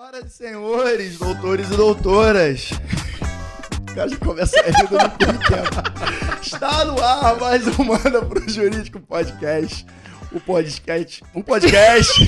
Senhoras 0.00 0.24
e 0.24 0.30
senhores, 0.30 1.18
doutores 1.18 1.70
e 1.70 1.76
doutoras. 1.76 2.70
O 3.82 3.94
cara 3.94 4.08
já 4.08 4.16
começa 4.16 4.58
a 4.58 4.62
rir 4.62 4.88
tempo. 4.88 6.40
Está 6.40 6.86
no 6.86 6.98
ar 6.98 7.38
mais 7.38 7.66
um 7.78 7.84
Manda 7.84 8.24
pro 8.24 8.48
Jurídico 8.48 8.98
Podcast. 9.00 9.84
O 10.32 10.40
podcast. 10.40 11.22
O 11.34 11.44
podcast. 11.44 12.26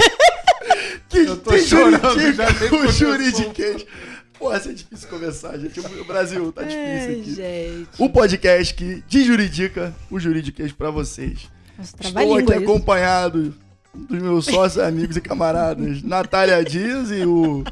que 1.09 1.21
Eu 1.21 1.39
tô 1.39 1.57
chorando, 1.57 2.35
já 2.35 2.53
nem 2.53 2.79
o 2.79 2.93
juridiquês. 2.93 3.87
Pô, 4.39 4.53
essa 4.53 4.69
é 4.69 4.75
difícil 4.75 5.09
começar, 5.09 5.57
gente. 5.57 5.81
O 5.81 6.05
Brasil 6.05 6.53
tá 6.53 6.65
difícil 6.65 6.85
Ai, 6.85 7.21
aqui. 7.21 7.35
gente. 7.35 7.89
O 7.97 8.11
podcast 8.11 8.75
que 8.75 9.03
desjuridica 9.09 9.95
o 10.11 10.21
juridiquês 10.21 10.73
pra 10.73 10.91
vocês. 10.91 11.51
Nossa, 11.79 11.97
Estou 12.03 12.37
aqui 12.37 12.53
isso. 12.65 13.72
Dos 13.95 14.23
meus 14.23 14.45
sócios, 14.47 14.83
amigos 14.83 15.17
e 15.17 15.21
camaradas, 15.21 16.03
Natália 16.03 16.65
Dias 16.65 17.11
e 17.11 17.25
o 17.25 17.65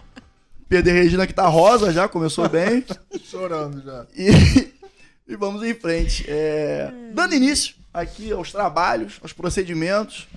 Pedro 0.69 0.93
Regina, 0.93 1.27
que 1.27 1.34
tá 1.34 1.46
rosa 1.46 1.93
já, 1.93 2.09
começou 2.09 2.48
bem. 2.48 2.84
Chorando 3.24 3.83
já. 3.83 4.06
E, 4.16 4.73
e 5.27 5.37
vamos 5.37 5.62
em 5.62 5.74
frente. 5.74 6.24
É, 6.29 6.93
dando 7.12 7.34
início 7.34 7.74
aqui 7.93 8.30
aos 8.33 8.52
trabalhos, 8.52 9.19
aos 9.23 9.33
procedimentos. 9.33 10.29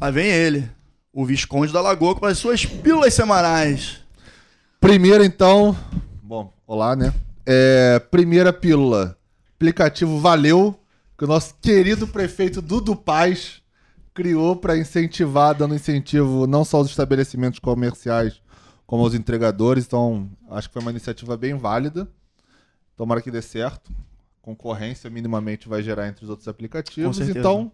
Lá 0.00 0.10
vem 0.10 0.26
ele, 0.26 0.68
o 1.12 1.24
Visconde 1.26 1.72
da 1.72 1.80
Lagoa, 1.80 2.14
com 2.14 2.26
as 2.26 2.38
suas 2.38 2.64
pílulas 2.64 3.14
semanais. 3.14 4.00
Primeiro, 4.80 5.24
então. 5.24 5.76
Bom, 6.22 6.52
olá, 6.66 6.94
né? 6.96 7.12
É, 7.46 7.98
primeira 8.10 8.52
pílula. 8.52 9.16
Aplicativo 9.56 10.18
Valeu, 10.20 10.78
que 11.16 11.24
o 11.24 11.28
nosso 11.28 11.54
querido 11.60 12.06
prefeito 12.06 12.60
Dudu 12.60 12.96
Paz 12.96 13.62
criou 14.14 14.54
para 14.54 14.78
incentivar, 14.78 15.54
dando 15.54 15.74
incentivo 15.74 16.46
não 16.46 16.64
só 16.64 16.78
aos 16.78 16.88
estabelecimentos 16.88 17.58
comerciais, 17.58 18.40
como 18.86 19.02
aos 19.02 19.12
entregadores. 19.12 19.84
Então, 19.84 20.30
acho 20.50 20.68
que 20.68 20.72
foi 20.72 20.82
uma 20.82 20.92
iniciativa 20.92 21.36
bem 21.36 21.54
válida. 21.56 22.08
Tomara 22.96 23.20
que 23.20 23.30
dê 23.30 23.42
certo. 23.42 23.92
Concorrência 24.40 25.10
minimamente 25.10 25.68
vai 25.68 25.82
gerar 25.82 26.06
entre 26.06 26.24
os 26.24 26.30
outros 26.30 26.46
aplicativos. 26.46 27.18
Então, 27.18 27.72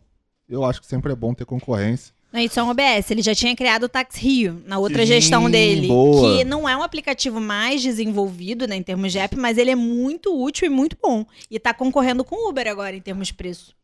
eu 0.49 0.65
acho 0.65 0.81
que 0.81 0.87
sempre 0.87 1.13
é 1.13 1.15
bom 1.15 1.35
ter 1.35 1.45
concorrência. 1.45 2.15
Não, 2.33 2.41
isso 2.41 2.59
é 2.61 2.63
um 2.63 2.71
OBS. 2.71 3.11
Ele 3.11 3.23
já 3.23 3.35
tinha 3.35 3.55
criado 3.57 3.85
o 3.85 3.89
Tax 3.89 4.17
Rio 4.17 4.63
na 4.65 4.79
outra 4.79 5.03
Sim, 5.03 5.15
gestão 5.15 5.51
dele. 5.51 5.89
boa. 5.89 6.39
Que 6.39 6.45
não 6.45 6.69
é 6.69 6.77
um 6.77 6.83
aplicativo 6.83 7.41
mais 7.41 7.83
desenvolvido, 7.83 8.69
né, 8.69 8.77
em 8.77 8.83
termos 8.83 9.11
de 9.11 9.19
app, 9.19 9.37
mas 9.37 9.59
ele 9.59 9.71
é 9.71 9.75
muito 9.75 10.41
útil 10.41 10.67
e 10.67 10.71
muito 10.71 10.97
bom. 11.03 11.27
E 11.51 11.59
tá 11.59 11.75
concorrendo 11.75 12.25
com 12.25 12.37
o 12.37 12.49
Uber 12.49 12.69
agora, 12.69 12.95
em 12.95 13.01
termos 13.01 13.27
de 13.29 13.35
preço. 13.35 13.75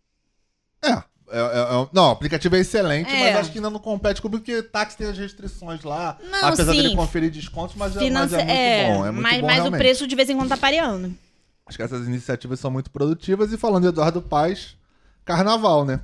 É. 0.82 1.02
é- 1.30 1.38
é- 1.38 1.42
é- 1.82 1.88
não, 1.92 2.08
o 2.08 2.10
aplicativo 2.10 2.56
é 2.56 2.60
excelente, 2.60 3.10
É. 3.10 3.24
mas 3.32 3.40
acho 3.40 3.52
que 3.52 3.58
ainda 3.58 3.70
não 3.70 3.80
compete 3.80 4.20
com 4.22 4.30
porque 4.30 4.62
táxi 4.62 4.96
tem 4.96 5.08
as 5.08 5.18
restrições 5.18 5.82
lá. 5.82 6.16
Não, 6.30 6.48
apesar 6.48 6.72
sim. 6.72 6.82
dele 6.82 6.94
conferir 6.96 7.30
descontos, 7.30 7.74
mas, 7.76 7.92
é, 7.96 7.98
mas 8.00 8.04
Finance- 8.04 8.34
é 8.36 8.38
muito 8.86 8.98
bom. 8.98 9.06
É 9.06 9.10
muito 9.10 9.22
mas, 9.22 9.40
bom 9.40 9.46
mas 9.46 9.66
o 9.66 9.70
preço 9.72 10.06
de 10.06 10.14
vez 10.16 10.30
em 10.30 10.36
quando 10.36 10.48
tá 10.48 10.56
pareando. 10.56 11.12
Acho 11.66 11.76
que 11.78 11.82
essas 11.82 12.06
iniciativas 12.06 12.60
são 12.60 12.70
muito 12.70 12.90
produtivas. 12.90 13.52
E 13.52 13.58
falando 13.58 13.82
de 13.82 13.88
Eduardo 13.88 14.22
Paz, 14.22 14.76
carnaval, 15.24 15.84
né? 15.84 16.00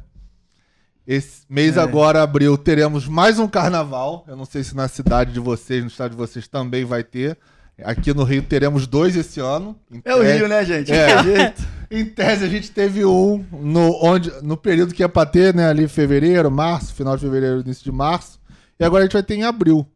Esse 1.06 1.42
mês 1.48 1.76
É. 1.76 1.80
agora, 1.80 2.22
abril, 2.22 2.56
teremos 2.56 3.06
mais 3.08 3.38
um 3.38 3.48
carnaval. 3.48 4.24
Eu 4.28 4.36
não 4.36 4.44
sei 4.44 4.62
se 4.62 4.74
na 4.74 4.86
cidade 4.88 5.32
de 5.32 5.40
vocês, 5.40 5.82
no 5.82 5.88
estado 5.88 6.12
de 6.12 6.16
vocês 6.16 6.46
também 6.46 6.84
vai 6.84 7.02
ter. 7.02 7.36
Aqui 7.84 8.14
no 8.14 8.24
Rio 8.24 8.42
teremos 8.42 8.86
dois 8.86 9.16
esse 9.16 9.40
ano. 9.40 9.76
É 10.04 10.14
o 10.14 10.22
Rio, 10.22 10.48
né, 10.48 10.64
gente? 10.64 10.92
É. 10.92 11.54
Em 11.90 12.06
tese, 12.06 12.42
a 12.42 12.48
gente 12.48 12.70
teve 12.70 13.04
um 13.04 13.44
no, 13.52 13.98
onde, 14.02 14.32
no 14.42 14.56
período 14.56 14.94
que 14.94 15.02
ia 15.02 15.08
pra 15.10 15.26
ter, 15.26 15.54
né? 15.54 15.68
Ali 15.68 15.86
fevereiro, 15.86 16.50
março, 16.50 16.94
final 16.94 17.16
de 17.16 17.22
fevereiro, 17.22 17.60
início 17.60 17.84
de 17.84 17.92
março. 17.92 18.40
E 18.80 18.84
agora 18.84 19.02
a 19.02 19.04
gente 19.04 19.12
vai 19.12 19.22
ter 19.22 19.34
em 19.34 19.44
abril. 19.44 19.86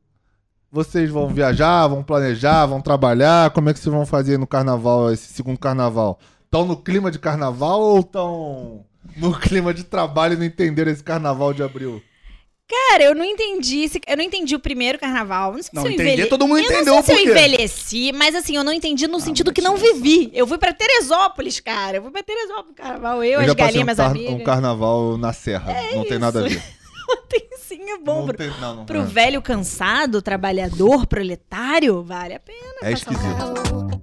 Vocês 0.70 1.08
vão 1.08 1.28
viajar, 1.28 1.86
vão 1.86 2.02
planejar, 2.02 2.66
vão 2.66 2.82
trabalhar? 2.82 3.50
Como 3.50 3.70
é 3.70 3.72
que 3.72 3.78
vocês 3.78 3.94
vão 3.94 4.04
fazer 4.04 4.38
no 4.38 4.46
carnaval, 4.46 5.10
esse 5.10 5.32
segundo 5.32 5.58
carnaval? 5.58 6.18
Estão 6.44 6.66
no 6.66 6.76
clima 6.76 7.10
de 7.10 7.18
carnaval 7.18 7.80
ou 7.80 8.00
estão 8.00 8.84
no 9.16 9.32
clima 9.32 9.72
de 9.72 9.82
trabalho 9.82 10.34
e 10.34 10.36
não 10.36 10.44
entenderam 10.44 10.92
esse 10.92 11.02
carnaval 11.02 11.54
de 11.54 11.62
abril? 11.62 12.02
Cara, 12.68 13.04
eu 13.04 13.14
não 13.14 13.24
entendi. 13.24 13.82
esse- 13.84 14.00
Eu 14.08 14.16
não 14.16 14.24
entendi 14.24 14.54
o 14.56 14.58
primeiro 14.58 14.98
carnaval. 14.98 15.52
Não 15.52 15.62
sei 15.62 15.70
Não, 15.72 15.82
se 15.82 15.88
eu 15.88 15.92
entender, 15.92 16.08
envelheci. 16.10 16.28
todo 16.28 16.48
mundo 16.48 16.58
eu 16.58 16.64
entendeu 16.64 16.94
não 16.94 17.00
o 17.00 17.04
sei 17.04 17.16
se 17.16 17.22
eu 17.22 17.30
envelheci, 17.30 18.12
mas 18.12 18.34
assim, 18.34 18.56
eu 18.56 18.64
não 18.64 18.72
entendi 18.72 19.06
no 19.06 19.20
sentido 19.20 19.48
mas 19.48 19.54
que 19.54 19.60
não 19.60 19.76
vivi. 19.76 20.30
Eu 20.34 20.46
fui 20.48 20.58
pra 20.58 20.72
Teresópolis, 20.72 21.60
cara. 21.60 21.98
Eu 21.98 22.02
fui 22.02 22.10
pra 22.10 22.22
Teresópolis 22.24 22.74
carnaval. 22.74 23.22
Eu, 23.22 23.38
as 23.40 23.46
já 23.46 23.54
passei 23.54 23.66
galinhas, 23.66 23.82
um, 23.82 23.84
minhas 23.84 23.96
car- 23.98 24.10
amigas. 24.10 24.34
um 24.34 24.44
carnaval 24.44 25.16
na 25.18 25.32
serra. 25.32 25.72
não 25.94 26.04
tem 26.04 26.18
nada 26.18 26.40
a 26.40 26.48
ver. 26.48 26.62
Tem 27.28 27.46
sim, 27.56 27.88
é 27.90 27.98
bom. 27.98 28.18
Não 28.20 28.26
pro 28.26 28.36
tem- 28.36 28.50
não, 28.60 28.74
não- 28.76 28.84
pro 28.84 28.98
é. 29.00 29.04
velho 29.04 29.40
cansado, 29.40 30.20
trabalhador, 30.20 31.06
proletário, 31.06 32.02
vale 32.02 32.34
a 32.34 32.40
pena. 32.40 32.58
É 32.82 32.90
esquisito. 32.92 34.02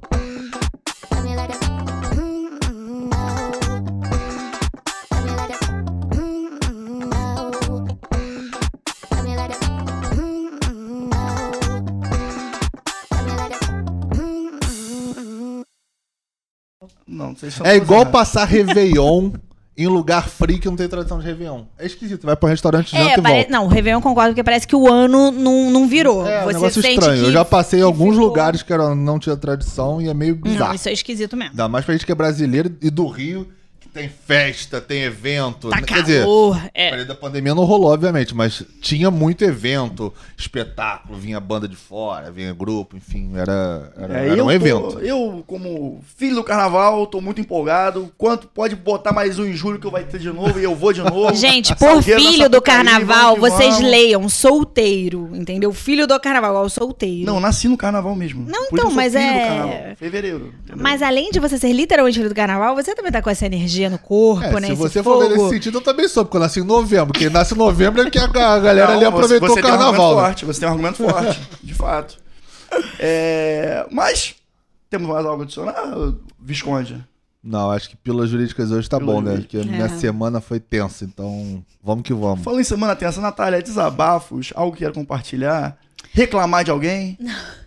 Não, 17.13 17.35
vocês 17.35 17.59
É 17.63 17.75
igual 17.75 17.99
todos 18.01 18.11
passar 18.11 18.45
Réveillon 18.45 19.31
em 19.75 19.87
lugar 19.87 20.27
frio 20.29 20.59
que 20.59 20.67
não 20.67 20.75
tem 20.75 20.87
tradição 20.87 21.17
de 21.19 21.25
Réveillon. 21.25 21.63
É 21.79 21.85
esquisito. 21.85 22.25
Vai 22.25 22.35
pro 22.35 22.47
restaurante, 22.47 22.91
janta 22.95 23.09
É, 23.09 23.13
e 23.17 23.21
pare... 23.21 23.35
volta. 23.35 23.49
não, 23.51 23.65
o 23.65 23.67
Réveillon 23.67 23.97
eu 23.97 24.01
concordo, 24.01 24.29
porque 24.31 24.43
parece 24.43 24.67
que 24.67 24.75
o 24.75 24.87
ano 24.87 25.31
não, 25.31 25.71
não 25.71 25.87
virou. 25.87 26.27
É 26.27 26.41
um 26.41 26.45
Você 26.45 26.53
negócio 26.53 26.81
sente 26.81 26.99
estranho. 26.99 27.21
que... 27.23 27.27
Eu 27.27 27.31
já 27.31 27.43
passei 27.43 27.79
em 27.79 27.83
alguns 27.83 28.13
ficou- 28.13 28.27
lugares 28.27 28.61
que 28.61 28.71
era, 28.71 28.93
não 28.93 29.17
tinha 29.17 29.35
tradição 29.35 29.99
e 30.01 30.09
é 30.09 30.13
meio 30.13 30.35
bizarro. 30.35 30.67
Não, 30.69 30.75
isso 30.75 30.89
é 30.89 30.93
esquisito 30.93 31.35
mesmo. 31.35 31.51
Ainda 31.51 31.67
mais 31.67 31.85
pra 31.85 31.93
gente 31.95 32.05
que 32.05 32.11
é 32.11 32.15
brasileiro 32.15 32.75
e 32.81 32.89
do 32.91 33.07
Rio, 33.07 33.47
tem 33.93 34.09
festa, 34.09 34.81
tem 34.81 35.03
evento. 35.03 35.69
Tá 35.69 35.81
Quer 35.81 36.01
dizer, 36.01 36.21
calor. 36.21 36.55
no 36.55 36.69
é. 36.73 36.89
período 36.89 37.07
da 37.07 37.15
pandemia 37.15 37.53
não 37.53 37.63
rolou, 37.63 37.91
obviamente, 37.93 38.33
mas 38.35 38.63
tinha 38.81 39.11
muito 39.11 39.43
evento, 39.43 40.11
espetáculo, 40.35 41.17
vinha 41.17 41.39
banda 41.39 41.67
de 41.67 41.75
fora, 41.75 42.31
vinha 42.31 42.51
grupo, 42.53 42.97
enfim, 42.97 43.31
era, 43.35 43.93
era, 43.97 44.19
É, 44.19 44.29
era 44.29 44.43
um 44.43 44.47
tô- 44.47 44.51
evento. 44.51 44.99
eu, 44.99 45.43
como 45.45 46.01
filho 46.17 46.35
do 46.35 46.43
carnaval, 46.43 47.05
tô 47.07 47.21
muito 47.21 47.39
empolgado. 47.39 48.11
Quanto 48.17 48.47
pode 48.47 48.75
botar 48.75 49.11
mais 49.13 49.37
um 49.37 49.45
em 49.45 49.53
julho 49.53 49.77
que 49.79 49.85
eu 49.85 49.91
vai 49.91 50.03
ter 50.03 50.19
de 50.19 50.31
novo 50.31 50.59
e 50.59 50.63
eu 50.63 50.75
vou 50.75 50.91
de 50.91 51.01
novo. 51.03 51.33
Gente, 51.35 51.75
por 51.75 52.01
filho 52.01 52.49
do 52.49 52.61
carnaval, 52.61 53.35
vocês 53.37 53.75
vamos. 53.75 53.89
leiam 53.89 54.27
solteiro, 54.27 55.29
entendeu? 55.33 55.71
Filho 55.73 56.07
do 56.07 56.19
carnaval, 56.19 56.55
é 56.57 56.65
o 56.65 56.69
solteiro. 56.69 57.25
Não, 57.25 57.39
nasci 57.39 57.67
no 57.67 57.77
carnaval 57.77 58.15
mesmo. 58.15 58.45
Não, 58.49 58.69
Por 58.69 58.79
então, 58.79 58.91
mas 58.91 59.13
filho 59.13 59.23
do 59.25 59.29
é- 59.29 59.47
carnaval. 59.47 59.95
Fevereiro. 59.97 60.53
entendeu? 60.63 60.81
Mas 60.83 61.01
além 61.01 61.29
de 61.31 61.39
você 61.39 61.57
ser 61.57 61.71
literalmente 61.73 62.17
filho 62.17 62.29
do 62.29 62.35
carnaval, 62.35 62.75
você 62.75 62.95
também 62.95 63.11
tá 63.11 63.21
com 63.21 63.29
essa 63.29 63.45
energia 63.45 63.82
no 63.89 63.97
corpo, 63.99 64.43
É, 64.45 64.59
né? 64.61 64.67
se 64.67 64.73
você 64.75 65.01
for 65.03 65.19
ver 65.19 65.29
fogo. 65.31 65.43
nesse 65.43 65.55
sentido, 65.55 65.77
eu 65.77 65.81
também 65.81 66.07
sou, 66.07 66.23
porque 66.25 66.37
eu 66.37 66.41
nasci 66.41 66.59
em 66.59 66.63
novembro. 66.63 67.13
Quem 67.13 67.29
nasce 67.29 67.53
em 67.53 67.57
novembro 67.57 68.01
é 68.01 68.09
que 68.09 68.17
a 68.19 68.27
ga- 68.27 68.53
a 68.53 68.59
galera 68.59 68.87
Não, 68.87 68.93
ali 68.93 69.01
você- 69.01 69.07
aproveitou 69.07 69.47
você 69.49 69.59
o 69.59 69.63
tem 69.63 69.71
um 69.71 69.77
carnaval. 69.77 69.93
argumento 70.01 70.15
né? 70.21 70.27
forte, 70.27 70.45
você 70.45 70.59
tem 70.59 70.69
um 70.69 70.71
argumento 70.71 70.97
forte, 70.97 71.41
de 71.63 71.73
fato. 71.73 72.17
É, 72.99 73.85
mas, 73.91 74.35
temos 74.89 75.07
mais 75.09 75.25
algo 75.25 75.41
a 75.41 75.45
adicionar, 75.45 75.83
Visconde? 76.39 77.03
Não, 77.43 77.71
acho 77.71 77.89
que 77.89 77.95
pílulas 77.97 78.29
jurídicas 78.29 78.71
hoje 78.71 78.89
tá 78.89 78.97
Pílula 78.97 79.15
bom, 79.15 79.21
né? 79.21 79.35
Porque 79.37 79.57
a 79.57 79.63
minha 79.63 79.85
É. 79.85 79.89
semana 79.89 80.39
foi 80.39 80.59
tensa, 80.61 81.03
então 81.03 81.63
vamos 81.83 82.03
que 82.03 82.13
vamos. 82.13 82.41
Falando 82.43 82.61
em 82.61 82.63
semana 82.63 82.95
tensa, 82.95 83.19
Natália, 83.19 83.61
desabafos, 83.61 84.53
algo 84.55 84.75
que 84.75 84.85
quer 84.85 84.93
compartilhar? 84.93 85.77
Reclamar 86.13 86.63
de 86.63 86.71
alguém? 86.71 87.17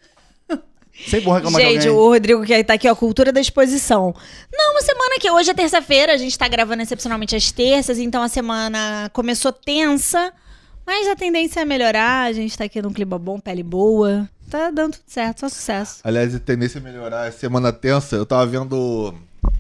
Sempre 1.05 1.27
bom 1.27 1.33
reclamar 1.33 1.61
Gente, 1.61 1.83
de 1.83 1.89
o. 1.89 2.09
Rodrigo 2.09 2.45
que 2.45 2.65
tá 2.65 2.75
aqui, 2.75 2.89
ó, 2.89 2.95
cultura 2.95 3.33
da 3.33 3.41
exposição. 3.41 4.15
Não, 4.53 4.73
uma 4.73 4.81
semana 4.81 5.19
que 5.21 5.31
hoje 5.31 5.51
é 5.51 5.55
terça-feira, 5.55 6.15
a 6.15 6.17
gente 6.17 6.39
tá 6.39 6.49
gravando 6.49 6.83
excepcionalmente 6.83 7.37
às 7.37 7.53
terças, 7.53 7.99
então 7.99 8.23
a 8.23 8.29
semana 8.29 9.11
começou 9.13 9.53
tensa, 9.53 10.33
mas 10.87 11.07
a 11.09 11.15
tendência 11.15 11.61
é 11.61 11.65
melhorar, 11.65 12.25
a 12.25 12.33
gente 12.33 12.57
tá 12.57 12.65
aqui 12.65 12.81
num 12.81 12.93
clima 12.93 13.19
bom, 13.19 13.39
pele 13.39 13.63
boa. 13.63 14.29
Tá 14.51 14.71
dando 14.71 14.93
tudo 14.93 15.05
certo, 15.07 15.41
só 15.41 15.49
sucesso. 15.49 15.99
Aliás, 16.05 16.35
a 16.35 16.39
tendência 16.39 16.81
a 16.81 16.83
melhorar 16.83 17.27
é 17.27 17.31
semana 17.33 17.73
tensa. 17.73 18.15
Eu 18.15 18.25
tava 18.25 18.47
vendo 18.47 19.13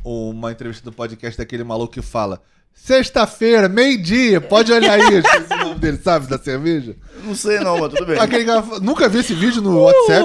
uma 0.05 0.53
entrevista 0.53 0.89
do 0.89 0.94
podcast 0.94 1.37
daquele 1.37 1.65
maluco 1.65 1.94
que 1.94 2.03
fala: 2.03 2.41
Sexta-feira, 2.73 3.69
meio-dia, 3.69 4.41
pode 4.41 4.73
olhar 4.73 4.93
aí. 4.93 5.19
Esqueci 5.19 5.53
o 5.53 5.56
nome 5.56 5.81
dele, 5.81 5.99
sabe? 6.03 6.29
Da 6.29 6.39
cerveja. 6.39 6.94
Não 7.25 7.35
sei 7.35 7.59
não, 7.59 7.81
mas 7.81 7.93
tudo 7.93 8.06
bem. 8.06 8.19
Aquele 8.19 8.44
cara, 8.44 8.62
nunca 8.81 9.09
vi 9.09 9.19
esse 9.19 9.35
vídeo 9.35 9.61
no 9.61 9.81
WhatsApp. 9.82 10.25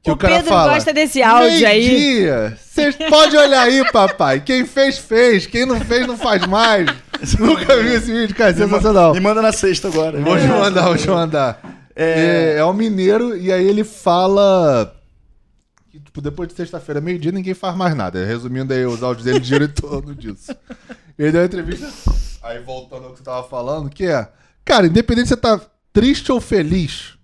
O, 0.00 0.02
Que 0.02 0.10
o, 0.10 0.14
o 0.14 0.16
cara 0.16 0.36
Pedro 0.36 0.48
fala. 0.50 0.74
gosta 0.74 0.92
desse 0.94 1.22
áudio 1.22 1.66
aí. 1.66 1.86
Meio-dia, 1.88 2.58
cês- 2.58 2.96
pode 3.08 3.36
olhar 3.36 3.62
aí, 3.62 3.84
papai. 3.92 4.40
Quem 4.40 4.64
fez, 4.64 4.96
fez. 4.98 5.46
Quem 5.46 5.66
não 5.66 5.78
fez, 5.80 6.06
não 6.06 6.16
faz 6.16 6.46
mais. 6.46 6.86
nunca 7.38 7.76
vi 7.82 7.94
esse 7.94 8.10
vídeo, 8.10 8.34
cara. 8.34 8.52
Ma- 8.52 8.58
Sensacional. 8.58 9.12
Me 9.14 9.20
manda 9.20 9.42
na 9.42 9.52
sexta 9.52 9.88
agora. 9.88 10.18
Vou 10.20 10.38
te 10.38 10.46
mandar, 10.46 10.84
vou 10.86 10.96
te 10.96 11.08
mandar. 11.08 11.60
É. 11.94 12.54
É, 12.54 12.58
é 12.60 12.64
um 12.64 12.72
mineiro 12.72 13.36
e 13.36 13.52
aí 13.52 13.66
ele 13.66 13.84
fala 13.84 14.94
que 15.90 16.00
tipo, 16.00 16.20
depois 16.22 16.48
de 16.48 16.54
sexta-feira, 16.54 17.00
meio-dia, 17.00 17.32
ninguém 17.32 17.52
faz 17.52 17.76
mais 17.76 17.94
nada. 17.94 18.24
Resumindo 18.24 18.72
aí 18.72 18.86
os 18.86 19.02
áudios 19.02 19.24
dele 19.26 19.44
gira 19.44 19.64
em 19.64 19.68
torno 19.68 20.14
disso. 20.14 20.54
Ele 21.18 21.32
deu 21.32 21.40
uma 21.42 21.46
entrevista, 21.46 21.86
aí 22.42 22.58
voltando 22.60 23.04
ao 23.04 23.10
que 23.12 23.18
você 23.18 23.24
tava 23.24 23.46
falando, 23.46 23.90
que 23.90 24.06
é, 24.06 24.26
cara, 24.64 24.86
independente 24.86 25.28
se 25.28 25.34
você 25.34 25.40
tá 25.40 25.60
triste 25.92 26.32
ou 26.32 26.40
feliz, 26.40 27.14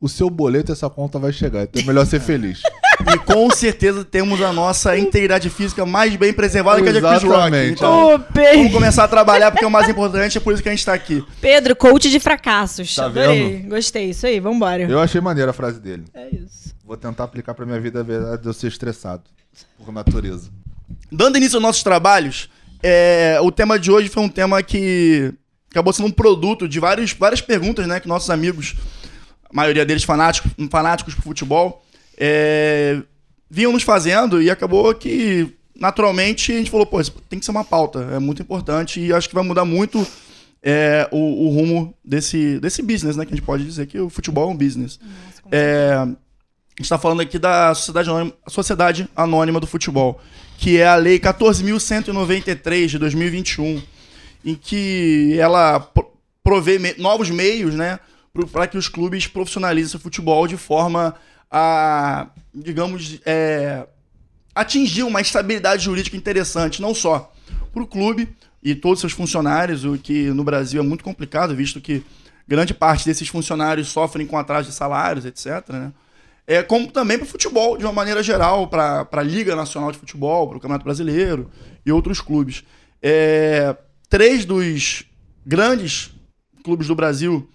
o 0.00 0.08
seu 0.08 0.30
boleto, 0.30 0.72
essa 0.72 0.88
conta 0.88 1.18
vai 1.18 1.32
chegar. 1.32 1.64
Então 1.64 1.82
é 1.82 1.84
melhor 1.84 2.06
ser 2.06 2.20
feliz. 2.20 2.60
E 3.00 3.18
com 3.18 3.50
certeza 3.50 4.04
temos 4.04 4.40
a 4.42 4.52
nossa 4.52 4.96
integridade 4.98 5.48
física 5.50 5.86
mais 5.86 6.14
bem 6.16 6.32
preservada 6.32 6.82
que 6.82 6.88
a 6.88 6.92
de 6.92 7.00
Chris 7.00 7.22
Rock. 7.22 7.26
Exatamente. 7.26 7.72
Então, 7.72 8.24
Pedro. 8.32 8.58
vamos 8.58 8.72
começar 8.72 9.04
a 9.04 9.08
trabalhar 9.08 9.50
porque 9.50 9.64
é 9.64 9.68
o 9.68 9.70
mais 9.70 9.88
importante, 9.88 10.38
é 10.38 10.40
por 10.40 10.52
isso 10.52 10.62
que 10.62 10.68
a 10.68 10.72
gente 10.72 10.84
tá 10.84 10.94
aqui. 10.94 11.24
Pedro, 11.40 11.76
coach 11.76 12.10
de 12.10 12.18
fracassos. 12.20 12.94
Tá 12.94 13.06
Adorei. 13.06 13.60
Gostei. 13.68 14.10
Isso 14.10 14.26
aí, 14.26 14.40
vambora. 14.40 14.82
Eu 14.82 15.00
achei 15.00 15.20
maneira 15.20 15.50
a 15.50 15.54
frase 15.54 15.80
dele. 15.80 16.04
É 16.14 16.28
isso. 16.28 16.74
Vou 16.84 16.96
tentar 16.96 17.24
aplicar 17.24 17.54
pra 17.54 17.66
minha 17.66 17.80
vida 17.80 18.00
a 18.00 18.02
verdade 18.02 18.42
de 18.42 18.48
eu 18.48 18.52
ser 18.52 18.68
estressado. 18.68 19.22
Por 19.84 19.92
natureza. 19.92 20.50
Dando 21.10 21.36
início 21.36 21.56
aos 21.56 21.62
nossos 21.62 21.82
trabalhos, 21.82 22.48
é, 22.82 23.38
o 23.42 23.50
tema 23.50 23.78
de 23.78 23.90
hoje 23.90 24.08
foi 24.08 24.22
um 24.22 24.28
tema 24.28 24.62
que 24.62 25.32
acabou 25.70 25.92
sendo 25.92 26.06
um 26.06 26.12
produto 26.12 26.68
de 26.68 26.80
vários, 26.80 27.12
várias 27.12 27.40
perguntas 27.40 27.86
né, 27.86 28.00
que 28.00 28.08
nossos 28.08 28.30
amigos, 28.30 28.76
a 29.50 29.54
maioria 29.56 29.84
deles 29.84 30.04
fanáticos, 30.04 30.50
fanáticos 30.70 31.14
por 31.14 31.22
futebol, 31.22 31.84
é, 32.16 33.00
vinham 33.50 33.72
nos 33.72 33.82
fazendo 33.82 34.42
e 34.42 34.50
acabou 34.50 34.94
que, 34.94 35.54
naturalmente, 35.74 36.52
a 36.52 36.56
gente 36.58 36.70
falou, 36.70 36.84
pô, 36.86 37.00
isso 37.00 37.12
tem 37.28 37.38
que 37.38 37.44
ser 37.44 37.50
uma 37.50 37.64
pauta, 37.64 38.00
é 38.14 38.18
muito 38.18 38.42
importante 38.42 39.00
e 39.00 39.12
acho 39.12 39.28
que 39.28 39.34
vai 39.34 39.44
mudar 39.44 39.64
muito 39.64 40.06
é, 40.62 41.08
o, 41.12 41.46
o 41.46 41.48
rumo 41.50 41.94
desse, 42.04 42.58
desse 42.60 42.82
business, 42.82 43.16
né? 43.16 43.24
Que 43.24 43.32
a 43.32 43.36
gente 43.36 43.44
pode 43.46 43.64
dizer 43.64 43.86
que 43.86 43.98
o 43.98 44.10
futebol 44.10 44.48
é 44.50 44.52
um 44.52 44.56
business. 44.56 44.98
É, 45.50 45.92
a 45.96 46.04
gente 46.06 46.16
está 46.80 46.98
falando 46.98 47.20
aqui 47.20 47.38
da 47.38 47.74
Sociedade 47.74 48.10
Anônima, 48.10 48.32
Sociedade 48.48 49.08
Anônima 49.16 49.60
do 49.60 49.66
Futebol, 49.66 50.20
que 50.58 50.76
é 50.78 50.86
a 50.86 50.96
Lei 50.96 51.18
14.193 51.18 52.86
de 52.86 52.98
2021, 52.98 53.82
em 54.44 54.54
que 54.54 55.36
ela 55.38 55.80
pro- 55.80 56.10
provê 56.42 56.78
me- 56.78 56.94
novos 56.98 57.30
meios 57.30 57.74
né, 57.74 57.98
para 58.46 58.66
que 58.66 58.78
os 58.78 58.88
clubes 58.88 59.26
profissionalizem 59.26 59.96
o 59.96 60.00
futebol 60.00 60.46
de 60.46 60.56
forma 60.56 61.14
a, 61.50 62.28
digamos, 62.54 63.20
é, 63.24 63.86
atingir 64.54 65.02
uma 65.02 65.20
estabilidade 65.20 65.84
jurídica 65.84 66.16
interessante, 66.16 66.82
não 66.82 66.94
só 66.94 67.32
para 67.72 67.82
o 67.82 67.86
clube 67.86 68.28
e 68.62 68.74
todos 68.74 68.98
os 68.98 69.00
seus 69.00 69.12
funcionários, 69.12 69.84
o 69.84 69.96
que 69.96 70.30
no 70.30 70.44
Brasil 70.44 70.82
é 70.82 70.84
muito 70.84 71.04
complicado, 71.04 71.54
visto 71.54 71.80
que 71.80 72.04
grande 72.46 72.74
parte 72.74 73.04
desses 73.04 73.28
funcionários 73.28 73.88
sofrem 73.88 74.26
com 74.26 74.38
atraso 74.38 74.68
de 74.68 74.74
salários, 74.74 75.24
etc. 75.24 75.68
Né? 75.68 75.92
É, 76.46 76.62
como 76.62 76.90
também 76.90 77.18
para 77.18 77.26
o 77.26 77.28
futebol, 77.28 77.76
de 77.76 77.84
uma 77.84 77.92
maneira 77.92 78.22
geral, 78.22 78.68
para 78.68 79.06
a 79.10 79.22
Liga 79.22 79.54
Nacional 79.54 79.92
de 79.92 79.98
Futebol, 79.98 80.48
para 80.48 80.56
o 80.56 80.60
Campeonato 80.60 80.84
Brasileiro 80.84 81.50
e 81.84 81.92
outros 81.92 82.20
clubes. 82.20 82.64
É, 83.02 83.76
três 84.08 84.44
dos 84.44 85.04
grandes 85.44 86.10
clubes 86.64 86.86
do 86.86 86.94
Brasil 86.94 87.48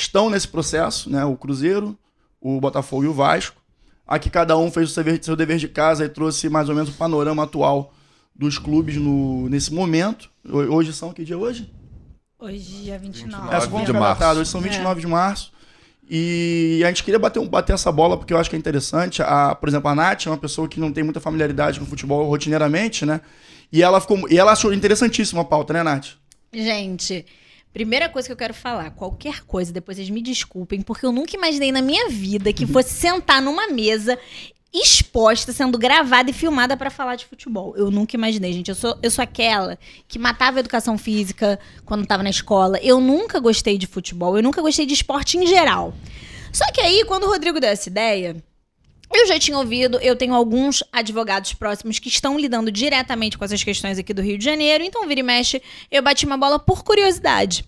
estão 0.00 0.28
nesse 0.30 0.46
processo, 0.48 1.10
né? 1.10 1.24
o 1.24 1.36
Cruzeiro, 1.36 1.96
o 2.40 2.60
Botafogo 2.60 3.04
e 3.04 3.08
o 3.08 3.12
Vasco. 3.12 3.56
Aqui 4.06 4.30
cada 4.30 4.56
um 4.56 4.70
fez 4.70 4.90
o 4.90 4.92
seu 5.22 5.34
dever- 5.36 5.56
de 5.58 5.68
casa 5.68 6.04
e 6.04 6.08
trouxe 6.08 6.48
mais 6.48 6.68
ou 6.68 6.74
menos 6.74 6.90
o 6.90 6.92
panorama 6.92 7.42
atual 7.42 7.92
dos 8.34 8.58
clubes 8.58 8.96
no, 8.96 9.48
nesse 9.48 9.72
momento. 9.72 10.30
Ho- 10.48 10.74
Hoje 10.76 10.92
são, 10.92 11.12
que 11.12 11.24
dia 11.24 11.34
é 11.34 11.38
hoje? 11.38 11.72
Hoje, 12.38 12.58
dia 12.84 12.98
29. 12.98 13.34
Nove 13.44 13.56
Essa 13.56 13.68
foi 13.68 13.80
de 13.80 13.86
ficar 13.86 13.98
março. 13.98 14.20
datado, 14.20 14.40
Hoje 14.40 14.50
são 14.50 14.60
29 14.60 15.00
de 15.00 15.06
março. 15.06 15.52
E 16.08 16.82
a 16.84 16.88
gente 16.88 17.02
queria 17.02 17.18
bater, 17.18 17.40
um- 17.40 17.48
bater 17.48 17.72
essa 17.72 17.90
bola 17.90 18.16
porque 18.16 18.32
eu 18.32 18.38
acho 18.38 18.48
que 18.48 18.54
é 18.54 18.58
interessante. 18.58 19.22
A, 19.22 19.54
por 19.56 19.68
exemplo, 19.68 19.88
a 19.90 19.94
Nath 19.94 20.26
é 20.26 20.30
uma 20.30 20.36
pessoa 20.38 20.68
que 20.68 20.78
não 20.78 20.92
tem 20.92 21.02
muita 21.02 21.18
familiaridade 21.18 21.80
com 21.80 21.86
futebol 21.86 22.28
rotineiramente, 22.28 23.04
né? 23.04 23.20
E 23.72 23.82
ela, 23.82 24.00
ficou, 24.00 24.30
e 24.30 24.38
ela 24.38 24.52
achou 24.52 24.72
interessantíssima 24.72 25.40
a 25.42 25.44
pauta, 25.44 25.72
né, 25.72 25.82
Nath? 25.82 26.10
Gente, 26.52 27.26
primeira 27.76 28.08
coisa 28.08 28.26
que 28.26 28.32
eu 28.32 28.38
quero 28.38 28.54
falar, 28.54 28.90
qualquer 28.92 29.44
coisa, 29.44 29.70
depois 29.70 29.98
vocês 29.98 30.08
me 30.08 30.22
desculpem, 30.22 30.80
porque 30.80 31.04
eu 31.04 31.12
nunca 31.12 31.36
imaginei 31.36 31.70
na 31.70 31.82
minha 31.82 32.08
vida 32.08 32.50
que 32.50 32.66
fosse 32.66 32.94
sentar 32.94 33.42
numa 33.42 33.68
mesa 33.68 34.18
exposta, 34.72 35.52
sendo 35.52 35.76
gravada 35.76 36.30
e 36.30 36.32
filmada 36.32 36.74
pra 36.74 36.88
falar 36.88 37.16
de 37.16 37.26
futebol. 37.26 37.76
Eu 37.76 37.90
nunca 37.90 38.16
imaginei, 38.16 38.50
gente. 38.54 38.70
Eu 38.70 38.74
sou, 38.74 38.98
eu 39.02 39.10
sou 39.10 39.22
aquela 39.22 39.78
que 40.08 40.18
matava 40.18 40.58
a 40.58 40.60
educação 40.60 40.96
física 40.96 41.60
quando 41.84 42.06
tava 42.06 42.22
na 42.22 42.30
escola. 42.30 42.78
Eu 42.82 42.98
nunca 42.98 43.38
gostei 43.40 43.76
de 43.76 43.86
futebol, 43.86 44.38
eu 44.38 44.42
nunca 44.42 44.62
gostei 44.62 44.86
de 44.86 44.94
esporte 44.94 45.36
em 45.36 45.46
geral. 45.46 45.92
Só 46.50 46.64
que 46.72 46.80
aí, 46.80 47.04
quando 47.04 47.24
o 47.24 47.28
Rodrigo 47.28 47.60
deu 47.60 47.68
essa 47.68 47.90
ideia, 47.90 48.42
eu 49.12 49.26
já 49.26 49.38
tinha 49.38 49.56
ouvido, 49.58 49.98
eu 50.00 50.16
tenho 50.16 50.34
alguns 50.34 50.82
advogados 50.92 51.52
próximos 51.54 51.98
que 51.98 52.08
estão 52.08 52.38
lidando 52.38 52.70
diretamente 52.70 53.38
com 53.38 53.44
essas 53.44 53.62
questões 53.62 53.98
aqui 53.98 54.12
do 54.12 54.22
Rio 54.22 54.38
de 54.38 54.44
Janeiro, 54.44 54.84
então 54.84 55.06
vira 55.06 55.20
e 55.20 55.22
mexe, 55.22 55.62
eu 55.90 56.02
bati 56.02 56.26
uma 56.26 56.36
bola 56.36 56.58
por 56.58 56.82
curiosidade. 56.84 57.64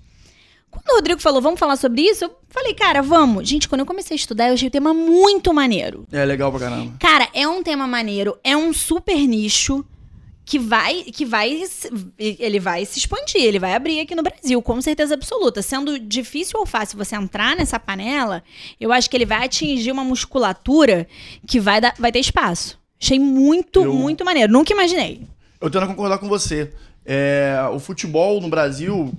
Quando 0.70 0.90
o 0.90 0.94
Rodrigo 0.96 1.20
falou, 1.20 1.40
vamos 1.40 1.58
falar 1.58 1.76
sobre 1.76 2.02
isso, 2.02 2.25
eu 2.25 2.37
falei, 2.49 2.75
cara, 2.75 3.00
vamos. 3.00 3.49
Gente, 3.49 3.69
quando 3.69 3.81
eu 3.81 3.87
comecei 3.87 4.14
a 4.14 4.19
estudar, 4.19 4.49
eu 4.49 4.55
achei 4.55 4.69
o 4.69 4.70
tema 4.70 4.93
muito 4.93 5.52
maneiro. 5.55 6.06
É 6.12 6.25
legal 6.25 6.50
pra 6.50 6.61
caramba. 6.61 6.94
Cara, 7.00 7.29
é 7.32 7.49
um 7.49 7.62
tema 7.62 7.87
maneiro, 7.87 8.38
é 8.44 8.56
um 8.56 8.73
super 8.73 9.17
nicho 9.17 9.85
que 10.48 10.58
vai, 10.58 11.02
que 11.02 11.26
vai, 11.26 11.62
ele 12.18 12.58
vai 12.58 12.82
se 12.86 12.98
expandir, 12.98 13.42
ele 13.42 13.58
vai 13.58 13.74
abrir 13.74 14.00
aqui 14.00 14.14
no 14.14 14.22
Brasil, 14.22 14.62
com 14.62 14.80
certeza 14.80 15.12
absoluta. 15.12 15.60
Sendo 15.60 15.98
difícil 15.98 16.58
ou 16.58 16.64
fácil 16.64 16.96
você 16.96 17.14
entrar 17.14 17.54
nessa 17.54 17.78
panela, 17.78 18.42
eu 18.80 18.90
acho 18.90 19.10
que 19.10 19.16
ele 19.18 19.26
vai 19.26 19.44
atingir 19.44 19.92
uma 19.92 20.02
musculatura 20.02 21.06
que 21.46 21.60
vai, 21.60 21.82
dar, 21.82 21.94
vai 21.98 22.10
ter 22.10 22.20
espaço. 22.20 22.78
Achei 22.98 23.18
muito, 23.18 23.82
Eu- 23.84 23.92
muito 23.92 24.24
maneiro. 24.24 24.50
Nunca 24.50 24.72
imaginei. 24.72 25.20
Eu 25.60 25.68
tento 25.68 25.86
concordar 25.86 26.16
com 26.16 26.28
você. 26.30 26.72
É, 27.04 27.54
o 27.70 27.78
futebol 27.78 28.40
no 28.40 28.48
Brasil, 28.48 29.12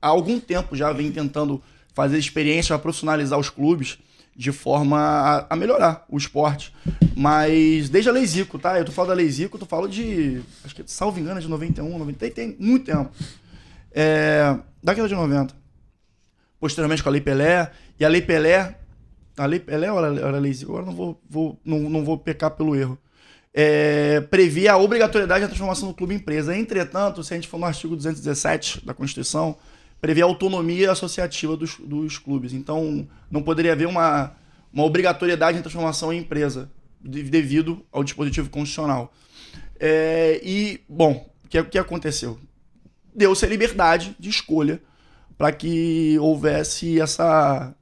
há 0.00 0.08
algum 0.08 0.40
tempo 0.40 0.74
já 0.74 0.90
vem 0.90 1.12
tentando 1.12 1.62
fazer 1.92 2.16
experiência 2.18 2.68
para 2.74 2.78
profissionalizar 2.82 3.38
os 3.38 3.50
clubes 3.50 3.98
de 4.38 4.52
forma 4.52 4.96
a, 4.98 5.46
a 5.50 5.56
melhorar 5.56 6.06
o 6.08 6.16
esporte. 6.16 6.72
Mas 7.16 7.88
desde 7.90 8.08
a 8.08 8.12
Lei 8.12 8.24
Zico, 8.24 8.56
tá? 8.58 8.78
Eu 8.78 8.84
tô 8.84 8.92
falando 8.92 9.08
da 9.08 9.16
Lei 9.16 9.28
Zico, 9.28 9.56
eu 9.56 9.60
tô 9.60 9.66
falando 9.66 9.90
de, 9.90 10.40
acho 10.64 10.74
que, 10.76 10.84
salvo 10.86 11.18
engano, 11.18 11.38
é 11.38 11.42
de 11.42 11.48
91, 11.48 11.98
90, 11.98 12.18
tem, 12.18 12.30
tem 12.30 12.56
muito 12.60 12.86
tempo. 12.86 13.10
É, 13.90 14.56
década 14.80 15.08
de 15.08 15.14
90. 15.16 15.52
Posteriormente 16.60 17.02
com 17.02 17.08
a 17.08 17.12
Lei 17.12 17.20
Pelé, 17.20 17.70
e 17.98 18.04
a 18.04 18.08
Lei 18.08 18.22
Pelé, 18.22 18.78
a 19.36 19.44
Lei 19.46 19.58
Pelé 19.58 19.90
ou 19.90 19.98
era, 20.04 20.36
a 20.36 20.40
Lei 20.40 20.52
Zico? 20.52 20.70
Agora 20.72 20.86
não 20.86 20.94
vou, 20.94 21.20
vou- 21.28 21.60
não, 21.64 21.80
não 21.90 22.04
vou 22.04 22.16
pecar 22.16 22.52
pelo 22.52 22.76
erro 22.76 22.96
é, 23.52 24.20
previa 24.20 24.74
a 24.74 24.76
obrigatoriedade 24.76 25.40
da 25.40 25.48
transformação 25.48 25.88
do 25.88 25.94
clube 25.94 26.14
em 26.14 26.18
empresa. 26.18 26.56
Entretanto, 26.56 27.24
se 27.24 27.32
a 27.32 27.36
gente 27.36 27.48
for 27.48 27.58
no 27.58 27.64
artigo 27.66 27.96
217 27.96 28.86
da 28.86 28.94
Constituição, 28.94 29.56
previa 30.00 30.24
a 30.24 30.26
autonomia 30.26 30.92
associativa 30.92 31.56
dos, 31.56 31.76
dos 31.76 32.18
clubes. 32.18 32.52
Então, 32.52 33.08
não 33.30 33.42
poderia 33.42 33.72
haver 33.72 33.88
uma, 33.88 34.36
uma 34.72 34.84
obrigatoriedade 34.84 35.58
de 35.58 35.62
transformação 35.62 36.12
em 36.12 36.18
empresa, 36.18 36.70
de- 37.00 37.22
devido 37.24 37.84
ao 37.90 38.04
dispositivo 38.04 38.50
constitucional. 38.50 39.12
É, 39.80 40.40
e, 40.42 40.80
bom, 40.88 41.28
o 41.44 41.48
que, 41.48 41.62
que 41.64 41.78
aconteceu? 41.78 42.38
Deu-se 43.14 43.44
a 43.44 43.48
liberdade 43.48 44.14
de 44.18 44.28
escolha 44.28 44.80
para 45.36 45.52
que 45.52 46.18
houvesse 46.18 47.00
essa, 47.00 47.74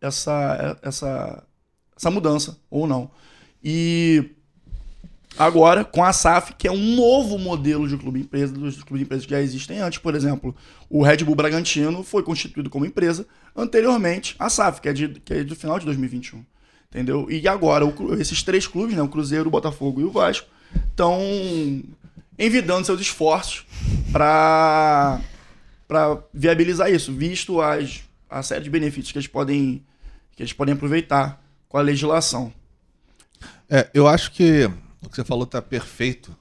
essa, 0.00 0.78
essa, 0.82 1.46
essa 1.96 2.10
mudança, 2.10 2.58
ou 2.70 2.86
não. 2.86 3.10
E 3.62 4.35
agora 5.38 5.84
com 5.84 6.04
a 6.04 6.12
SAF, 6.12 6.54
que 6.54 6.66
é 6.66 6.72
um 6.72 6.96
novo 6.96 7.38
modelo 7.38 7.88
de 7.88 7.96
clube 7.96 8.20
empresa 8.20 8.52
dos 8.52 8.82
clubes 8.82 9.02
empresas 9.02 9.26
que 9.26 9.32
já 9.32 9.40
existem 9.40 9.80
antes. 9.80 9.98
Por 9.98 10.14
exemplo, 10.14 10.54
o 10.88 11.02
Red 11.02 11.18
Bull 11.18 11.34
Bragantino 11.34 12.02
foi 12.02 12.22
constituído 12.22 12.70
como 12.70 12.86
empresa 12.86 13.26
anteriormente 13.54 14.34
à 14.38 14.48
SAF, 14.48 14.80
que 14.80 14.88
é, 14.88 14.92
de, 14.92 15.08
que 15.08 15.34
é 15.34 15.44
do 15.44 15.56
final 15.56 15.78
de 15.78 15.84
2021. 15.84 16.44
Entendeu? 16.88 17.26
E 17.30 17.46
agora, 17.46 17.84
o 17.84 18.14
esses 18.20 18.42
três 18.42 18.66
clubes, 18.66 18.96
né, 18.96 19.02
o 19.02 19.08
Cruzeiro, 19.08 19.48
o 19.48 19.50
Botafogo 19.50 20.00
e 20.00 20.04
o 20.04 20.10
Vasco, 20.10 20.48
estão 20.88 21.20
envidando 22.38 22.86
seus 22.86 23.00
esforços 23.00 23.66
para 24.12 25.20
para 25.88 26.18
viabilizar 26.34 26.90
isso, 26.90 27.12
visto 27.12 27.60
as, 27.60 28.02
a 28.28 28.42
série 28.42 28.64
de 28.64 28.70
benefícios 28.70 29.12
que 29.12 29.18
eles 29.18 29.28
podem 29.28 29.84
que 30.34 30.42
eles 30.42 30.52
podem 30.52 30.74
aproveitar 30.74 31.42
com 31.68 31.78
a 31.78 31.80
legislação. 31.80 32.52
É, 33.68 33.88
eu 33.94 34.06
acho 34.06 34.32
que 34.32 34.70
o 35.06 35.10
que 35.10 35.16
você 35.16 35.24
falou 35.24 35.46
tá 35.46 35.62
perfeito. 35.62 36.36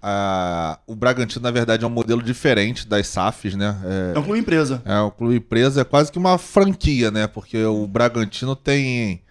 Ah, 0.00 0.80
o 0.86 0.96
Bragantino, 0.96 1.42
na 1.42 1.50
verdade, 1.50 1.84
é 1.84 1.86
um 1.86 1.90
modelo 1.90 2.22
diferente 2.22 2.88
das 2.88 3.06
SAFs, 3.06 3.54
né? 3.54 3.80
É 4.14 4.18
um 4.18 4.22
clube 4.22 4.40
empresa. 4.40 4.82
É, 4.84 4.98
o 5.00 5.10
clube 5.10 5.36
empresa 5.36 5.82
é 5.82 5.84
quase 5.84 6.10
que 6.10 6.18
uma 6.18 6.38
franquia, 6.38 7.10
né? 7.10 7.26
Porque 7.28 7.62
o 7.64 7.86
Bragantino 7.86 8.56
tem 8.56 9.22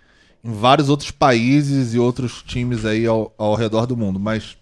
em 0.43 0.53
vários 0.53 0.87
outros 0.87 1.11
países 1.11 1.93
e 1.93 1.99
outros 1.99 2.41
times 2.41 2.85
aí 2.85 3.05
ao, 3.05 3.33
ao 3.37 3.55
redor 3.55 3.85
do 3.85 3.97
mundo. 3.97 4.19
Mas 4.19 4.55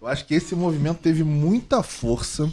eu 0.00 0.08
acho 0.08 0.24
que 0.24 0.34
esse 0.34 0.54
movimento 0.54 0.98
teve 0.98 1.22
muita 1.22 1.82
força 1.82 2.50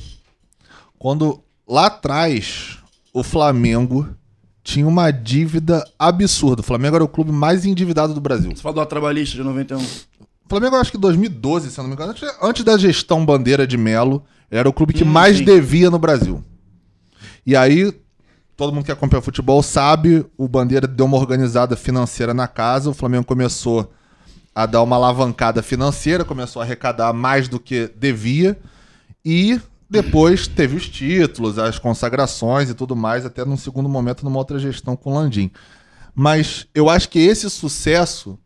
quando 0.99 1.43
lá 1.67 1.87
atrás 1.87 2.77
o 3.11 3.23
Flamengo 3.23 4.15
tinha 4.63 4.87
uma 4.87 5.11
dívida 5.11 5.83
absurda. 5.99 6.61
O 6.61 6.63
Flamengo 6.63 6.95
era 6.95 7.03
o 7.03 7.07
clube 7.07 7.31
mais 7.31 7.65
endividado 7.65 8.13
do 8.13 8.21
Brasil. 8.21 8.51
Você 8.55 8.61
fala 8.61 8.75
do 8.75 8.85
trabalhista 8.85 9.35
de 9.35 9.43
91. 9.43 9.79
O 9.81 10.49
Flamengo, 10.49 10.75
acho 10.75 10.91
que 10.91 10.97
em 10.97 11.01
2012, 11.01 11.71
se 11.71 11.79
eu 11.79 11.83
não 11.83 11.89
me 11.89 11.95
engano, 11.95 12.11
antes, 12.11 12.23
antes 12.41 12.63
da 12.63 12.77
gestão 12.77 13.25
Bandeira 13.25 13.65
de 13.67 13.77
Melo, 13.77 14.23
era 14.49 14.67
o 14.69 14.73
clube 14.73 14.93
que 14.93 15.03
Hum, 15.03 15.07
mais 15.07 15.37
sim. 15.37 15.43
devia 15.45 15.89
no 15.89 15.99
Brasil. 15.99 16.43
E 17.45 17.55
aí 17.55 17.93
todo 18.55 18.71
mundo 18.73 18.85
que 18.85 18.91
acompanha 18.91 19.21
futebol 19.21 19.61
sabe, 19.63 20.25
o 20.37 20.47
Bandeira 20.47 20.87
deu 20.87 21.05
uma 21.05 21.17
organizada 21.17 21.75
financeira 21.75 22.33
na 22.33 22.47
casa, 22.47 22.89
o 22.89 22.93
Flamengo 22.93 23.25
começou 23.25 23.91
a 24.55 24.65
dar 24.65 24.83
uma 24.83 24.95
alavancada 24.95 25.63
financeira, 25.63 26.23
começou 26.23 26.61
a 26.61 26.65
arrecadar 26.65 27.11
mais 27.13 27.47
do 27.47 27.59
que 27.59 27.89
devia 27.97 28.57
e 29.25 29.59
depois 29.93 30.47
teve 30.47 30.75
os 30.75 30.89
títulos, 30.89 31.59
as 31.59 31.77
consagrações 31.77 32.67
e 32.67 32.73
tudo 32.73 32.95
mais, 32.95 33.27
até 33.27 33.45
num 33.45 33.55
segundo 33.55 33.87
momento 33.87 34.25
numa 34.25 34.39
outra 34.39 34.57
gestão 34.57 34.95
com 34.95 35.11
o 35.11 35.13
Landim. 35.13 35.51
Mas 36.15 36.65
eu 36.73 36.89
acho 36.89 37.07
que 37.09 37.19
esse 37.19 37.47
sucesso 37.47 38.39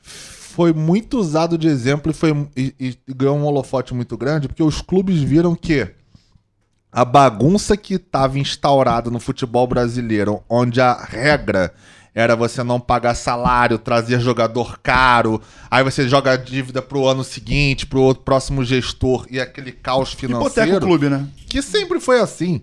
foi 0.00 0.72
muito 0.72 1.20
usado 1.20 1.56
de 1.56 1.68
exemplo 1.68 2.10
e, 2.10 2.14
foi, 2.14 2.48
e, 2.56 2.74
e 2.80 3.14
ganhou 3.14 3.36
um 3.36 3.44
holofote 3.44 3.94
muito 3.94 4.16
grande, 4.16 4.48
porque 4.48 4.62
os 4.62 4.82
clubes 4.82 5.22
viram 5.22 5.54
que 5.54 5.88
a 6.90 7.04
bagunça 7.04 7.76
que 7.76 7.94
estava 7.94 8.40
instaurada 8.40 9.08
no 9.08 9.20
futebol 9.20 9.68
brasileiro, 9.68 10.42
onde 10.50 10.80
a 10.80 10.94
regra 10.94 11.72
era 12.14 12.36
você 12.36 12.62
não 12.62 12.78
pagar 12.78 13.14
salário, 13.14 13.78
trazer 13.78 14.20
jogador 14.20 14.78
caro, 14.82 15.40
aí 15.70 15.82
você 15.82 16.08
joga 16.08 16.32
a 16.32 16.36
dívida 16.36 16.82
pro 16.82 17.06
ano 17.06 17.24
seguinte, 17.24 17.86
pro 17.86 18.02
outro 18.02 18.22
próximo 18.22 18.64
gestor 18.64 19.26
e 19.30 19.40
aquele 19.40 19.72
caos 19.72 20.12
financeiro. 20.12 20.68
Hipoteca 20.68 20.76
o 20.76 20.88
clube, 20.88 21.08
né? 21.08 21.26
Que 21.48 21.62
sempre 21.62 22.00
foi 22.00 22.20
assim. 22.20 22.62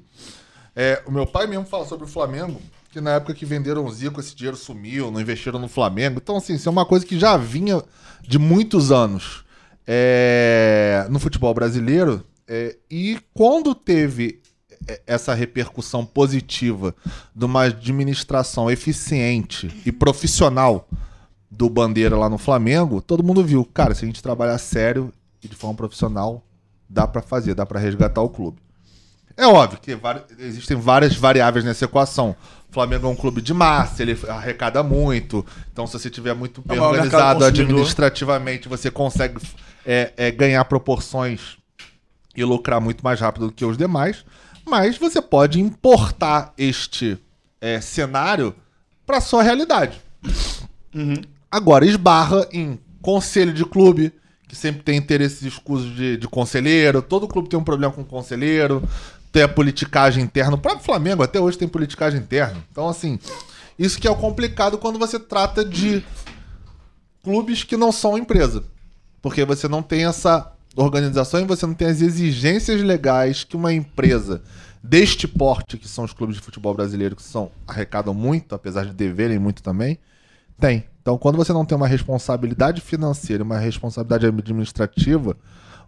É, 0.75 1.01
o 1.05 1.11
meu 1.11 1.25
pai 1.25 1.47
mesmo 1.47 1.65
fala 1.65 1.85
sobre 1.85 2.05
o 2.05 2.07
Flamengo, 2.07 2.61
que 2.91 3.01
na 3.01 3.11
época 3.15 3.33
que 3.33 3.45
venderam 3.45 3.85
o 3.85 3.91
Zico, 3.91 4.19
esse 4.19 4.35
dinheiro 4.35 4.57
sumiu, 4.57 5.11
não 5.11 5.19
investiram 5.19 5.59
no 5.59 5.67
Flamengo. 5.67 6.19
Então, 6.21 6.37
assim, 6.37 6.53
isso 6.53 6.69
é 6.69 6.71
uma 6.71 6.85
coisa 6.85 7.05
que 7.05 7.17
já 7.19 7.35
vinha 7.35 7.81
de 8.21 8.37
muitos 8.37 8.91
anos 8.91 9.43
é, 9.85 11.07
no 11.09 11.19
futebol 11.19 11.53
brasileiro. 11.53 12.23
É, 12.47 12.77
e 12.89 13.19
quando 13.33 13.75
teve 13.75 14.38
essa 15.05 15.33
repercussão 15.33 16.05
positiva 16.05 16.95
de 17.35 17.45
uma 17.45 17.63
administração 17.63 18.69
eficiente 18.69 19.69
e 19.85 19.91
profissional 19.91 20.87
do 21.49 21.69
Bandeira 21.69 22.15
lá 22.15 22.29
no 22.29 22.37
Flamengo, 22.37 23.01
todo 23.01 23.23
mundo 23.23 23.43
viu, 23.43 23.65
cara, 23.65 23.95
se 23.95 24.05
a 24.05 24.07
gente 24.07 24.21
trabalhar 24.21 24.57
sério 24.57 25.11
e 25.43 25.47
de 25.47 25.55
forma 25.55 25.75
profissional, 25.75 26.43
dá 26.87 27.07
para 27.07 27.21
fazer, 27.21 27.53
dá 27.53 27.65
para 27.65 27.79
resgatar 27.79 28.21
o 28.21 28.29
clube. 28.29 28.59
É 29.35 29.47
óbvio 29.47 29.79
que 29.79 29.97
existem 30.37 30.75
várias 30.75 31.15
variáveis 31.15 31.63
nessa 31.63 31.85
equação. 31.85 32.35
O 32.69 32.73
Flamengo 32.73 33.07
é 33.07 33.09
um 33.09 33.15
clube 33.15 33.41
de 33.41 33.53
massa, 33.53 34.01
ele 34.03 34.19
arrecada 34.27 34.83
muito. 34.83 35.45
Então, 35.71 35.87
se 35.87 35.93
você 35.93 36.09
tiver 36.09 36.33
muito 36.33 36.61
bem 36.61 36.77
é 36.77 36.81
organizado 36.81 37.45
administrativamente, 37.45 38.67
você 38.67 38.91
consegue 38.91 39.39
é, 39.85 40.11
é, 40.17 40.29
ganhar 40.29 40.63
proporções 40.65 41.57
e 42.35 42.43
lucrar 42.43 42.81
muito 42.81 43.01
mais 43.01 43.21
rápido 43.21 43.47
do 43.47 43.53
que 43.53 43.63
os 43.63 43.77
demais. 43.77 44.25
Mas 44.69 44.97
você 44.97 45.21
pode 45.21 45.59
importar 45.59 46.53
este 46.57 47.17
é, 47.59 47.81
cenário 47.81 48.55
para 49.05 49.19
sua 49.19 49.41
realidade. 49.41 49.99
Uhum. 50.93 51.21
Agora, 51.51 51.85
esbarra 51.85 52.47
em 52.51 52.79
conselho 53.01 53.51
de 53.51 53.65
clube, 53.65 54.13
que 54.47 54.55
sempre 54.55 54.83
tem 54.83 54.95
interesses 54.97 55.41
escusos 55.41 55.95
de, 55.95 56.17
de 56.17 56.27
conselheiro. 56.27 57.01
Todo 57.01 57.27
clube 57.27 57.49
tem 57.49 57.59
um 57.59 57.63
problema 57.63 57.91
com 57.91 58.03
conselheiro. 58.03 58.87
Tem 59.31 59.43
a 59.43 59.47
politicagem 59.47 60.23
interna. 60.23 60.55
O 60.55 60.59
próprio 60.59 60.85
Flamengo 60.85 61.23
até 61.23 61.39
hoje 61.39 61.57
tem 61.57 61.67
politicagem 61.67 62.19
interna. 62.19 62.63
Então, 62.71 62.87
assim, 62.87 63.19
isso 63.77 63.99
que 63.99 64.07
é 64.07 64.11
o 64.11 64.15
complicado 64.15 64.77
quando 64.77 64.99
você 64.99 65.19
trata 65.19 65.65
de 65.65 66.03
clubes 67.23 67.63
que 67.63 67.77
não 67.77 67.91
são 67.91 68.17
empresa. 68.17 68.63
Porque 69.21 69.43
você 69.43 69.67
não 69.67 69.81
tem 69.81 70.05
essa 70.05 70.51
organização 70.75 71.39
e 71.39 71.45
você 71.45 71.65
não 71.65 71.73
tem 71.73 71.87
as 71.87 72.01
exigências 72.01 72.81
legais 72.81 73.43
que 73.43 73.55
uma 73.55 73.73
empresa 73.73 74.41
deste 74.83 75.27
porte, 75.27 75.77
que 75.77 75.87
são 75.87 76.03
os 76.03 76.13
clubes 76.13 76.37
de 76.37 76.41
futebol 76.41 76.73
brasileiro, 76.73 77.15
que 77.15 77.23
são 77.23 77.51
arrecadam 77.67 78.13
muito, 78.13 78.55
apesar 78.55 78.85
de 78.85 78.93
deverem 78.93 79.39
muito 79.39 79.61
também, 79.61 79.97
tem. 80.59 80.85
Então, 81.01 81.17
quando 81.17 81.37
você 81.37 81.51
não 81.51 81.65
tem 81.65 81.75
uma 81.75 81.87
responsabilidade 81.87 82.81
financeira, 82.81 83.43
uma 83.43 83.57
responsabilidade 83.57 84.25
administrativa, 84.25 85.35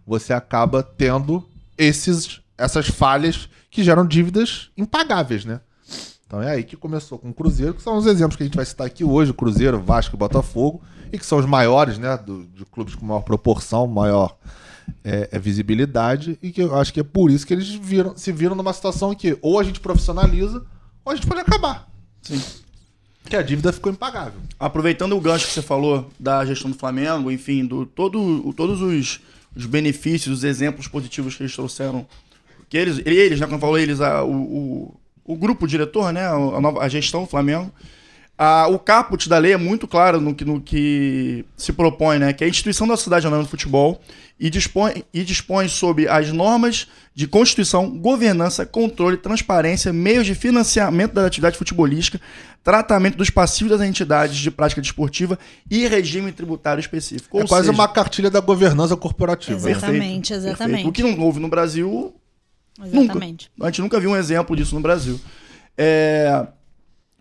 você 0.06 0.32
acaba 0.32 0.82
tendo 0.82 1.48
esses, 1.78 2.40
essas 2.58 2.88
falhas 2.88 3.48
que 3.70 3.82
geram 3.82 4.06
dívidas 4.06 4.70
impagáveis, 4.76 5.44
né? 5.44 5.60
Então 6.26 6.42
é 6.42 6.50
aí 6.50 6.64
que 6.64 6.76
começou 6.76 7.18
com 7.18 7.28
o 7.28 7.34
Cruzeiro, 7.34 7.74
que 7.74 7.82
são 7.82 7.96
os 7.98 8.06
exemplos 8.06 8.36
que 8.36 8.42
a 8.42 8.46
gente 8.46 8.56
vai 8.56 8.64
citar 8.64 8.86
aqui 8.86 9.04
hoje, 9.04 9.34
Cruzeiro, 9.34 9.78
Vasco 9.78 10.16
e 10.16 10.18
Botafogo, 10.18 10.82
e 11.12 11.18
que 11.18 11.26
são 11.26 11.38
os 11.38 11.44
maiores, 11.44 11.98
né, 11.98 12.16
do, 12.16 12.46
de 12.46 12.64
clubes 12.64 12.94
com 12.94 13.04
maior 13.04 13.20
proporção, 13.20 13.86
maior 13.86 14.34
é, 15.04 15.28
é, 15.32 15.38
visibilidade 15.38 16.38
e 16.42 16.50
que 16.50 16.62
eu 16.62 16.76
acho 16.76 16.92
que 16.92 17.00
é 17.00 17.02
por 17.02 17.30
isso 17.30 17.46
que 17.46 17.52
eles 17.52 17.68
viram, 17.68 18.16
se 18.16 18.32
viram 18.32 18.54
numa 18.54 18.72
situação 18.72 19.14
que 19.14 19.36
ou 19.40 19.58
a 19.58 19.62
gente 19.62 19.80
profissionaliza 19.80 20.64
ou 21.04 21.12
a 21.12 21.14
gente 21.14 21.26
pode 21.26 21.40
acabar. 21.40 21.88
Sim. 22.22 22.40
Que 23.24 23.36
a 23.36 23.42
dívida 23.42 23.72
ficou 23.72 23.90
impagável. 23.92 24.40
Aproveitando 24.58 25.16
o 25.16 25.20
gancho 25.20 25.46
que 25.46 25.52
você 25.52 25.62
falou 25.62 26.10
da 26.18 26.44
gestão 26.44 26.70
do 26.70 26.76
Flamengo, 26.76 27.30
enfim, 27.30 27.64
do, 27.64 27.86
todo, 27.86 28.52
todos 28.54 28.80
os, 28.80 29.20
os 29.54 29.66
benefícios, 29.66 30.38
os 30.38 30.44
exemplos 30.44 30.88
positivos 30.88 31.36
que 31.36 31.42
eles 31.42 31.54
trouxeram. 31.54 32.06
Que 32.68 32.76
eles, 32.76 33.00
eles 33.04 33.40
né, 33.40 33.46
quando 33.46 33.60
falou 33.60 33.78
eles, 33.78 34.00
a, 34.00 34.24
o, 34.24 34.32
o, 34.32 35.00
o 35.24 35.36
grupo 35.36 35.66
diretor, 35.66 36.12
né, 36.12 36.26
a, 36.26 36.60
nova, 36.60 36.82
a 36.82 36.88
gestão 36.88 37.22
do 37.22 37.28
Flamengo, 37.28 37.72
a, 38.36 38.66
o 38.66 38.78
caput 38.78 39.28
da 39.28 39.38
lei 39.38 39.52
é 39.52 39.56
muito 39.56 39.86
claro 39.86 40.20
no 40.20 40.34
que, 40.34 40.44
no 40.44 40.60
que 40.60 41.44
se 41.56 41.72
propõe, 41.72 42.18
né? 42.18 42.32
Que 42.32 42.44
é 42.44 42.46
a 42.46 42.50
instituição 42.50 42.86
da 42.88 42.96
sociedade 42.96 43.26
anônima 43.26 43.44
do 43.44 43.50
futebol 43.50 44.00
e 44.40 44.50
dispõe, 44.50 45.04
e 45.12 45.22
dispõe 45.22 45.68
sobre 45.68 46.08
as 46.08 46.32
normas 46.32 46.88
de 47.14 47.28
constituição, 47.28 47.90
governança, 47.90 48.64
controle, 48.64 49.16
transparência, 49.16 49.92
meios 49.92 50.26
de 50.26 50.34
financiamento 50.34 51.12
da 51.12 51.26
atividade 51.26 51.58
futebolística, 51.58 52.20
tratamento 52.64 53.16
dos 53.16 53.28
passivos 53.28 53.78
das 53.78 53.86
entidades 53.86 54.36
de 54.36 54.50
prática 54.50 54.80
desportiva 54.80 55.38
e 55.70 55.86
regime 55.86 56.32
tributário 56.32 56.80
específico. 56.80 57.38
É 57.38 57.42
Ou 57.42 57.48
quase 57.48 57.66
seja, 57.66 57.78
uma 57.78 57.86
cartilha 57.86 58.30
da 58.30 58.40
governança 58.40 58.96
corporativa. 58.96 59.70
Exatamente, 59.70 60.32
né? 60.32 60.38
exatamente. 60.38 60.58
Perfeito. 60.58 60.88
O 60.88 60.92
que 60.92 61.02
não 61.02 61.24
houve 61.24 61.38
no 61.38 61.48
Brasil. 61.48 62.14
Exatamente. 62.82 63.50
Nunca. 63.54 63.68
A 63.68 63.70
gente 63.70 63.82
nunca 63.82 64.00
viu 64.00 64.10
um 64.10 64.16
exemplo 64.16 64.56
disso 64.56 64.74
no 64.74 64.80
Brasil. 64.80 65.20
É 65.76 66.46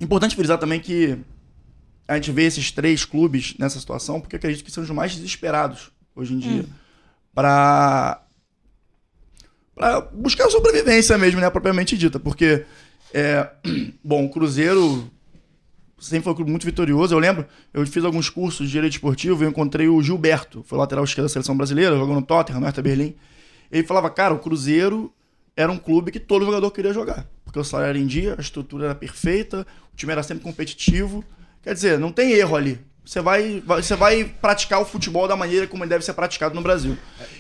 importante 0.01 0.36
frisar 0.36 0.58
também 0.58 0.79
que 0.79 1.17
a 2.08 2.15
gente 2.15 2.31
vê 2.31 2.43
esses 2.43 2.72
três 2.72 3.05
clubes 3.05 3.55
nessa 3.58 3.79
situação 3.79 4.20
porque 4.20 4.36
acredito 4.36 4.63
que 4.65 4.72
são 4.72 4.84
os 4.84 4.89
mais 4.89 5.13
desesperados 5.15 5.91
hoje 6.15 6.34
em 6.34 6.39
dia. 6.39 6.63
Hum 6.63 6.81
para 7.34 8.22
para 9.74 10.01
buscar 10.01 10.46
a 10.46 10.50
sobrevivência 10.50 11.17
mesmo, 11.17 11.39
né, 11.39 11.50
propriamente 11.50 11.98
dita, 11.98 12.20
porque 12.20 12.65
é, 13.13 13.50
bom, 14.03 14.25
o 14.25 14.29
Cruzeiro 14.29 15.10
sempre 15.98 16.24
foi 16.24 16.34
um 16.34 16.36
clube 16.36 16.51
muito 16.51 16.65
vitorioso. 16.65 17.15
Eu 17.15 17.20
lembro, 17.20 17.46
eu 17.74 17.86
fiz 17.88 18.03
alguns 18.03 18.29
cursos 18.29 18.67
de 18.67 18.74
direito 18.74 18.93
esportivo 18.93 19.43
e 19.43 19.48
encontrei 19.48 19.88
o 19.88 20.01
Gilberto, 20.03 20.63
foi 20.67 20.77
lateral 20.77 21.03
esquerdo 21.03 21.25
da 21.25 21.34
seleção 21.34 21.55
brasileira, 21.55 21.96
jogou 21.96 22.13
no 22.13 22.22
Tottenham, 22.22 22.60
no 22.60 22.65
Hertha 22.65 22.81
Berlim. 22.81 23.15
Ele 23.72 23.88
falava, 23.88 24.10
cara, 24.10 24.34
o 24.34 24.39
Cruzeiro 24.39 25.12
era 25.55 25.72
um 25.72 25.77
clube 25.77 26.12
que 26.12 26.20
todo 26.20 26.46
jogador 26.46 26.72
queria 26.72 26.93
jogar, 26.93 27.27
porque 27.43 27.60
o 27.60 27.63
salário 27.63 27.91
era 27.91 28.00
em 28.00 28.08
dia, 28.08 28.36
a 28.38 28.41
estrutura 28.41 28.86
era 28.86 28.96
perfeita, 28.96 29.65
o 29.93 29.96
time 29.96 30.12
era 30.12 30.24
sempre 30.24 30.43
competitivo. 30.43 31.24
Quer 31.62 31.74
dizer, 31.74 32.00
não 32.00 32.12
tem 32.12 32.31
erro 32.31 32.55
ali. 32.55 32.79
Você 33.03 33.20
vai, 33.22 33.62
você 33.65 33.96
vai 33.96 34.24
praticar 34.24 34.81
o 34.81 34.86
futebol 34.86 35.27
da 35.27 35.36
maneira 35.36 35.67
como 35.67 35.84
ele 35.84 35.89
deve 35.89 36.05
ser 36.05 36.13
praticado 36.13 36.55
no 36.55 36.62
Brasil. 36.62 36.98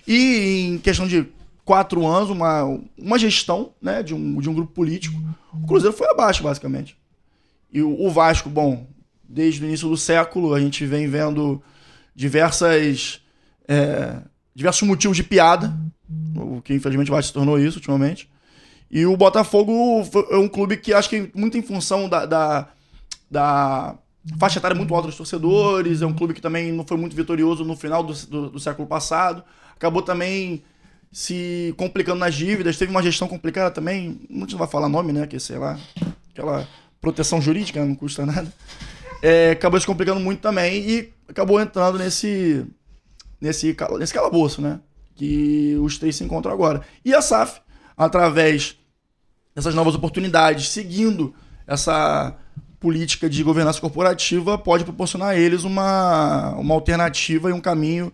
E 0.07 0.67
em 0.67 0.77
questão 0.77 1.07
de 1.07 1.27
quatro 1.63 2.05
anos, 2.05 2.29
uma, 2.29 2.63
uma 2.97 3.19
gestão 3.19 3.73
né, 3.81 4.01
de, 4.03 4.13
um, 4.13 4.39
de 4.39 4.49
um 4.49 4.53
grupo 4.53 4.73
político, 4.73 5.17
o 5.53 5.67
Cruzeiro 5.67 5.95
foi 5.95 6.09
abaixo, 6.09 6.43
basicamente. 6.43 6.97
E 7.71 7.81
o, 7.81 8.01
o 8.01 8.09
Vasco, 8.09 8.49
bom, 8.49 8.87
desde 9.23 9.63
o 9.63 9.67
início 9.67 9.87
do 9.87 9.95
século, 9.95 10.53
a 10.53 10.59
gente 10.59 10.85
vem 10.85 11.07
vendo 11.07 11.61
diversas, 12.15 13.21
é, 13.67 14.17
diversos 14.53 14.87
motivos 14.87 15.15
de 15.15 15.23
piada, 15.23 15.73
o 16.35 16.61
que 16.61 16.73
infelizmente 16.73 17.11
vai 17.11 17.21
se 17.21 17.33
tornou 17.33 17.59
isso 17.59 17.77
ultimamente. 17.77 18.29
E 18.89 19.05
o 19.05 19.15
Botafogo 19.15 20.03
é 20.29 20.37
um 20.37 20.49
clube 20.49 20.75
que 20.77 20.93
acho 20.93 21.09
que 21.09 21.31
muito 21.33 21.57
em 21.57 21.61
função 21.61 22.09
da, 22.09 22.25
da, 22.25 22.67
da 23.29 23.95
faixa 24.37 24.59
etária 24.59 24.75
muito 24.75 24.93
alta 24.93 25.07
dos 25.07 25.15
torcedores, 25.15 26.01
é 26.01 26.05
um 26.05 26.13
clube 26.13 26.33
que 26.33 26.41
também 26.41 26.71
não 26.71 26.85
foi 26.85 26.97
muito 26.97 27.15
vitorioso 27.15 27.63
no 27.63 27.75
final 27.75 28.03
do, 28.03 28.13
do, 28.27 28.49
do, 28.49 28.59
século 28.59 28.87
passado. 28.87 29.43
Acabou 29.75 30.01
também 30.01 30.61
se 31.11 31.73
complicando 31.77 32.19
nas 32.19 32.35
dívidas, 32.35 32.77
teve 32.77 32.91
uma 32.91 33.01
gestão 33.01 33.27
complicada 33.27 33.71
também, 33.71 34.21
não 34.29 34.45
vai 34.57 34.67
falar 34.67 34.89
nome, 34.89 35.11
né, 35.11 35.25
que 35.25 35.39
sei 35.39 35.57
lá, 35.57 35.79
aquela 36.29 36.67
proteção 36.99 37.41
jurídica 37.41 37.83
não 37.85 37.95
custa 37.95 38.25
nada. 38.25 38.51
É, 39.21 39.51
acabou 39.51 39.79
se 39.79 39.85
complicando 39.85 40.19
muito 40.19 40.39
também 40.39 40.89
e 40.89 41.13
acabou 41.29 41.61
entrando 41.61 41.97
nesse 41.97 42.65
nesse 43.39 43.75
nesse 43.99 44.13
calabouço, 44.13 44.61
né, 44.61 44.79
que 45.15 45.75
os 45.81 45.97
três 45.97 46.15
se 46.15 46.23
encontram 46.23 46.53
agora. 46.53 46.81
E 47.03 47.13
a 47.13 47.21
SAF, 47.21 47.61
através 47.95 48.75
dessas 49.55 49.75
novas 49.75 49.95
oportunidades, 49.95 50.69
seguindo 50.69 51.33
essa 51.67 52.35
política 52.79 53.29
de 53.29 53.43
governança 53.43 53.79
corporativa 53.79 54.57
pode 54.57 54.83
proporcionar 54.83 55.29
a 55.29 55.37
eles 55.37 55.63
uma, 55.63 56.55
uma 56.55 56.73
alternativa 56.73 57.49
e 57.49 57.53
um 57.53 57.61
caminho. 57.61 58.11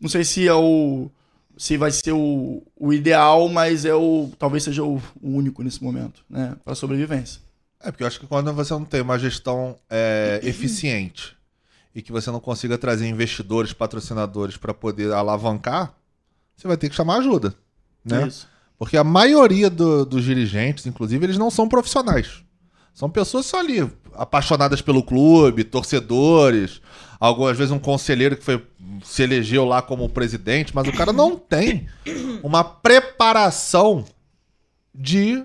Não 0.00 0.08
sei 0.08 0.24
se 0.24 0.46
é 0.46 0.54
o 0.54 1.10
se 1.56 1.76
vai 1.76 1.90
ser 1.90 2.12
o, 2.12 2.62
o 2.76 2.92
ideal, 2.92 3.48
mas 3.48 3.84
é 3.84 3.94
o 3.94 4.30
talvez 4.38 4.64
seja 4.64 4.82
o, 4.82 4.96
o 5.20 5.30
único 5.30 5.62
nesse 5.62 5.82
momento, 5.82 6.24
né, 6.28 6.56
para 6.64 6.74
sobrevivência. 6.74 7.40
É, 7.80 7.90
porque 7.90 8.02
eu 8.02 8.06
acho 8.06 8.18
que 8.18 8.26
quando 8.26 8.52
você 8.52 8.72
não 8.72 8.84
tem 8.84 9.02
uma 9.02 9.18
gestão 9.18 9.76
é, 9.90 10.40
eficiente 10.44 11.36
e 11.94 12.02
que 12.02 12.10
você 12.10 12.30
não 12.30 12.40
consiga 12.40 12.78
trazer 12.78 13.06
investidores, 13.06 13.72
patrocinadores 13.72 14.56
para 14.56 14.74
poder 14.74 15.12
alavancar, 15.12 15.94
você 16.56 16.66
vai 16.68 16.76
ter 16.76 16.88
que 16.88 16.94
chamar 16.94 17.18
ajuda, 17.18 17.54
né? 18.04 18.26
Isso. 18.26 18.48
Porque 18.78 18.96
a 18.96 19.04
maioria 19.04 19.70
do- 19.70 20.04
dos 20.04 20.24
dirigentes, 20.24 20.86
inclusive, 20.86 21.24
eles 21.24 21.38
não 21.38 21.50
são 21.50 21.68
profissionais. 21.68 22.42
São 22.92 23.08
pessoas 23.10 23.46
só 23.46 23.58
ali, 23.60 23.90
apaixonadas 24.14 24.80
pelo 24.80 25.02
clube, 25.02 25.64
torcedores, 25.64 26.80
algumas 27.18 27.56
vezes 27.56 27.72
um 27.72 27.78
conselheiro 27.78 28.36
que 28.36 28.44
foi, 28.44 28.64
se 29.02 29.22
elegeu 29.22 29.64
lá 29.64 29.80
como 29.82 30.08
presidente, 30.08 30.74
mas 30.74 30.86
o 30.86 30.92
cara 30.92 31.12
não 31.12 31.34
tem 31.36 31.88
uma 32.42 32.62
preparação 32.62 34.04
de 34.94 35.44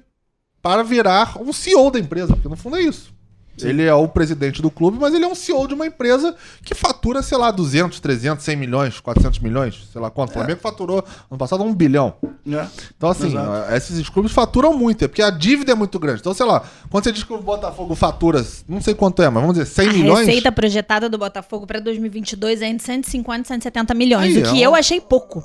para 0.61 0.83
virar 0.83 1.41
um 1.41 1.53
CEO 1.53 1.89
da 1.89 1.99
empresa, 1.99 2.33
porque 2.33 2.49
no 2.49 2.55
fundo 2.57 2.75
é 2.75 2.81
isso. 2.81 3.13
Ele 3.67 3.83
é 3.83 3.93
o 3.93 4.07
presidente 4.07 4.61
do 4.61 4.69
clube, 4.69 4.97
mas 4.99 5.13
ele 5.13 5.25
é 5.25 5.27
um 5.27 5.35
CEO 5.35 5.67
de 5.67 5.73
uma 5.73 5.85
empresa 5.85 6.35
que 6.63 6.73
fatura, 6.75 7.21
sei 7.21 7.37
lá, 7.37 7.51
200, 7.51 7.99
300, 7.99 8.43
100 8.43 8.55
milhões, 8.55 8.99
400 8.99 9.39
milhões, 9.39 9.87
sei 9.91 9.99
lá 10.01 10.09
quanto. 10.09 10.29
O 10.29 10.33
Flamengo 10.33 10.59
faturou 10.61 11.03
ano 11.29 11.37
passado 11.37 11.63
um 11.63 11.73
bilhão. 11.73 12.13
Né? 12.45 12.67
Então, 12.97 13.09
assim, 13.09 13.27
Exato. 13.27 13.73
esses 13.73 14.09
clubes 14.09 14.31
faturam 14.31 14.73
muito, 14.77 15.03
é 15.05 15.07
porque 15.07 15.21
a 15.21 15.29
dívida 15.29 15.71
é 15.71 15.75
muito 15.75 15.99
grande. 15.99 16.19
Então, 16.21 16.33
sei 16.33 16.45
lá, 16.45 16.63
quando 16.89 17.03
você 17.03 17.11
diz 17.11 17.23
que 17.23 17.33
o 17.33 17.37
Botafogo 17.41 17.95
fatura, 17.95 18.45
não 18.67 18.81
sei 18.81 18.93
quanto 18.93 19.21
é, 19.21 19.29
mas 19.29 19.41
vamos 19.41 19.57
dizer, 19.57 19.65
100 19.71 19.89
A 19.89 19.93
milhões. 19.93 20.25
receita 20.27 20.51
projetada 20.51 21.09
do 21.09 21.17
Botafogo 21.17 21.65
para 21.67 21.79
2022 21.79 22.61
é 22.61 22.67
entre 22.67 22.85
150 22.85 23.41
e 23.43 23.47
170 23.47 23.93
milhões, 23.93 24.35
Aí, 24.35 24.43
o 24.43 24.51
que 24.51 24.63
é 24.63 24.65
eu 24.65 24.71
um- 24.71 24.75
achei 24.75 24.99
pouco. 25.01 25.43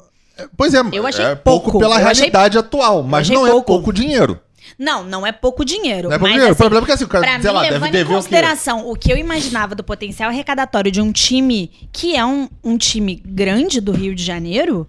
Pois 0.57 0.75
é, 0.75 0.81
Eu 0.93 1.07
achei 1.07 1.25
é 1.25 1.35
pouco, 1.37 1.71
pouco. 1.71 1.79
pela 1.79 2.01
Eu 2.01 2.09
achei- 2.09 2.23
realidade 2.25 2.59
atual, 2.59 3.03
mas 3.05 3.23
achei 3.23 3.37
não 3.37 3.47
é 3.47 3.51
pouco. 3.51 3.67
pouco 3.67 3.93
dinheiro. 3.93 4.41
Não, 4.79 5.05
não 5.05 5.27
é 5.27 5.33
pouco 5.33 5.65
dinheiro. 5.65 6.09
Não 6.09 6.17
é 6.17 6.19
pouco 6.19 6.23
mas, 6.23 6.33
dinheiro. 6.33 6.49
O 6.49 6.53
assim, 6.53 6.59
problema 6.59 6.85
é 6.85 6.87
que 6.87 6.93
assim, 6.93 7.05
o 7.05 7.09
cara, 7.09 7.25
Pra 7.25 7.41
sei 7.41 7.51
mim, 7.51 7.57
lá, 7.57 7.63
deve 7.63 7.75
levando 7.75 7.89
em 7.89 7.93
dever 7.93 8.13
o 8.13 8.17
consideração 8.17 8.91
o 8.91 8.97
que 8.97 9.13
eu 9.13 9.17
imaginava 9.17 9.75
do 9.75 9.85
potencial 9.85 10.31
arrecadatório 10.31 10.91
de 10.91 11.01
um 11.01 11.13
time 11.13 11.71
que 11.93 12.17
é 12.17 12.25
um, 12.25 12.49
um 12.63 12.77
time 12.77 13.23
grande 13.25 13.81
do 13.81 13.93
Rio 13.93 14.15
de 14.15 14.23
Janeiro, 14.23 14.87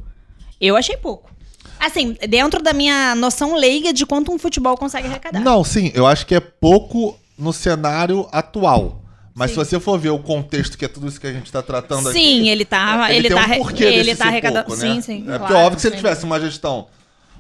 eu 0.60 0.76
achei 0.76 0.98
pouco. 0.98 1.32
Assim, 1.80 2.16
dentro 2.28 2.64
da 2.64 2.74
minha 2.74 3.14
noção 3.16 3.56
leiga 3.56 3.92
de 3.92 4.06
quanto 4.06 4.32
um 4.32 4.40
futebol 4.40 4.78
consegue 4.78 5.08
arrecadar. 5.08 5.40
Não, 5.40 5.64
sim, 5.64 5.92
eu 5.94 6.08
acho 6.08 6.26
que 6.26 6.34
é 6.34 6.40
pouco 6.40 7.20
no 7.38 7.52
cenário 7.52 8.28
atual. 8.32 9.02
Mas 9.36 9.52
Sim. 9.52 9.56
se 9.56 9.66
você 9.66 9.80
for 9.82 10.00
ver 10.00 10.12
o 10.12 10.20
contexto 10.20 10.78
que 10.78 10.86
é 10.86 10.88
tudo 10.88 11.10
isso 11.10 11.20
que 11.20 11.28
a 11.28 11.34
gente 11.34 11.52
tá 11.52 11.62
tratando 11.62 12.08
aqui. 12.08 12.18
Sim, 12.18 12.48
ele 12.48 12.64
tá, 12.64 13.14
ele, 13.14 13.28
tem 13.28 13.38
tá, 13.38 13.46
um 13.46 13.58
porquê 13.58 13.84
ele 13.84 14.16
tá 14.16 14.28
arrecadando. 14.28 14.66
pouco, 14.66 14.82
né? 14.82 14.94
Sim, 14.94 15.02
sim. 15.02 15.22
É 15.24 15.26
claro, 15.26 15.40
porque 15.40 15.54
óbvio 15.54 15.76
que 15.76 15.82
se 15.82 15.88
ele 15.88 15.96
sim. 15.96 16.02
tivesse 16.02 16.24
uma 16.24 16.40
gestão 16.40 16.88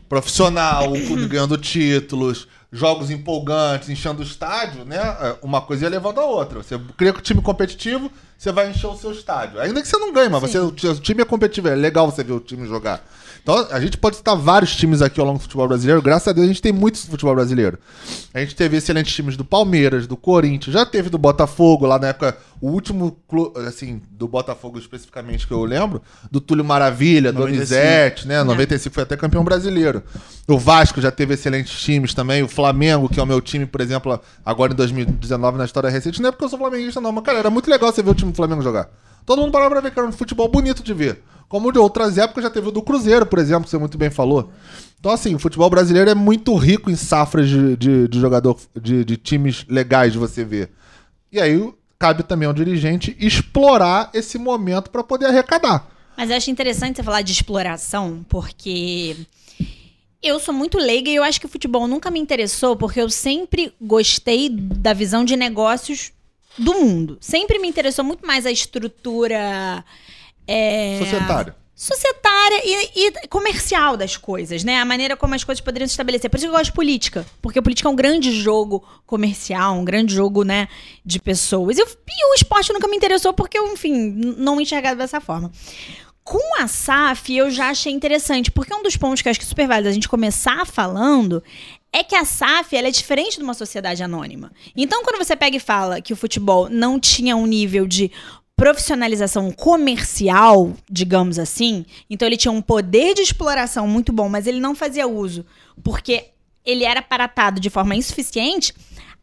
profissional, 0.08 0.92
o 0.92 1.06
clube 1.06 1.28
ganhando 1.28 1.58
títulos, 1.58 2.48
jogos 2.72 3.10
empolgantes, 3.10 3.90
enchendo 3.90 4.22
o 4.22 4.26
estádio, 4.26 4.86
né? 4.86 4.98
é, 4.98 5.36
Uma 5.42 5.62
coisa 5.62 5.86
ia 5.86 5.90
levando 5.90 6.20
a 6.20 6.26
outra. 6.26 6.62
Você 6.62 6.80
cria 6.98 7.12
um 7.12 7.22
time 7.22 7.42
competitivo, 7.42 8.12
você 8.38 8.52
vai 8.52 8.70
encher 8.70 8.88
o 8.88 8.96
seu 8.98 9.12
estádio. 9.12 9.60
Ainda 9.60 9.82
que 9.82 9.88
você 9.88 9.98
não 9.98 10.12
ganhe, 10.12 10.30
mas 10.30 10.42
você, 10.42 10.60
o 10.60 10.72
time 10.72 11.22
é 11.22 11.26
competitivo. 11.26 11.70
É 11.70 11.76
legal 11.76 12.10
você 12.10 12.24
ver 12.24 12.34
o 12.34 12.40
time 12.40 12.68
jogar. 12.68 13.02
Então, 13.46 13.68
a 13.70 13.80
gente 13.80 13.96
pode 13.96 14.16
citar 14.16 14.36
vários 14.36 14.75
times 14.75 15.04
aqui 15.04 15.20
ao 15.20 15.25
longo 15.28 15.38
do 15.38 15.44
futebol 15.44 15.68
brasileiro. 15.68 16.02
Graças 16.02 16.28
a 16.28 16.32
Deus, 16.32 16.46
a 16.46 16.48
gente 16.48 16.64
tem 16.64 16.72
muitos 16.74 17.06
do 17.06 17.12
futebol 17.12 17.36
brasileiro. 17.36 17.78
A 18.34 18.40
gente 18.40 18.56
teve 18.56 18.75
excelentes 18.75 19.14
times 19.14 19.38
do 19.38 19.46
Palmeiras, 19.46 20.08
do 20.08 20.18
Corinthians, 20.18 20.74
já 20.74 20.84
teve 20.84 21.12
do 21.12 21.20
Botafogo, 21.20 21.86
lá 21.86 22.00
na 22.00 22.08
época, 22.08 22.36
o 22.60 22.72
último, 22.72 23.20
clu- 23.28 23.54
assim, 23.68 24.02
do 24.10 24.28
Botafogo 24.28 24.80
especificamente 24.80 25.46
que 25.46 25.54
eu 25.54 25.64
lembro, 25.64 26.02
do 26.32 26.42
Túlio 26.42 26.66
Maravilha, 26.66 27.32
95. 27.32 27.70
Donizete, 27.70 28.28
né? 28.28 28.42
95 28.42 28.96
foi 28.96 29.04
até 29.04 29.16
campeão 29.16 29.44
brasileiro. 29.44 30.02
O 30.48 30.58
Vasco 30.58 31.00
já 31.00 31.12
teve 31.12 31.36
excelentes 31.36 31.80
times 31.80 32.16
também. 32.16 32.42
O 32.42 32.48
Flamengo, 32.48 33.08
que 33.08 33.20
é 33.20 33.24
o 33.24 33.28
meu 33.28 33.40
time, 33.42 33.68
por 33.68 33.80
exemplo, 33.80 34.20
agora 34.44 34.74
em 34.74 34.75
2019, 34.75 35.56
na 35.60 35.66
história 35.66 35.88
recente, 35.92 36.20
não 36.20 36.30
é 36.30 36.32
porque 36.32 36.46
eu 36.46 36.50
sou 36.50 36.58
flamenguista, 36.58 37.00
não, 37.00 37.12
mas, 37.12 37.24
cara, 37.24 37.38
era 37.38 37.52
muito 37.52 37.70
legal 37.70 37.92
você 37.94 38.02
ver 38.02 38.10
o 38.10 38.16
time 38.16 38.32
do 38.32 38.36
Flamengo 38.36 38.64
jogar. 38.64 38.90
Todo 39.24 39.40
mundo 39.40 39.52
parava 39.52 39.70
pra 39.70 39.82
ver 39.82 39.92
que 39.92 40.00
era 40.00 40.08
um 40.08 40.12
futebol 40.12 40.48
bonito 40.50 40.81
de 40.81 40.94
ver. 40.96 41.22
Como 41.48 41.72
de 41.72 41.79
outras 41.79 42.18
épocas 42.18 42.44
já 42.44 42.50
teve 42.50 42.68
o 42.68 42.72
do 42.72 42.81
Cruzeiro, 42.81 43.25
por 43.25 43.40
exemplo, 43.40 43.66
que 43.66 43.70
você 43.70 43.77
muito 43.77 43.98
bem 43.98 44.10
falou. 44.10 44.51
Então, 45.00 45.12
assim, 45.12 45.36
o 45.36 45.40
futebol 45.40 45.70
brasileiro 45.70 46.10
é 46.10 46.16
muito 46.16 46.55
rico 46.55 46.90
em 46.90 46.96
safras 46.96 47.48
de, 47.48 47.75
de, 47.77 48.08
de 48.08 48.20
jogador, 48.20 48.58
de, 48.75 49.05
de 49.05 49.18
times 49.18 49.66
legais 49.70 50.14
de 50.14 50.18
você 50.18 50.44
ver. 50.44 50.72
E 51.31 51.40
aí 51.40 51.74
cabe 52.00 52.24
também 52.24 52.48
ao 52.48 52.53
dirigente 52.53 53.16
explorar 53.20 54.10
esse 54.14 54.38
momento 54.38 54.90
pra 54.90 55.03
poder 55.03 55.27
arrecadar. 55.27 55.88
Mas 56.18 56.29
eu 56.29 56.38
acho 56.38 56.50
interessante 56.50 56.98
você 56.98 57.03
falar 57.03 57.22
de 57.22 57.31
exploração, 57.31 58.25
porque 58.29 59.16
eu 60.24 60.40
sou 60.40 60.53
muito 60.53 60.77
leiga 60.77 61.10
e 61.10 61.16
eu 61.16 61.24
acho 61.24 61.40
que 61.40 61.46
o 61.46 61.50
futebol 61.50 61.88
nunca 61.88 62.10
me 62.10 62.20
interessou, 62.20 62.75
porque 62.75 63.00
eu 63.00 63.10
sempre 63.10 63.74
gostei 63.79 64.50
da 64.50 64.94
visão 64.94 65.24
de 65.24 65.36
negócios 65.36 66.12
do 66.58 66.74
mundo. 66.74 67.18
Sempre 67.20 67.60
me 67.60 67.68
interessou 67.68 68.03
muito 68.03 68.25
mais 68.25 68.46
a 68.46 68.51
estrutura. 68.51 69.84
É, 70.48 70.98
Societário. 71.00 71.53
societária 71.74 72.62
e, 72.64 73.08
e 73.08 73.27
comercial 73.27 73.98
das 73.98 74.16
coisas, 74.18 74.64
né? 74.64 74.79
A 74.79 74.86
maneira 74.86 75.18
como 75.18 75.36
as 75.36 75.44
coisas 75.44 75.62
poderiam 75.62 75.88
se 75.88 75.94
estabelecer. 75.94 76.29
Por 76.29 76.38
isso 76.38 76.46
que 76.46 76.50
eu 76.50 76.53
gosto 76.53 76.66
de 76.66 76.72
política. 76.74 77.25
Porque 77.42 77.60
a 77.60 77.62
política 77.62 77.90
é 77.90 77.92
um 77.92 77.96
grande 77.96 78.31
jogo 78.31 78.84
comercial, 79.05 79.75
um 79.75 79.84
grande 79.86 80.14
jogo, 80.14 80.44
né, 80.44 80.68
de 81.05 81.20
pessoas. 81.20 81.77
E, 81.77 81.81
o- 81.84 81.86
e 81.88 82.31
o 82.31 82.34
esporte 82.36 82.72
nunca 82.72 82.88
me 82.88 82.96
interessou 82.96 83.34
porque 83.34 83.58
eu, 83.58 83.72
enfim, 83.74 83.94
não 84.38 84.55
me 84.55 84.64
enxergava 84.64 84.96
dessa 84.96 85.20
forma. 85.20 85.51
Com 86.24 86.40
a 86.60 86.68
SAF, 86.68 87.36
eu 87.36 87.51
já 87.51 87.70
achei 87.70 87.94
interessante, 87.94 88.50
porque 88.50 88.74
um 88.74 88.81
dos 88.81 88.98
pontos 88.98 89.22
que 89.22 89.27
eu 89.27 89.31
acho 89.31 89.40
que 89.40 89.46
é 89.46 89.50
super 89.50 89.68
válido 89.68 89.90
a 89.90 89.92
gente 89.92 90.10
começar 90.10 90.66
falando 90.66 91.44
é 91.94 92.03
que 92.03 92.16
a 92.16 92.25
SAF 92.25 92.75
ela 92.75 92.88
é 92.88 92.92
diferente 92.92 93.38
de 93.38 93.44
uma 93.44 93.53
sociedade 93.53 94.01
anônima. 94.01 94.51
Então, 94.75 95.03
quando 95.03 95.18
você 95.24 95.36
pega 95.36 95.55
e 95.58 95.60
fala 95.60 96.01
que 96.01 96.12
o 96.14 96.16
futebol 96.16 96.68
não 96.68 97.00
tinha 97.00 97.36
um 97.36 97.46
nível 97.46 97.86
de 97.86 98.12
profissionalização 98.55 99.51
comercial, 99.51 100.74
digamos 100.89 101.37
assim, 101.37 101.85
então 102.09 102.27
ele 102.27 102.37
tinha 102.37 102.51
um 102.51 102.61
poder 102.61 103.13
de 103.13 103.22
exploração 103.22 103.87
muito 103.87 104.13
bom, 104.13 104.29
mas 104.29 104.48
ele 104.48 104.59
não 104.59 104.74
fazia 104.74 105.07
uso 105.07 105.46
porque 105.83 106.29
ele 106.65 106.83
era 106.83 107.01
paratado 107.01 107.59
de 107.59 107.70
forma 107.70 107.96
insuficiente. 107.96 108.74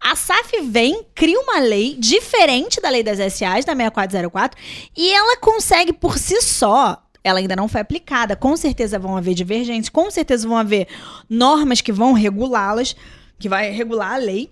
A 0.00 0.16
SAF 0.16 0.60
vem, 0.62 1.04
cria 1.14 1.38
uma 1.40 1.60
lei 1.60 1.96
diferente 1.98 2.80
da 2.80 2.90
lei 2.90 3.02
das 3.02 3.18
SAs, 3.18 3.64
da 3.64 3.74
6404, 3.74 4.60
e 4.96 5.12
ela 5.12 5.36
consegue 5.38 5.92
por 5.92 6.18
si 6.18 6.40
só. 6.42 7.00
Ela 7.24 7.38
ainda 7.38 7.54
não 7.54 7.68
foi 7.68 7.80
aplicada. 7.80 8.34
Com 8.34 8.56
certeza 8.56 8.98
vão 8.98 9.16
haver 9.16 9.34
divergências, 9.34 9.88
com 9.88 10.10
certeza 10.10 10.46
vão 10.46 10.56
haver 10.56 10.88
normas 11.30 11.80
que 11.80 11.92
vão 11.92 12.12
regulá-las, 12.12 12.96
que 13.38 13.48
vai 13.48 13.70
regular 13.70 14.14
a 14.14 14.16
lei, 14.16 14.50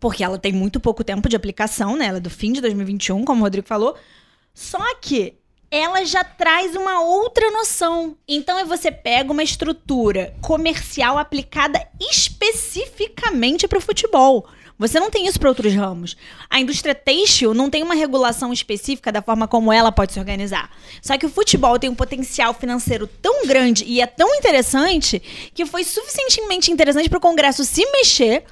porque 0.00 0.22
ela 0.22 0.38
tem 0.38 0.52
muito 0.52 0.80
pouco 0.80 1.04
tempo 1.04 1.28
de 1.28 1.36
aplicação, 1.36 1.96
né? 1.96 2.06
Ela 2.06 2.18
é 2.18 2.20
do 2.20 2.30
fim 2.30 2.52
de 2.52 2.60
2021, 2.60 3.24
como 3.24 3.40
o 3.40 3.44
Rodrigo 3.44 3.66
falou. 3.66 3.96
Só 4.54 4.94
que 4.96 5.34
ela 5.70 6.04
já 6.04 6.22
traz 6.22 6.74
uma 6.76 7.02
outra 7.02 7.50
noção. 7.50 8.16
Então, 8.26 8.58
é 8.58 8.64
você 8.64 8.90
pega 8.90 9.32
uma 9.32 9.42
estrutura 9.42 10.34
comercial 10.40 11.18
aplicada 11.18 11.86
especificamente 12.00 13.66
para 13.66 13.78
o 13.78 13.82
futebol. 13.82 14.46
Você 14.78 15.00
não 15.00 15.10
tem 15.10 15.26
isso 15.26 15.40
para 15.40 15.48
outros 15.48 15.72
ramos. 15.74 16.16
A 16.50 16.60
indústria 16.60 16.94
têxtil 16.94 17.54
não 17.54 17.70
tem 17.70 17.82
uma 17.82 17.94
regulação 17.94 18.52
específica 18.52 19.10
da 19.10 19.22
forma 19.22 19.48
como 19.48 19.72
ela 19.72 19.90
pode 19.90 20.12
se 20.12 20.18
organizar. 20.18 20.70
Só 21.00 21.16
que 21.16 21.24
o 21.24 21.30
futebol 21.30 21.78
tem 21.78 21.88
um 21.88 21.94
potencial 21.94 22.52
financeiro 22.52 23.06
tão 23.06 23.46
grande 23.46 23.84
e 23.84 24.02
é 24.02 24.06
tão 24.06 24.34
interessante 24.34 25.22
que 25.54 25.64
foi 25.64 25.82
suficientemente 25.82 26.70
interessante 26.70 27.08
para 27.08 27.16
o 27.16 27.22
Congresso 27.22 27.64
se 27.64 27.90
mexer 27.90 28.44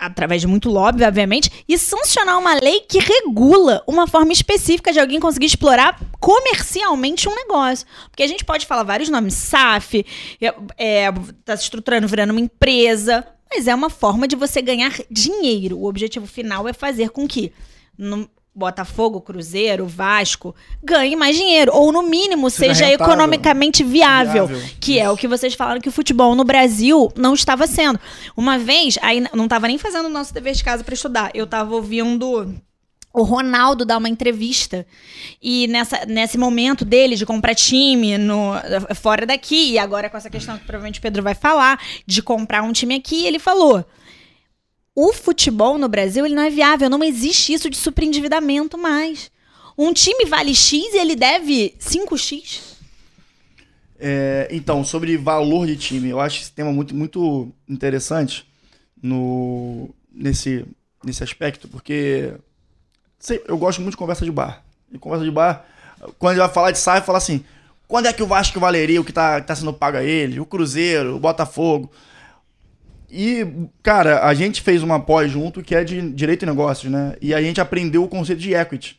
através 0.00 0.40
de 0.40 0.46
muito 0.46 0.70
lobby, 0.70 1.04
obviamente, 1.04 1.50
e 1.68 1.76
sancionar 1.76 2.38
uma 2.38 2.54
lei 2.54 2.80
que 2.80 2.98
regula 2.98 3.84
uma 3.86 4.06
forma 4.06 4.32
específica 4.32 4.92
de 4.92 4.98
alguém 4.98 5.20
conseguir 5.20 5.46
explorar 5.46 6.00
comercialmente 6.18 7.28
um 7.28 7.34
negócio. 7.34 7.86
Porque 8.08 8.22
a 8.22 8.26
gente 8.26 8.44
pode 8.44 8.66
falar 8.66 8.82
vários 8.82 9.10
nomes, 9.10 9.34
SAF, 9.34 10.04
é, 10.40 10.54
é, 10.78 11.12
tá 11.44 11.56
se 11.56 11.64
estruturando, 11.64 12.08
virando 12.08 12.30
uma 12.30 12.40
empresa, 12.40 13.26
mas 13.52 13.68
é 13.68 13.74
uma 13.74 13.90
forma 13.90 14.26
de 14.26 14.36
você 14.36 14.62
ganhar 14.62 14.92
dinheiro. 15.10 15.78
O 15.78 15.86
objetivo 15.86 16.26
final 16.26 16.66
é 16.66 16.72
fazer 16.72 17.10
com 17.10 17.28
que 17.28 17.52
Botafogo, 18.54 19.20
Cruzeiro, 19.20 19.86
Vasco 19.86 20.54
ganhe 20.82 21.14
mais 21.14 21.36
dinheiro, 21.36 21.72
ou 21.74 21.92
no 21.92 22.02
mínimo 22.02 22.50
Seja 22.50 22.74
seja 22.74 22.86
rentável. 22.86 23.12
economicamente 23.12 23.84
viável, 23.84 24.46
Viável. 24.46 24.70
que 24.80 24.98
é 24.98 25.08
o 25.08 25.16
que 25.16 25.28
vocês 25.28 25.54
falaram 25.54 25.80
que 25.80 25.88
o 25.88 25.92
futebol 25.92 26.34
no 26.34 26.44
Brasil 26.44 27.12
não 27.16 27.34
estava 27.34 27.66
sendo. 27.66 27.98
Uma 28.36 28.58
vez, 28.58 28.98
aí 29.02 29.24
não 29.32 29.44
estava 29.44 29.68
nem 29.68 29.78
fazendo 29.78 30.06
o 30.06 30.10
nosso 30.10 30.34
dever 30.34 30.54
de 30.54 30.64
casa 30.64 30.82
para 30.82 30.94
estudar, 30.94 31.30
eu 31.32 31.44
estava 31.44 31.74
ouvindo 31.74 32.54
o 33.12 33.22
Ronaldo 33.22 33.84
dar 33.84 33.98
uma 33.98 34.08
entrevista 34.08 34.86
e 35.42 35.66
nessa, 35.66 36.06
nesse 36.06 36.38
momento 36.38 36.84
dele 36.84 37.16
de 37.16 37.26
comprar 37.26 37.56
time 37.56 38.16
no, 38.16 38.52
fora 38.94 39.26
daqui, 39.26 39.72
e 39.72 39.78
agora 39.78 40.08
com 40.08 40.16
essa 40.16 40.30
questão 40.30 40.56
que 40.56 40.64
provavelmente 40.64 41.00
o 41.00 41.02
Pedro 41.02 41.22
vai 41.22 41.34
falar, 41.34 41.80
de 42.06 42.22
comprar 42.22 42.62
um 42.62 42.72
time 42.72 42.94
aqui, 42.94 43.26
ele 43.26 43.38
falou: 43.40 43.84
o 44.94 45.12
futebol 45.12 45.78
no 45.78 45.88
Brasil 45.88 46.24
ele 46.24 46.34
não 46.34 46.42
é 46.42 46.50
viável, 46.50 46.90
não 46.90 47.02
existe 47.02 47.52
isso 47.52 47.70
de 47.70 47.76
superendividamento 47.76 48.76
mais. 48.76 49.30
Um 49.76 49.92
time 49.92 50.26
vale 50.26 50.54
X 50.54 50.92
e 50.92 50.98
ele 50.98 51.16
deve 51.16 51.74
5X. 51.80 52.60
É, 53.98 54.48
então, 54.50 54.82
sobre 54.82 55.16
valor 55.16 55.66
de 55.66 55.76
time, 55.76 56.08
eu 56.08 56.20
acho 56.20 56.40
esse 56.40 56.52
tema 56.52 56.72
muito, 56.72 56.94
muito 56.94 57.48
interessante 57.68 58.46
no, 59.02 59.90
nesse, 60.12 60.64
nesse 61.04 61.22
aspecto, 61.22 61.68
porque 61.68 62.34
sei, 63.18 63.42
eu 63.46 63.58
gosto 63.58 63.80
muito 63.80 63.92
de 63.92 63.98
conversa 63.98 64.24
de 64.24 64.30
bar. 64.30 64.64
E 64.90 64.98
conversa 64.98 65.24
de 65.24 65.30
bar, 65.30 65.66
quando 66.18 66.38
vai 66.38 66.48
falar 66.48 66.70
de 66.70 66.78
SAF, 66.78 67.06
fala 67.06 67.18
assim: 67.18 67.44
quando 67.86 68.06
é 68.06 68.12
que 68.12 68.22
o 68.22 68.26
Vasco 68.26 68.58
valeria 68.58 69.00
o 69.00 69.04
que 69.04 69.12
tá, 69.12 69.40
que 69.40 69.46
tá 69.46 69.54
sendo 69.54 69.72
pago 69.72 69.98
a 69.98 70.02
ele? 70.02 70.40
O 70.40 70.46
Cruzeiro, 70.46 71.16
o 71.16 71.20
Botafogo. 71.20 71.90
E, 73.10 73.46
cara, 73.82 74.24
a 74.24 74.32
gente 74.34 74.62
fez 74.62 74.82
uma 74.82 75.00
pós 75.00 75.30
junto 75.30 75.62
que 75.62 75.74
é 75.74 75.82
de 75.82 76.12
direito 76.12 76.44
e 76.44 76.46
negócios, 76.46 76.90
né? 76.90 77.16
E 77.20 77.34
a 77.34 77.42
gente 77.42 77.60
aprendeu 77.60 78.04
o 78.04 78.08
conceito 78.08 78.40
de 78.40 78.54
equity. 78.54 78.98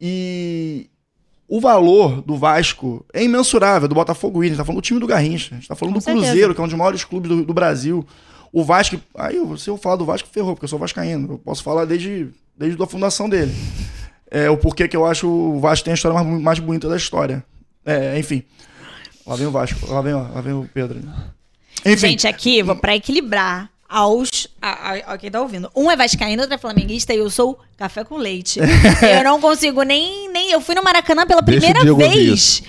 E 0.00 0.88
o 1.46 1.60
valor 1.60 2.22
do 2.22 2.36
Vasco 2.36 3.04
é 3.12 3.22
imensurável, 3.22 3.88
do 3.88 3.94
Botafogo 3.94 4.38
Williams, 4.38 4.58
tá 4.58 4.64
falando 4.64 4.80
do 4.80 4.84
time 4.84 5.00
do 5.00 5.06
Garrincha, 5.06 5.54
a 5.54 5.54
gente 5.56 5.68
tá 5.68 5.74
falando 5.74 5.94
Com 5.94 6.00
do 6.00 6.04
certeza. 6.04 6.26
Cruzeiro, 6.26 6.54
que 6.54 6.60
é 6.60 6.64
um 6.64 6.68
dos 6.68 6.76
maiores 6.76 7.04
clubes 7.04 7.28
do, 7.28 7.44
do 7.44 7.54
Brasil. 7.54 8.06
O 8.52 8.64
Vasco, 8.64 8.98
aí 9.14 9.36
se 9.58 9.68
eu 9.68 9.76
falar 9.76 9.96
do 9.96 10.04
Vasco, 10.04 10.28
ferrou, 10.30 10.54
porque 10.54 10.64
eu 10.64 10.68
sou 10.68 10.78
vascaíno. 10.78 11.34
Eu 11.34 11.38
posso 11.38 11.62
falar 11.62 11.84
desde, 11.84 12.28
desde 12.56 12.82
a 12.82 12.86
fundação 12.86 13.28
dele. 13.28 13.52
É 14.30 14.48
o 14.48 14.56
porquê 14.56 14.86
que 14.86 14.96
eu 14.96 15.06
acho 15.06 15.26
o 15.26 15.58
Vasco 15.60 15.84
tem 15.84 15.92
a 15.92 15.94
história 15.94 16.22
mais, 16.22 16.42
mais 16.42 16.58
bonita 16.58 16.88
da 16.88 16.96
história. 16.96 17.44
É, 17.84 18.18
enfim. 18.18 18.42
Lá 19.26 19.36
vem 19.36 19.46
o 19.46 19.50
Vasco, 19.50 19.90
lá 19.90 20.00
vem, 20.00 20.14
lá 20.14 20.40
vem 20.40 20.52
o 20.54 20.68
Pedro. 20.72 21.00
Enfim, 21.88 22.08
Gente, 22.08 22.26
aqui, 22.26 22.62
vou 22.62 22.76
pra 22.76 22.94
equilibrar 22.94 23.70
aos. 23.88 24.46
A, 24.60 24.68
a, 24.68 24.94
a 25.14 25.18
quem 25.18 25.30
tá 25.30 25.40
ouvindo. 25.40 25.70
Um 25.74 25.90
é 25.90 25.96
Vascaíno, 25.96 26.42
outro 26.42 26.54
é 26.54 26.58
Flamenguista 26.58 27.14
e 27.14 27.18
eu 27.18 27.30
sou 27.30 27.58
café 27.76 28.04
com 28.04 28.16
leite. 28.16 28.60
eu 28.60 29.24
não 29.24 29.40
consigo 29.40 29.82
nem, 29.82 30.30
nem. 30.30 30.50
Eu 30.50 30.60
fui 30.60 30.74
no 30.74 30.82
Maracanã 30.82 31.26
pela 31.26 31.42
primeira 31.42 31.80
vez. 31.94 32.62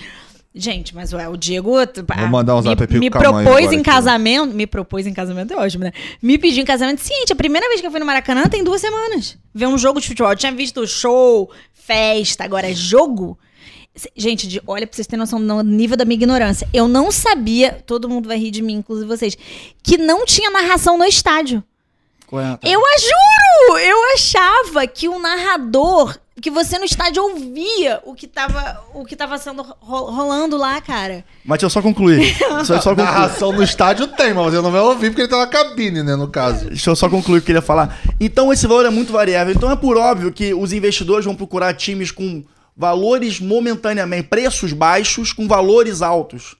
Gente, 0.52 0.94
mas 0.96 1.12
ué, 1.12 1.28
o 1.28 1.36
Diego. 1.36 1.74
Vou 1.74 2.28
mandar 2.28 2.56
um 2.56 2.62
zap 2.62 2.92
me, 2.92 2.98
me 2.98 3.10
propôs 3.10 3.70
em 3.70 3.76
aqui. 3.76 3.84
casamento. 3.84 4.52
Me 4.52 4.66
propôs 4.66 5.06
em 5.06 5.14
casamento, 5.14 5.52
é 5.52 5.56
ótimo, 5.56 5.84
né? 5.84 5.92
Me 6.20 6.38
pediu 6.38 6.62
em 6.62 6.66
casamento. 6.66 7.06
Gente, 7.06 7.32
a 7.32 7.36
primeira 7.36 7.68
vez 7.68 7.80
que 7.80 7.86
eu 7.86 7.90
fui 7.90 8.00
no 8.00 8.06
Maracanã 8.06 8.48
tem 8.48 8.64
duas 8.64 8.80
semanas. 8.80 9.38
Ver 9.54 9.66
um 9.66 9.78
jogo 9.78 10.00
de 10.00 10.08
futebol. 10.08 10.32
Eu 10.32 10.36
tinha 10.36 10.50
visto 10.50 10.84
show, 10.88 11.48
festa, 11.72 12.42
agora 12.42 12.68
é 12.68 12.74
jogo. 12.74 13.38
Gente, 14.16 14.46
de- 14.46 14.62
olha 14.66 14.86
pra 14.86 14.94
vocês 14.94 15.06
terem 15.06 15.18
noção 15.20 15.44
do 15.44 15.62
nível 15.62 15.96
da 15.96 16.04
minha 16.04 16.14
ignorância. 16.16 16.68
Eu 16.72 16.86
não 16.88 17.10
sabia, 17.10 17.82
todo 17.86 18.08
mundo 18.08 18.28
vai 18.28 18.38
rir 18.38 18.50
de 18.50 18.62
mim, 18.62 18.74
inclusive 18.74 19.06
vocês, 19.08 19.36
que 19.82 19.98
não 19.98 20.24
tinha 20.24 20.50
narração 20.50 20.96
no 20.96 21.04
estádio. 21.04 21.62
Eu 22.62 22.80
a 22.80 22.98
juro! 22.98 23.78
Eu 23.80 24.14
achava 24.14 24.86
que 24.86 25.08
o 25.08 25.18
narrador, 25.18 26.16
que 26.40 26.48
você 26.48 26.78
no 26.78 26.84
estádio 26.84 27.20
ouvia 27.24 28.00
o 28.04 28.14
que 28.14 28.28
tava, 28.28 28.84
o 28.94 29.04
que 29.04 29.16
tava 29.16 29.36
sendo 29.36 29.62
ro- 29.80 30.04
rolando 30.12 30.56
lá, 30.56 30.80
cara. 30.80 31.24
Mas 31.44 31.58
deixa 31.58 31.66
eu 31.66 31.70
só 31.70 31.82
concluir. 31.82 32.36
Eu 32.40 32.64
só 32.64 32.78
concluir. 32.78 33.04
Narração 33.04 33.52
no 33.52 33.62
estádio 33.64 34.06
tem, 34.06 34.32
mas 34.32 34.52
você 34.54 34.62
não 34.62 34.70
vai 34.70 34.80
ouvir 34.80 35.10
porque 35.10 35.22
ele 35.22 35.28
tá 35.28 35.38
na 35.38 35.46
cabine, 35.48 36.04
né, 36.04 36.14
no 36.14 36.28
caso. 36.28 36.66
Deixa 36.66 36.88
eu 36.90 36.94
só 36.96 37.08
concluir 37.08 37.38
o 37.38 37.40
que 37.40 37.46
eu 37.50 37.56
queria 37.56 37.62
falar. 37.62 37.98
Então, 38.20 38.52
esse 38.52 38.64
valor 38.68 38.86
é 38.86 38.90
muito 38.90 39.12
variável. 39.12 39.52
Então, 39.52 39.68
é 39.68 39.74
por 39.76 39.96
óbvio 39.98 40.30
que 40.32 40.54
os 40.54 40.72
investidores 40.72 41.24
vão 41.24 41.34
procurar 41.34 41.74
times 41.74 42.12
com 42.12 42.44
valores 42.80 43.38
momentaneamente, 43.38 44.28
preços 44.28 44.72
baixos 44.72 45.34
com 45.34 45.46
valores 45.46 46.00
altos. 46.00 46.56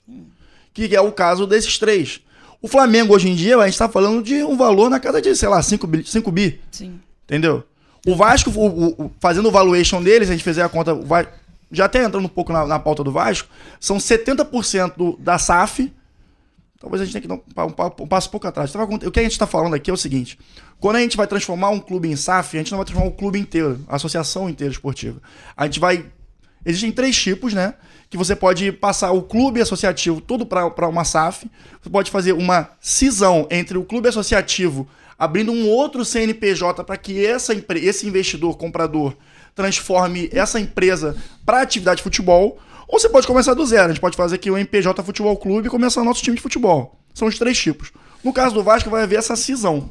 Que 0.74 0.94
é 0.94 1.00
o 1.00 1.10
caso 1.10 1.46
desses 1.46 1.78
três. 1.78 2.20
O 2.60 2.68
Flamengo, 2.68 3.14
hoje 3.14 3.26
em 3.30 3.34
dia, 3.34 3.56
a 3.56 3.66
gente 3.66 3.78
tá 3.78 3.88
falando 3.88 4.22
de 4.22 4.44
um 4.44 4.54
valor 4.54 4.90
na 4.90 5.00
casa 5.00 5.20
de, 5.22 5.34
sei 5.34 5.48
lá, 5.48 5.62
5 5.62 5.86
bi. 5.86 6.04
5 6.04 6.30
bi 6.30 6.60
Sim. 6.70 7.00
entendeu? 7.24 7.64
O 8.06 8.14
Vasco, 8.14 8.50
o- 8.50 9.04
o- 9.06 9.10
fazendo 9.18 9.48
o 9.48 9.50
valuation 9.50 10.02
deles, 10.02 10.28
a 10.28 10.32
gente 10.32 10.44
fizer 10.44 10.62
a 10.62 10.68
conta, 10.68 10.94
já 11.72 11.86
até 11.86 12.04
entrando 12.04 12.24
um 12.26 12.28
pouco 12.28 12.52
na, 12.52 12.66
na 12.66 12.78
pauta 12.78 13.02
do 13.02 13.10
Vasco, 13.10 13.48
são 13.80 13.98
70% 13.98 14.92
do- 14.96 15.16
da 15.18 15.38
SAF. 15.38 15.90
Talvez 16.80 17.02
a 17.02 17.04
gente 17.04 17.12
tenha 17.12 17.22
que 17.22 17.28
dar 17.54 17.66
um, 17.66 17.68
um 17.68 18.04
um 18.04 18.08
passo 18.08 18.30
pouco 18.30 18.46
atrás. 18.46 18.72
Cont- 18.72 19.04
O 19.06 19.10
que 19.12 19.20
a 19.20 19.22
gente 19.22 19.32
está 19.32 19.46
falando 19.46 19.74
aqui 19.74 19.90
é 19.90 19.92
o 19.92 19.98
seguinte: 19.98 20.38
quando 20.80 20.96
a 20.96 21.00
gente 21.00 21.14
vai 21.16 21.26
transformar 21.26 21.68
um 21.68 21.78
clube 21.78 22.08
em 22.08 22.16
SAF, 22.16 22.56
a 22.56 22.60
gente 22.60 22.70
não 22.72 22.78
vai 22.78 22.86
transformar 22.86 23.10
o 23.10 23.14
clube 23.14 23.38
inteiro, 23.38 23.78
a 23.86 23.96
associação 23.96 24.48
inteira 24.48 24.72
esportiva. 24.72 25.20
A 25.54 25.66
gente 25.66 25.78
vai. 25.78 26.06
Existem 26.64 26.90
três 26.90 27.14
tipos, 27.16 27.52
né? 27.52 27.74
Que 28.08 28.16
você 28.16 28.34
pode 28.34 28.72
passar 28.72 29.12
o 29.12 29.22
clube 29.22 29.60
associativo 29.60 30.20
todo 30.22 30.46
para 30.46 30.88
uma 30.88 31.04
SAF. 31.04 31.46
Você 31.82 31.90
pode 31.90 32.10
fazer 32.10 32.32
uma 32.32 32.70
cisão 32.80 33.46
entre 33.50 33.76
o 33.76 33.84
clube 33.84 34.08
associativo, 34.08 34.88
abrindo 35.18 35.52
um 35.52 35.68
outro 35.68 36.02
CNPJ 36.04 36.82
para 36.84 36.96
que 36.96 37.24
essa, 37.24 37.52
esse 37.76 38.06
investidor, 38.06 38.56
comprador, 38.56 39.14
transforme 39.54 40.28
essa 40.32 40.58
empresa 40.58 41.14
para 41.44 41.60
atividade 41.60 41.98
de 41.98 42.02
futebol. 42.04 42.58
Ou 42.92 42.98
você 42.98 43.08
pode 43.08 43.26
começar 43.26 43.54
do 43.54 43.64
zero. 43.64 43.84
A 43.84 43.88
gente 43.88 44.00
pode 44.00 44.16
fazer 44.16 44.34
aqui 44.34 44.50
o 44.50 44.56
MPJ 44.58 45.02
Futebol 45.04 45.36
Clube 45.36 45.68
e 45.68 45.70
começar 45.70 46.00
o 46.00 46.04
nosso 46.04 46.22
time 46.22 46.34
de 46.36 46.42
futebol. 46.42 46.98
São 47.14 47.28
os 47.28 47.38
três 47.38 47.56
tipos. 47.58 47.92
No 48.24 48.32
caso 48.32 48.54
do 48.54 48.62
Vasco, 48.64 48.90
vai 48.90 49.02
haver 49.04 49.18
essa 49.18 49.36
cisão. 49.36 49.90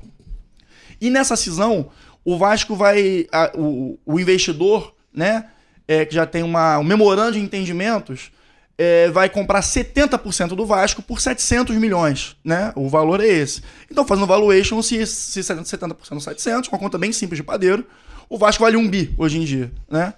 E 1.00 1.10
nessa 1.10 1.36
cisão, 1.38 1.90
o 2.26 2.38
Vasco 2.38 2.76
vai. 2.76 3.26
a- 3.32 3.52
o, 3.56 3.98
o 4.06 4.20
investidor, 4.20 4.94
né? 5.14 5.46
é, 5.88 6.06
que 6.06 6.14
já 6.14 6.26
tem 6.26 6.44
uma, 6.44 6.78
um 6.78 6.84
memorando 6.84 7.32
de 7.32 7.40
entendimentos, 7.40 8.32
é, 8.78 9.10
vai 9.10 9.28
comprar 9.28 9.62
70% 9.62 10.50
do 10.50 10.64
Vasco 10.66 11.02
por 11.02 11.20
700 11.20 11.76
milhões, 11.78 12.36
né? 12.44 12.72
O 12.76 12.88
valor 12.88 13.20
é 13.22 13.28
esse. 13.28 13.64
Então, 13.90 14.06
fazendo 14.06 14.28
valuation, 14.28 14.82
se, 14.84 15.04
se 15.08 15.40
70% 15.40 15.96
são 16.04 16.20
700, 16.20 16.70
uma 16.70 16.78
conta 16.78 16.98
bem 16.98 17.12
simples 17.12 17.38
de 17.38 17.44
padeiro, 17.44 17.86
o 18.30 18.38
Vasco 18.38 18.64
vale 18.64 18.78
um 18.78 18.88
bi 18.88 19.16
hoje 19.18 19.40
em 19.40 19.44
dia, 19.44 19.72
né? 19.90 20.14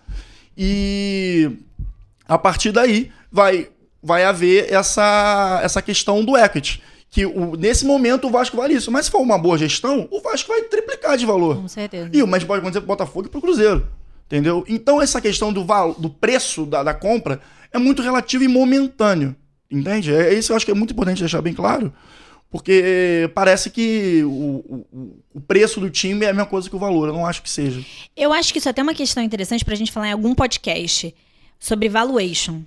E 0.58 1.50
a 2.32 2.38
partir 2.38 2.72
daí 2.72 3.12
vai, 3.30 3.67
vai 4.02 4.24
haver 4.24 4.72
essa, 4.72 5.60
essa 5.62 5.82
questão 5.82 6.24
do 6.24 6.38
equity. 6.38 6.82
Que 7.10 7.26
o, 7.26 7.58
nesse 7.58 7.84
momento 7.84 8.28
o 8.28 8.32
Vasco 8.32 8.56
vale 8.56 8.74
isso. 8.74 8.89
Mas 8.89 9.08
se 9.08 9.12
for 9.12 9.20
uma 9.20 9.38
boa 9.38 9.58
gestão, 9.58 10.08
o 10.10 10.22
Vasco 10.22 10.48
vai 10.48 10.62
triplicar 10.62 11.17
de 11.17 11.26
valor. 11.26 11.58
Com 11.58 11.67
certeza. 11.67 12.10
E 12.13 12.24
o 12.24 12.28
mesmo 12.28 12.48
pode 12.48 12.60
acontecer 12.60 12.80
pro 12.80 12.88
Botafogo 12.88 13.28
e 13.28 13.30
pro 13.30 13.41
Cruzeiro. 13.41 13.86
Entendeu? 14.28 14.63
Então 14.70 15.02
essa 15.02 15.20
questão 15.20 15.52
do, 15.52 15.65
val, 15.65 15.94
do 15.94 16.10
preço 16.10 16.65
da, 16.65 16.82
da 16.84 16.94
compra 16.94 17.41
é 17.70 17.78
muito 17.78 18.02
relativo 18.02 18.46
e 18.46 18.48
momentâneo. 18.48 19.36
Entende? 19.70 20.13
É 20.13 20.34
isso 20.34 20.48
que 20.48 20.52
eu 20.54 20.56
acho 20.56 20.65
que 20.65 20.72
é 20.72 20.76
muito 20.76 20.94
importante 20.94 21.20
deixar 21.20 21.41
bem 21.41 21.54
claro. 21.54 21.91
Porque 22.50 23.30
parece 23.36 23.70
que 23.70 24.24
o, 24.24 24.86
o, 24.89 25.17
o 25.34 25.41
preço 25.41 25.82
do 25.82 25.89
time 25.89 26.26
é 26.26 26.30
a 26.30 26.34
mesma 26.34 26.46
coisa 26.46 26.70
que 26.70 26.76
o 26.78 26.80
valor. 26.80 27.10
Eu 27.10 27.13
não 27.13 27.26
acho 27.26 27.44
que 27.44 27.50
seja. 27.50 27.86
Eu 28.15 28.32
acho 28.32 28.54
que 28.54 28.60
isso 28.60 28.70
é 28.70 28.72
até 28.72 28.82
uma 28.82 28.94
questão 28.94 29.22
interessante 29.22 29.65
pra 29.65 29.76
gente 29.76 29.91
falar 29.91 30.08
em 30.08 30.13
algum 30.13 30.34
podcast 30.34 31.13
sobre 31.62 31.88
valuation. 31.88 32.63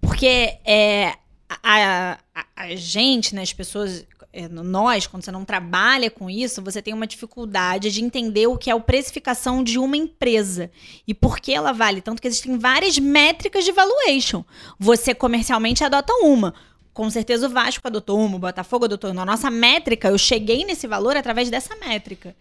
Porque 0.00 0.58
é, 0.64 1.14
a, 1.62 2.18
a, 2.34 2.46
a 2.56 2.74
gente, 2.74 3.34
né, 3.34 3.42
as 3.42 3.52
pessoas, 3.52 4.06
é, 4.32 4.48
nós, 4.48 5.06
quando 5.06 5.22
você 5.22 5.30
não 5.30 5.44
trabalha 5.44 6.10
com 6.10 6.30
isso, 6.30 6.62
você 6.62 6.80
tem 6.80 6.94
uma 6.94 7.06
dificuldade 7.06 7.92
de 7.92 8.02
entender 8.02 8.46
o 8.46 8.56
que 8.56 8.70
é 8.70 8.72
a 8.72 8.80
precificação 8.80 9.62
de 9.62 9.78
uma 9.78 9.96
empresa 9.96 10.70
e 11.06 11.12
por 11.12 11.38
que 11.38 11.52
ela 11.52 11.72
vale. 11.72 12.00
Tanto 12.00 12.22
que 12.22 12.28
existem 12.28 12.58
várias 12.58 12.98
métricas 12.98 13.62
de 13.64 13.72
valuation. 13.72 14.42
Você 14.78 15.14
comercialmente 15.14 15.84
adota 15.84 16.12
uma. 16.22 16.54
Com 16.94 17.10
certeza 17.10 17.46
o 17.46 17.50
Vasco 17.50 17.86
adotou 17.86 18.18
uma, 18.18 18.36
o 18.36 18.40
Botafogo 18.40 18.86
adotou 18.86 19.10
uma. 19.10 19.22
A 19.22 19.26
nossa 19.26 19.50
métrica, 19.50 20.08
eu 20.08 20.18
cheguei 20.18 20.64
nesse 20.64 20.86
valor 20.86 21.16
através 21.16 21.50
dessa 21.50 21.76
métrica. 21.76 22.34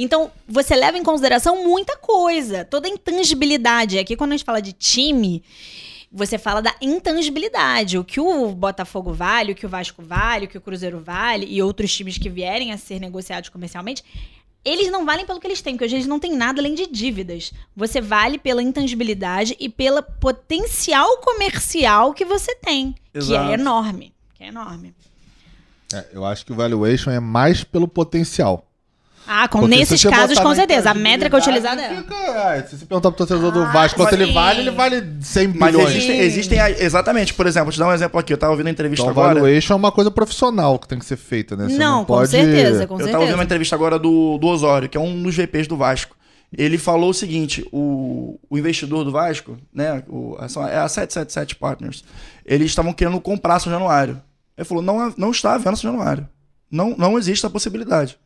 Então, 0.00 0.30
você 0.46 0.76
leva 0.76 0.96
em 0.96 1.02
consideração 1.02 1.64
muita 1.64 1.96
coisa, 1.96 2.64
toda 2.64 2.86
a 2.86 2.90
intangibilidade. 2.90 3.98
Aqui, 3.98 4.14
quando 4.14 4.30
a 4.30 4.36
gente 4.36 4.46
fala 4.46 4.62
de 4.62 4.72
time, 4.72 5.42
você 6.10 6.38
fala 6.38 6.62
da 6.62 6.72
intangibilidade. 6.80 7.98
O 7.98 8.04
que 8.04 8.20
o 8.20 8.52
Botafogo 8.52 9.12
vale, 9.12 9.50
o 9.50 9.54
que 9.56 9.66
o 9.66 9.68
Vasco 9.68 10.00
vale, 10.00 10.46
o 10.46 10.48
que 10.48 10.56
o 10.56 10.60
Cruzeiro 10.60 11.00
vale 11.00 11.46
e 11.50 11.60
outros 11.60 11.92
times 11.92 12.16
que 12.16 12.30
vierem 12.30 12.72
a 12.72 12.78
ser 12.78 13.00
negociados 13.00 13.48
comercialmente, 13.48 14.04
eles 14.64 14.88
não 14.88 15.04
valem 15.04 15.26
pelo 15.26 15.40
que 15.40 15.46
eles 15.48 15.60
têm, 15.60 15.74
porque 15.74 15.86
hoje 15.86 15.96
eles 15.96 16.06
não 16.06 16.20
têm 16.20 16.36
nada 16.36 16.60
além 16.60 16.76
de 16.76 16.86
dívidas. 16.86 17.52
Você 17.74 18.00
vale 18.00 18.38
pela 18.38 18.62
intangibilidade 18.62 19.56
e 19.58 19.68
pelo 19.68 20.00
potencial 20.00 21.18
comercial 21.18 22.14
que 22.14 22.24
você 22.24 22.54
tem, 22.54 22.94
que 23.12 23.18
Exato. 23.18 23.50
é 23.50 23.54
enorme. 23.54 24.14
Que 24.34 24.44
é 24.44 24.46
enorme. 24.48 24.94
É, 25.92 26.06
eu 26.12 26.24
acho 26.24 26.44
que 26.44 26.52
o 26.52 26.54
valuation 26.54 27.10
é 27.10 27.18
mais 27.18 27.64
pelo 27.64 27.88
potencial. 27.88 28.67
Ah, 29.30 29.46
com, 29.46 29.60
Porque 29.60 29.76
nesses 29.76 30.02
casos, 30.02 30.38
com 30.38 30.54
certeza. 30.54 30.90
A 30.90 30.94
métrica 30.94 31.36
utilizada 31.36 31.82
é. 31.82 31.96
fica- 31.96 32.66
se 32.66 32.78
você 32.78 32.86
perguntar 32.86 33.10
pro 33.10 33.26
torcedor 33.26 33.52
do 33.52 33.60
Ah, 33.62 33.70
Vasco 33.72 33.98
quanto 34.00 34.14
ele 34.14 34.32
vale, 34.32 34.60
ele 34.60 34.70
vale 34.70 35.04
100 35.20 35.48
Mas 35.48 35.72
bilhões. 35.72 35.90
existem, 35.94 36.18
existem 36.20 36.60
a- 36.60 36.70
exatamente, 36.70 37.34
por 37.34 37.46
exemplo, 37.46 37.66
vou 37.66 37.72
te 37.72 37.78
dar 37.78 37.88
um 37.88 37.92
exemplo 37.92 38.18
aqui. 38.18 38.32
Eu 38.32 38.38
tava 38.38 38.52
ouvindo 38.52 38.68
a 38.68 38.70
entrevista 38.70 39.02
Então, 39.04 39.10
agora. 39.10 39.34
valuation 39.40 39.74
é 39.74 39.76
uma 39.76 39.92
coisa 39.92 40.10
profissional 40.10 40.78
que 40.78 40.88
tem 40.88 40.98
que 40.98 41.04
ser 41.04 41.16
feita, 41.18 41.54
né? 41.56 41.68
Você 41.68 41.76
Não, 41.76 41.98
não 41.98 42.04
com 42.04 42.14
pode... 42.14 42.30
certeza, 42.30 42.86
com 42.86 42.94
eu 42.94 42.98
certeza. 42.98 43.10
tava 43.12 43.22
ouvindo 43.24 43.34
uma 43.36 43.44
entrevista 43.44 43.74
agora 43.76 43.98
do, 43.98 44.38
do 44.38 44.46
Osório, 44.46 44.88
que 44.88 44.96
é 44.96 45.00
um 45.00 45.22
dos 45.22 45.34
VPs 45.36 45.66
do 45.66 45.76
Vasco. 45.76 46.16
Ele 46.56 46.78
falou 46.78 47.10
o 47.10 47.14
seguinte: 47.14 47.68
o, 47.70 48.40
o 48.48 48.56
investidor 48.56 49.04
do 49.04 49.12
Vasco, 49.12 49.58
né? 49.74 50.02
O, 50.08 50.36
são- 50.48 50.66
é 50.66 50.78
a 50.78 50.88
777 50.88 51.54
Partners, 51.56 52.02
eles 52.46 52.68
estavam 52.70 52.94
querendo 52.94 53.20
comprar 53.20 53.58
São 53.58 53.70
Januário. 53.70 54.18
Ele 54.56 54.64
falou: 54.64 54.82
não, 54.82 55.12
não 55.18 55.30
está 55.30 55.52
à 55.54 55.58
venda 55.58 55.76
São 55.76 55.90
Januário. 55.92 56.26
Não, 56.70 56.94
não 56.96 57.18
existe 57.18 57.44
essa 57.44 57.50
possibilidade. 57.50 58.16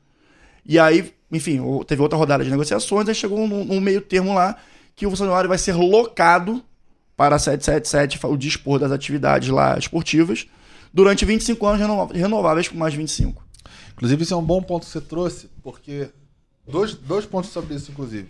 E 0.64 0.78
aí, 0.78 1.12
enfim, 1.30 1.60
teve 1.86 2.00
outra 2.02 2.16
rodada 2.18 2.44
de 2.44 2.50
negociações, 2.50 3.08
aí 3.08 3.14
chegou 3.14 3.46
num 3.46 3.80
meio 3.80 4.00
termo 4.00 4.34
lá 4.34 4.56
que 4.94 5.06
o 5.06 5.16
Januário 5.16 5.48
vai 5.48 5.58
ser 5.58 5.72
locado 5.74 6.62
para 7.16 7.36
a 7.36 7.38
777 7.38 8.18
fa- 8.18 8.28
o 8.28 8.36
dispor 8.36 8.78
das 8.78 8.92
atividades 8.92 9.48
lá 9.48 9.78
esportivas 9.78 10.46
durante 10.92 11.24
25 11.24 11.66
anos 11.66 12.10
renováveis 12.12 12.68
por 12.68 12.76
mais 12.76 12.94
25. 12.94 13.42
Inclusive, 13.94 14.22
isso 14.22 14.34
é 14.34 14.36
um 14.36 14.42
bom 14.42 14.62
ponto 14.62 14.84
que 14.86 14.92
você 14.92 15.00
trouxe, 15.00 15.48
porque 15.62 16.10
Dois, 16.66 16.94
dois 16.94 17.26
pontos 17.26 17.50
sobre 17.50 17.74
isso, 17.74 17.90
inclusive. 17.90 18.28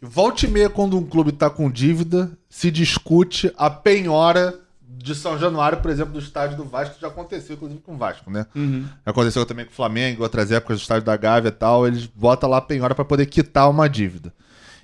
Volte 0.00 0.46
e 0.46 0.48
meia, 0.48 0.70
quando 0.70 0.96
um 0.96 1.04
clube 1.04 1.32
tá 1.32 1.50
com 1.50 1.70
dívida, 1.70 2.30
se 2.48 2.70
discute 2.70 3.52
a 3.58 3.68
penhora 3.68 4.58
de 5.08 5.14
São 5.14 5.38
Januário, 5.38 5.80
por 5.80 5.90
exemplo, 5.90 6.12
do 6.12 6.18
estádio 6.18 6.56
do 6.56 6.64
Vasco, 6.64 6.94
que 6.94 7.00
já 7.00 7.08
aconteceu, 7.08 7.56
inclusive, 7.56 7.80
com 7.80 7.94
o 7.94 7.96
Vasco, 7.96 8.30
né? 8.30 8.46
Já 8.54 9.10
Aconteceu 9.10 9.44
também 9.44 9.64
com 9.64 9.72
o 9.72 9.74
Flamengo, 9.74 10.22
outras 10.22 10.52
épocas 10.52 10.78
do 10.78 10.82
estádio 10.82 11.04
da 11.04 11.16
Gávea 11.16 11.48
e 11.48 11.52
tal, 11.52 11.86
eles 11.86 12.06
botam 12.06 12.48
lá 12.48 12.58
a 12.58 12.62
penhora 12.62 12.94
pra 12.94 13.04
poder 13.04 13.26
quitar 13.26 13.68
uma 13.68 13.88
dívida. 13.88 14.32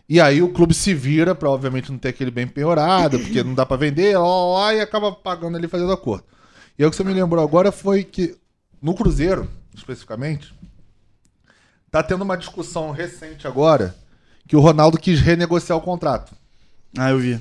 E 0.09 0.21
aí 0.21 0.43
o 0.43 0.53
clube 0.53 0.75
se 0.75 0.93
vira 0.93 1.35
pra, 1.35 1.49
obviamente, 1.49 1.91
não 1.91 1.99
ter 1.99 2.09
aquele 2.09 2.31
bem 2.31 2.47
penhorado, 2.47 3.19
porque 3.19 3.43
não 3.43 3.55
dá 3.55 3.65
pra 3.65 3.77
vender, 3.77 4.19
lá, 4.19 4.27
lá, 4.27 4.59
lá, 4.59 4.75
e 4.75 4.81
acaba 4.81 5.13
pagando 5.13 5.57
ali 5.57 5.69
fazendo 5.69 5.93
acordo. 5.93 6.25
E 6.79 6.83
aí 6.83 6.87
o 6.87 6.91
que 6.91 6.97
você 6.97 7.05
me 7.05 7.15
lembrou 7.15 7.43
agora 7.43 7.71
foi 7.71 8.03
que 8.03 8.37
no 8.83 8.95
Cruzeiro, 8.95 9.49
especificamente, 9.75 10.55
tá 11.91 12.03
tendo 12.03 12.23
uma 12.23 12.37
discussão 12.37 12.91
recente 12.91 13.47
agora 13.47 13.95
que 14.47 14.57
o 14.57 14.61
Ronaldo 14.61 14.99
quis 14.99 15.21
renegociar 15.21 15.79
o 15.79 15.81
contrato. 15.81 16.35
Ah, 16.99 17.11
eu 17.11 17.19
vi. 17.19 17.41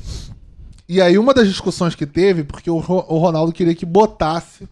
E 0.93 1.01
aí 1.01 1.17
uma 1.17 1.33
das 1.33 1.47
discussões 1.47 1.95
que 1.95 2.05
teve, 2.05 2.43
porque 2.43 2.69
o, 2.69 2.75
o 2.75 3.17
Ronaldo 3.17 3.51
queria 3.51 3.73
que 3.73 3.83
botasse 3.83 4.69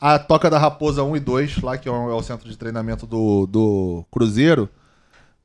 a 0.00 0.16
Toca 0.16 0.48
da 0.48 0.56
Raposa 0.56 1.02
1 1.02 1.16
e 1.16 1.18
2, 1.18 1.60
lá 1.62 1.76
que 1.76 1.88
é 1.88 1.90
o, 1.90 2.08
é 2.08 2.14
o 2.14 2.22
centro 2.22 2.48
de 2.48 2.56
treinamento 2.56 3.04
do, 3.04 3.48
do 3.48 4.04
Cruzeiro, 4.12 4.68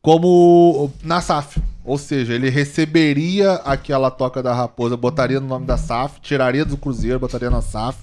como 0.03 0.91
na 1.03 1.21
SAF. 1.21 1.59
Ou 1.83 1.97
seja, 1.97 2.35
ele 2.35 2.51
receberia 2.51 3.53
aquela 3.65 4.11
Toca 4.11 4.43
da 4.43 4.53
Raposa, 4.53 4.95
botaria 4.95 5.39
no 5.39 5.47
nome 5.47 5.65
da 5.65 5.75
SAF, 5.75 6.21
tiraria 6.21 6.63
do 6.63 6.77
Cruzeiro, 6.77 7.19
botaria 7.19 7.49
na 7.49 7.63
SAF. 7.63 7.97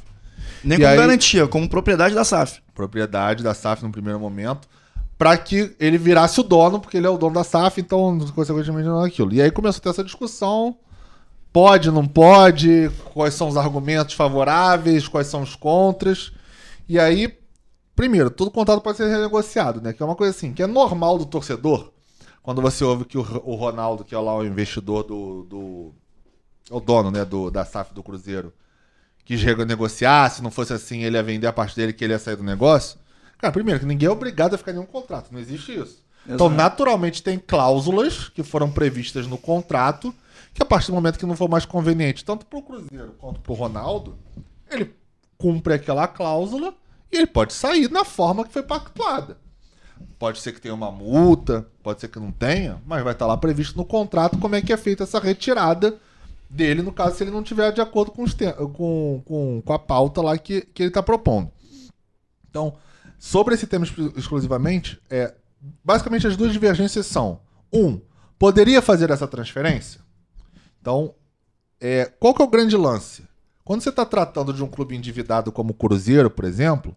Nem 0.65 0.79
como 0.79 0.91
aí- 0.91 0.97
garantia, 0.97 1.47
como 1.47 1.69
propriedade 1.69 2.17
da 2.17 2.25
SAF. 2.25 2.61
propriedade 2.75 3.45
da 3.45 3.55
SAF 3.55 3.81
no 3.85 3.93
primeiro 3.93 4.19
momento, 4.19 4.67
para 5.17 5.37
que 5.37 5.73
ele 5.79 5.99
virasse 5.99 6.41
o 6.41 6.43
dono, 6.43 6.81
porque 6.81 6.97
ele 6.97 7.07
é 7.07 7.11
o 7.11 7.17
dono 7.17 7.35
da 7.35 7.45
SAF, 7.45 7.81
então, 7.81 8.19
consequentemente, 8.35 8.89
não 8.89 9.05
é 9.05 9.07
aquilo. 9.07 9.33
E 9.33 9.41
aí 9.41 9.53
começou 9.53 9.79
a 9.79 9.83
ter 9.85 9.91
essa 9.91 10.03
discussão: 10.03 10.77
pode, 11.53 11.91
não 11.91 12.07
pode, 12.07 12.91
quais 13.13 13.35
são 13.35 13.49
os 13.49 13.57
argumentos 13.57 14.15
favoráveis, 14.15 15.07
quais 15.07 15.27
são 15.27 15.43
os 15.43 15.55
contras. 15.55 16.33
E 16.89 16.99
aí, 16.99 17.39
primeiro, 17.95 18.31
todo 18.31 18.51
contrato 18.51 18.81
pode 18.81 18.97
ser 18.97 19.09
renegociado, 19.09 19.81
né? 19.81 19.93
Que 19.93 20.03
é 20.03 20.07
uma 20.07 20.17
coisa 20.17 20.37
assim, 20.37 20.53
que 20.53 20.63
é 20.63 20.67
normal 20.67 21.19
do 21.19 21.27
torcedor, 21.27 21.93
quando 22.43 22.63
você 22.63 22.83
ouve 22.83 23.05
que 23.05 23.19
o, 23.19 23.21
o 23.45 23.55
Ronaldo, 23.55 24.05
que 24.05 24.15
é 24.15 24.19
lá 24.19 24.37
o 24.37 24.45
investidor 24.45 25.05
do. 25.05 25.45
do 25.45 25.95
é 26.71 26.75
o 26.75 26.81
dono, 26.81 27.11
né, 27.11 27.25
do, 27.25 27.51
da 27.51 27.65
SAF 27.65 27.93
do 27.93 28.03
Cruzeiro, 28.03 28.53
quis 29.25 29.43
renegociar, 29.43 30.31
se 30.31 30.43
não 30.43 30.51
fosse 30.51 30.73
assim, 30.73 31.03
ele 31.03 31.17
ia 31.17 31.23
vender 31.23 31.47
a 31.47 31.53
parte 31.53 31.77
dele 31.77 31.93
que 31.93 32.03
ele 32.03 32.13
ia 32.13 32.19
sair 32.19 32.37
do 32.37 32.43
negócio. 32.43 32.99
Cara, 33.37 33.53
primeiro, 33.53 33.81
que 33.81 33.87
ninguém 33.87 34.07
é 34.07 34.11
obrigado 34.11 34.55
a 34.55 34.59
ficar 34.59 34.71
em 34.71 34.75
nenhum 34.75 34.87
contrato, 34.87 35.33
não 35.33 35.41
existe 35.41 35.73
isso. 35.75 36.03
Então, 36.25 36.47
Exato. 36.47 36.51
naturalmente, 36.51 37.23
tem 37.23 37.39
cláusulas 37.39 38.29
que 38.29 38.43
foram 38.43 38.71
previstas 38.71 39.27
no 39.27 39.37
contrato, 39.37 40.15
que 40.55 40.63
a 40.63 40.67
partir 40.67 40.89
do 40.89 40.95
momento 40.95 41.19
que 41.19 41.27
não 41.27 41.37
for 41.37 41.49
mais 41.49 41.65
conveniente, 41.65 42.25
tanto 42.25 42.45
pro 42.47 42.63
Cruzeiro 42.63 43.15
quanto 43.19 43.41
pro 43.41 43.55
Ronaldo, 43.55 44.17
ele 44.71 44.95
cumpre 45.39 45.75
aquela 45.75 46.07
cláusula 46.07 46.75
e 47.11 47.17
ele 47.17 47.27
pode 47.27 47.53
sair 47.53 47.91
na 47.91 48.05
forma 48.05 48.45
que 48.45 48.53
foi 48.53 48.63
pactuada. 48.63 49.39
Pode 50.19 50.41
ser 50.41 50.53
que 50.53 50.61
tenha 50.61 50.75
uma 50.75 50.91
multa, 50.91 51.67
pode 51.83 52.01
ser 52.01 52.09
que 52.09 52.19
não 52.19 52.33
tenha, 52.33 52.81
mas 52.87 53.03
vai 53.03 53.13
estar 53.13 53.27
lá 53.27 53.37
previsto 53.37 53.77
no 53.77 53.85
contrato 53.85 54.39
como 54.39 54.55
é 54.55 54.63
que 54.63 54.73
é 54.73 54.77
feita 54.77 55.05
essa 55.05 55.19
retirada 55.19 55.99
dele, 56.51 56.83
no 56.83 56.93
caso, 56.93 57.17
se 57.17 57.25
ele 57.25 57.31
não 57.31 57.43
tiver 57.43 57.73
de 57.73 57.81
acordo 57.81 58.13
com, 58.13 58.23
os 58.23 58.35
com, 58.75 59.23
com, 59.25 59.63
com 59.65 59.73
a 59.73 59.79
pauta 59.79 60.21
lá 60.21 60.37
que, 60.37 60.61
que 60.61 60.83
ele 60.83 60.91
está 60.91 61.03
propondo. 61.03 61.51
Então, 62.51 62.75
sobre 63.19 63.55
esse 63.55 63.67
tema 63.67 63.87
exclu- 63.87 64.13
exclusivamente, 64.17 65.01
é, 65.09 65.35
basicamente 65.83 66.27
as 66.27 66.37
duas 66.37 66.53
divergências 66.53 67.07
são: 67.07 67.41
um, 67.73 67.99
poderia 68.39 68.83
fazer 68.83 69.11
essa 69.11 69.27
transferência? 69.27 70.02
Então, 70.83 71.15
é, 71.81 72.11
qual 72.19 72.35
que 72.35 72.43
é 72.43 72.45
o 72.45 72.49
grande 72.49 72.77
lance? 72.77 73.25
Quando 73.65 73.81
você 73.81 73.91
está 73.91 74.05
tratando 74.05 74.53
de 74.53 74.63
um 74.65 74.67
clube 74.67 74.97
endividado 74.97 75.53
como 75.53 75.71
o 75.71 75.75
Cruzeiro, 75.75 76.29
por 76.29 76.45
exemplo, 76.45 76.95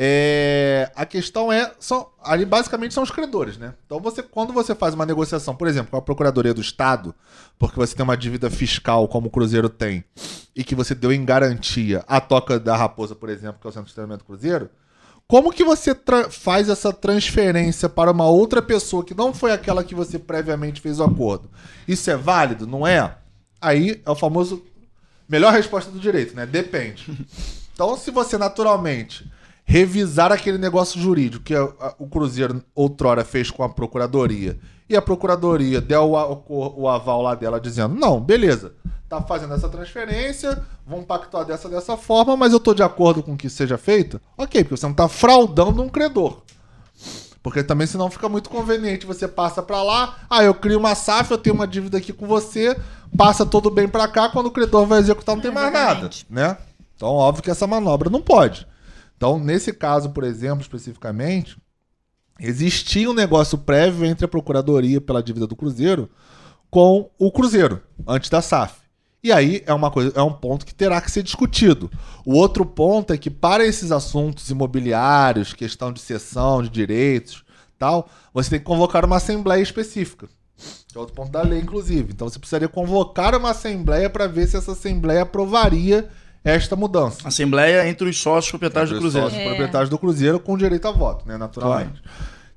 é, 0.00 0.90
a 0.96 1.04
questão 1.04 1.52
é. 1.52 1.70
São, 1.78 2.08
ali 2.24 2.46
basicamente 2.46 2.94
são 2.94 3.02
os 3.02 3.10
credores, 3.10 3.58
né? 3.58 3.74
Então, 3.84 4.00
você, 4.00 4.22
quando 4.22 4.52
você 4.52 4.74
faz 4.74 4.94
uma 4.94 5.04
negociação, 5.04 5.54
por 5.54 5.68
exemplo, 5.68 5.90
com 5.90 5.98
a 5.98 6.02
Procuradoria 6.02 6.54
do 6.54 6.62
Estado, 6.62 7.14
porque 7.58 7.76
você 7.76 7.94
tem 7.94 8.02
uma 8.02 8.16
dívida 8.16 8.48
fiscal 8.48 9.06
como 9.08 9.26
o 9.26 9.30
Cruzeiro 9.30 9.68
tem, 9.68 10.02
e 10.56 10.64
que 10.64 10.74
você 10.74 10.94
deu 10.94 11.12
em 11.12 11.22
garantia 11.24 12.02
a 12.08 12.18
toca 12.18 12.58
da 12.58 12.76
Raposa, 12.76 13.14
por 13.14 13.28
exemplo, 13.28 13.60
que 13.60 13.66
é 13.66 13.70
o 13.70 13.72
Centro 13.72 13.88
de 13.88 13.94
Treinamento 13.94 14.24
do 14.24 14.26
Cruzeiro, 14.26 14.70
como 15.28 15.52
que 15.52 15.62
você 15.62 15.94
faz 16.30 16.70
essa 16.70 16.90
transferência 16.90 17.86
para 17.86 18.10
uma 18.10 18.26
outra 18.26 18.62
pessoa 18.62 19.04
que 19.04 19.14
não 19.14 19.34
foi 19.34 19.52
aquela 19.52 19.84
que 19.84 19.94
você 19.94 20.18
previamente 20.18 20.80
fez 20.80 20.98
o 20.98 21.04
acordo? 21.04 21.50
Isso 21.86 22.10
é 22.10 22.16
válido, 22.16 22.66
não 22.66 22.86
é? 22.86 23.14
Aí 23.60 24.00
é 24.06 24.10
o 24.10 24.16
famoso 24.16 24.64
melhor 25.28 25.52
resposta 25.52 25.90
do 25.90 26.00
direito, 26.00 26.34
né? 26.34 26.46
Depende. 26.46 27.06
Então, 27.78 27.96
se 27.96 28.10
você 28.10 28.36
naturalmente 28.36 29.30
revisar 29.70 30.32
aquele 30.32 30.56
negócio 30.56 30.98
jurídico 30.98 31.44
que 31.44 31.54
o 31.98 32.06
Cruzeiro 32.08 32.64
outrora 32.74 33.22
fez 33.22 33.50
com 33.50 33.62
a 33.62 33.68
Procuradoria 33.68 34.58
e 34.88 34.96
a 34.96 35.02
Procuradoria 35.02 35.78
deu 35.78 36.14
o, 36.14 36.42
o- 36.48 36.88
aval 36.88 37.20
lá 37.20 37.34
dela 37.34 37.60
dizendo: 37.60 37.94
não, 37.94 38.18
beleza, 38.18 38.72
tá 39.10 39.20
fazendo 39.20 39.52
essa 39.52 39.68
transferência, 39.68 40.64
vão 40.86 41.02
pactuar 41.04 41.44
dessa 41.44 41.68
dessa 41.68 41.98
forma, 41.98 42.34
mas 42.34 42.54
eu 42.54 42.58
tô 42.60 42.72
de 42.72 42.82
acordo 42.82 43.22
com 43.22 43.36
que 43.36 43.50
seja 43.50 43.76
feito, 43.76 44.18
ok, 44.38 44.64
porque 44.64 44.74
você 44.78 44.86
não 44.86 44.94
tá 44.94 45.06
fraudando 45.06 45.82
um 45.82 45.88
credor. 45.90 46.38
Porque 47.42 47.62
também 47.62 47.86
senão 47.86 48.10
fica 48.10 48.28
muito 48.28 48.48
conveniente. 48.50 49.06
Você 49.06 49.28
passa 49.28 49.62
pra 49.62 49.82
lá, 49.82 50.16
ah, 50.28 50.42
eu 50.42 50.52
crio 50.54 50.78
uma 50.78 50.94
SAF, 50.94 51.30
eu 51.30 51.38
tenho 51.38 51.54
uma 51.54 51.66
dívida 51.68 51.98
aqui 51.98 52.12
com 52.12 52.26
você, 52.26 52.74
passa 53.16 53.44
todo 53.46 53.70
bem 53.70 53.86
pra 53.86 54.08
cá, 54.08 54.30
quando 54.30 54.46
o 54.46 54.50
credor 54.50 54.86
vai 54.86 54.98
executar 54.98 55.36
não 55.36 55.42
tem 55.42 55.52
mais 55.52 55.72
nada, 55.72 56.10
né? 56.30 56.56
Então, 56.96 57.08
óbvio 57.10 57.44
que 57.44 57.50
essa 57.50 57.66
manobra 57.66 58.08
não 58.10 58.20
pode. 58.22 58.66
Então, 59.18 59.36
nesse 59.36 59.72
caso, 59.72 60.10
por 60.10 60.22
exemplo, 60.22 60.60
especificamente, 60.60 61.58
existia 62.38 63.10
um 63.10 63.12
negócio 63.12 63.58
prévio 63.58 64.06
entre 64.06 64.24
a 64.24 64.28
Procuradoria 64.28 65.00
pela 65.00 65.20
dívida 65.20 65.44
do 65.44 65.56
Cruzeiro 65.56 66.08
com 66.70 67.10
o 67.18 67.32
Cruzeiro, 67.32 67.82
antes 68.06 68.30
da 68.30 68.40
SAF. 68.40 68.78
E 69.20 69.32
aí 69.32 69.64
é 69.66 69.74
uma 69.74 69.90
coisa, 69.90 70.12
é 70.14 70.22
um 70.22 70.32
ponto 70.32 70.64
que 70.64 70.72
terá 70.72 71.00
que 71.00 71.10
ser 71.10 71.24
discutido. 71.24 71.90
O 72.24 72.34
outro 72.34 72.64
ponto 72.64 73.12
é 73.12 73.18
que 73.18 73.28
para 73.28 73.66
esses 73.66 73.90
assuntos 73.90 74.48
imobiliários, 74.50 75.52
questão 75.52 75.92
de 75.92 76.00
cessão 76.00 76.62
de 76.62 76.68
direitos, 76.68 77.44
tal, 77.76 78.08
você 78.32 78.50
tem 78.50 78.58
que 78.60 78.64
convocar 78.64 79.04
uma 79.04 79.16
assembleia 79.16 79.60
específica. 79.60 80.28
Que 80.86 80.96
é 80.96 81.00
outro 81.00 81.16
ponto 81.16 81.32
da 81.32 81.42
lei, 81.42 81.58
inclusive. 81.58 82.12
Então 82.12 82.28
você 82.28 82.38
precisaria 82.38 82.68
convocar 82.68 83.34
uma 83.34 83.50
assembleia 83.50 84.08
para 84.08 84.28
ver 84.28 84.46
se 84.46 84.56
essa 84.56 84.70
assembleia 84.70 85.22
aprovaria 85.22 86.08
esta 86.44 86.76
mudança. 86.76 87.26
Assembleia 87.26 87.88
entre 87.88 88.08
os 88.08 88.20
sócios 88.20 88.50
proprietários 88.50 88.90
do 88.90 88.96
Entre 88.96 89.02
Cruzeiro. 89.02 89.28
sócios 89.28 89.46
proprietários 89.46 89.90
do 89.90 89.98
Cruzeiro 89.98 90.40
com 90.40 90.56
direito 90.56 90.86
a 90.88 90.92
voto, 90.92 91.26
né? 91.26 91.36
Naturalmente. 91.36 92.02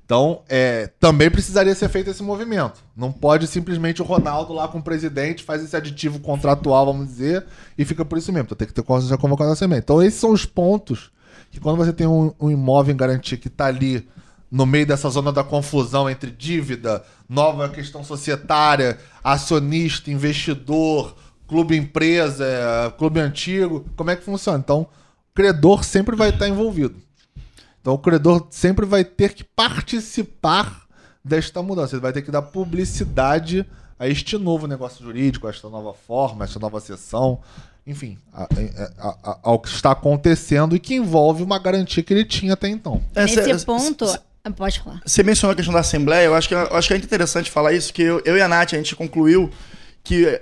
Então, 0.04 0.42
é, 0.48 0.90
também 1.00 1.30
precisaria 1.30 1.74
ser 1.74 1.88
feito 1.88 2.10
esse 2.10 2.22
movimento. 2.22 2.82
Não 2.94 3.10
pode 3.10 3.46
simplesmente 3.46 4.02
o 4.02 4.04
Ronaldo 4.04 4.52
lá 4.52 4.68
com 4.68 4.78
o 4.78 4.82
presidente 4.82 5.42
faz 5.42 5.64
esse 5.64 5.74
aditivo 5.74 6.20
contratual, 6.20 6.84
vamos 6.84 7.06
dizer, 7.06 7.46
e 7.78 7.84
fica 7.84 8.04
por 8.04 8.18
isso 8.18 8.30
mesmo. 8.30 8.44
Então 8.44 8.56
tem 8.56 8.68
que 8.68 8.74
ter 8.74 8.84
já 9.08 9.16
convocado 9.16 9.50
a 9.50 9.52
Assembleia. 9.54 9.80
Então, 9.80 10.02
esses 10.02 10.20
são 10.20 10.30
os 10.30 10.44
pontos 10.44 11.10
que 11.50 11.60
quando 11.60 11.76
você 11.76 11.92
tem 11.92 12.06
um, 12.06 12.32
um 12.38 12.50
imóvel 12.50 12.92
em 12.92 12.96
garantia 12.96 13.38
que 13.38 13.48
está 13.48 13.66
ali 13.66 14.06
no 14.50 14.66
meio 14.66 14.86
dessa 14.86 15.08
zona 15.08 15.32
da 15.32 15.42
confusão 15.42 16.10
entre 16.10 16.30
dívida, 16.30 17.02
nova 17.26 17.70
questão 17.70 18.04
societária, 18.04 18.98
acionista, 19.24 20.10
investidor, 20.10 21.16
clube 21.52 21.76
empresa, 21.76 22.44
é, 22.46 22.90
clube 22.96 23.20
antigo, 23.20 23.84
como 23.94 24.10
é 24.10 24.16
que 24.16 24.24
funciona? 24.24 24.58
Então, 24.58 24.80
o 24.80 25.34
credor 25.34 25.84
sempre 25.84 26.16
vai 26.16 26.30
estar 26.30 26.48
envolvido. 26.48 26.94
Então, 27.80 27.92
o 27.92 27.98
credor 27.98 28.46
sempre 28.50 28.86
vai 28.86 29.04
ter 29.04 29.34
que 29.34 29.44
participar 29.44 30.82
desta 31.22 31.62
mudança. 31.62 31.94
Ele 31.94 32.00
vai 32.02 32.12
ter 32.12 32.22
que 32.22 32.30
dar 32.30 32.40
publicidade 32.42 33.66
a 33.98 34.08
este 34.08 34.38
novo 34.38 34.66
negócio 34.66 35.04
jurídico, 35.04 35.46
a 35.46 35.50
esta 35.50 35.68
nova 35.68 35.92
forma, 35.92 36.44
a 36.44 36.46
esta 36.46 36.58
nova 36.58 36.80
sessão, 36.80 37.40
enfim, 37.86 38.16
a- 38.32 38.44
a- 38.44 39.08
a- 39.08 39.30
a- 39.30 39.38
ao 39.42 39.58
que 39.58 39.68
está 39.68 39.90
acontecendo 39.92 40.74
e 40.74 40.80
que 40.80 40.94
envolve 40.94 41.42
uma 41.42 41.58
garantia 41.58 42.02
que 42.02 42.14
ele 42.14 42.24
tinha 42.24 42.54
até 42.54 42.68
então. 42.68 43.02
É, 43.14 43.22
Nesse 43.22 43.58
cê- 43.58 43.66
ponto. 43.66 44.04
Ah, 44.44 44.50
Pode 44.50 44.80
falar. 44.80 45.00
Você 45.06 45.22
mencionou 45.22 45.52
a 45.52 45.56
questão 45.56 45.72
da 45.72 45.80
Assembleia, 45.80 46.24
eu 46.26 46.34
acho 46.34 46.48
que, 46.48 46.54
eu 46.54 46.76
acho 46.76 46.88
que 46.88 46.94
é 46.94 46.96
interessante 46.96 47.48
falar 47.48 47.72
isso, 47.74 47.92
que 47.92 48.02
eu, 48.02 48.20
eu 48.24 48.36
e 48.36 48.40
a 48.42 48.48
Nath, 48.48 48.72
a 48.72 48.76
gente 48.76 48.96
concluiu 48.96 49.48
que, 50.02 50.40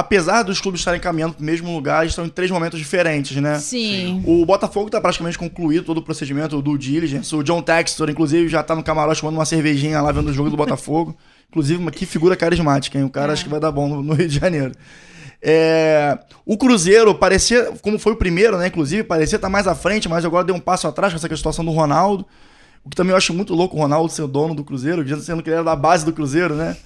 apesar 0.00 0.42
dos 0.42 0.60
clubes 0.60 0.80
estarem 0.80 1.00
caminhando 1.00 1.34
para 1.34 1.42
o 1.42 1.44
mesmo 1.44 1.72
lugar, 1.72 2.02
eles 2.02 2.12
estão 2.12 2.24
em 2.24 2.28
três 2.28 2.50
momentos 2.50 2.78
diferentes, 2.78 3.36
né? 3.36 3.58
Sim. 3.58 4.22
O 4.26 4.44
Botafogo 4.44 4.86
está 4.86 5.00
praticamente 5.00 5.38
concluído 5.38 5.84
todo 5.84 5.98
o 5.98 6.02
procedimento 6.02 6.60
do 6.60 6.76
diligence. 6.78 7.34
O 7.34 7.42
John 7.42 7.62
Textor, 7.62 8.08
inclusive, 8.10 8.48
já 8.48 8.62
tá 8.62 8.74
no 8.74 8.82
camarote 8.82 9.20
tomando 9.20 9.36
uma 9.36 9.44
cervejinha 9.44 10.00
lá 10.00 10.10
vendo 10.10 10.28
o 10.28 10.32
jogo 10.32 10.50
do 10.50 10.56
Botafogo. 10.56 11.16
inclusive, 11.50 11.80
uma, 11.80 11.90
que 11.90 12.06
figura 12.06 12.34
carismática, 12.34 12.98
hein? 12.98 13.04
O 13.04 13.10
cara 13.10 13.32
É. 13.32 13.34
acho 13.34 13.44
que 13.44 13.50
vai 13.50 13.60
dar 13.60 13.70
bom 13.70 13.88
no, 13.88 14.02
no 14.02 14.14
Rio 14.14 14.28
de 14.28 14.38
Janeiro. 14.38 14.72
É, 15.42 16.18
o 16.44 16.56
Cruzeiro 16.56 17.14
parecia, 17.14 17.72
como 17.80 17.98
foi 17.98 18.12
o 18.12 18.16
primeiro, 18.16 18.58
né? 18.58 18.66
Inclusive, 18.66 19.04
parecia 19.04 19.36
estar 19.36 19.48
mais 19.48 19.66
à 19.66 19.74
frente, 19.74 20.08
mas 20.08 20.24
agora 20.24 20.44
deu 20.44 20.54
um 20.54 20.60
passo 20.60 20.86
atrás 20.86 21.12
com 21.12 21.16
essa 21.16 21.36
situação 21.36 21.64
do 21.64 21.70
Ronaldo. 21.70 22.26
O 22.84 22.88
que 22.88 22.96
também 22.96 23.10
eu 23.10 23.16
acho 23.16 23.34
muito 23.34 23.54
louco 23.54 23.76
o 23.76 23.80
Ronaldo 23.80 24.10
ser 24.10 24.22
o 24.22 24.28
dono 24.28 24.54
do 24.54 24.64
Cruzeiro, 24.64 25.04
dizendo 25.04 25.42
que 25.42 25.50
ele 25.50 25.56
era 25.56 25.64
da 25.64 25.76
base 25.76 26.04
do 26.04 26.12
Cruzeiro, 26.12 26.54
né? 26.54 26.76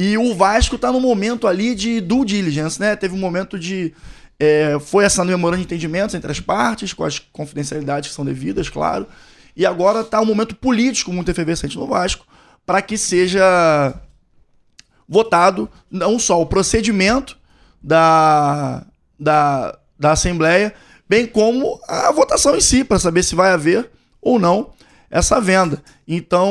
E 0.00 0.16
o 0.16 0.32
Vasco 0.32 0.78
tá 0.78 0.92
no 0.92 1.00
momento 1.00 1.48
ali 1.48 1.74
de 1.74 2.00
due 2.00 2.24
diligence, 2.24 2.78
né? 2.78 2.94
Teve 2.94 3.16
um 3.16 3.18
momento 3.18 3.58
de. 3.58 3.92
É, 4.38 4.78
foi 4.78 5.04
um 5.04 5.24
memorando 5.24 5.58
de 5.58 5.64
entendimentos 5.64 6.14
entre 6.14 6.30
as 6.30 6.38
partes, 6.38 6.92
com 6.92 7.02
as 7.02 7.18
confidencialidades 7.18 8.10
que 8.10 8.14
são 8.14 8.24
devidas, 8.24 8.68
claro. 8.68 9.08
E 9.56 9.66
agora 9.66 10.04
tá 10.04 10.20
um 10.20 10.24
momento 10.24 10.54
político 10.54 11.12
muito 11.12 11.28
efervescente 11.32 11.76
no 11.76 11.88
Vasco, 11.88 12.24
para 12.64 12.80
que 12.80 12.96
seja 12.96 13.92
votado 15.08 15.68
não 15.90 16.16
só 16.16 16.40
o 16.40 16.46
procedimento 16.46 17.36
da, 17.82 18.86
da, 19.18 19.76
da 19.98 20.12
Assembleia, 20.12 20.72
bem 21.08 21.26
como 21.26 21.80
a 21.88 22.12
votação 22.12 22.54
em 22.54 22.60
si, 22.60 22.84
para 22.84 23.00
saber 23.00 23.24
se 23.24 23.34
vai 23.34 23.50
haver 23.50 23.90
ou 24.22 24.38
não 24.38 24.70
essa 25.10 25.40
venda. 25.40 25.82
Então, 26.06 26.48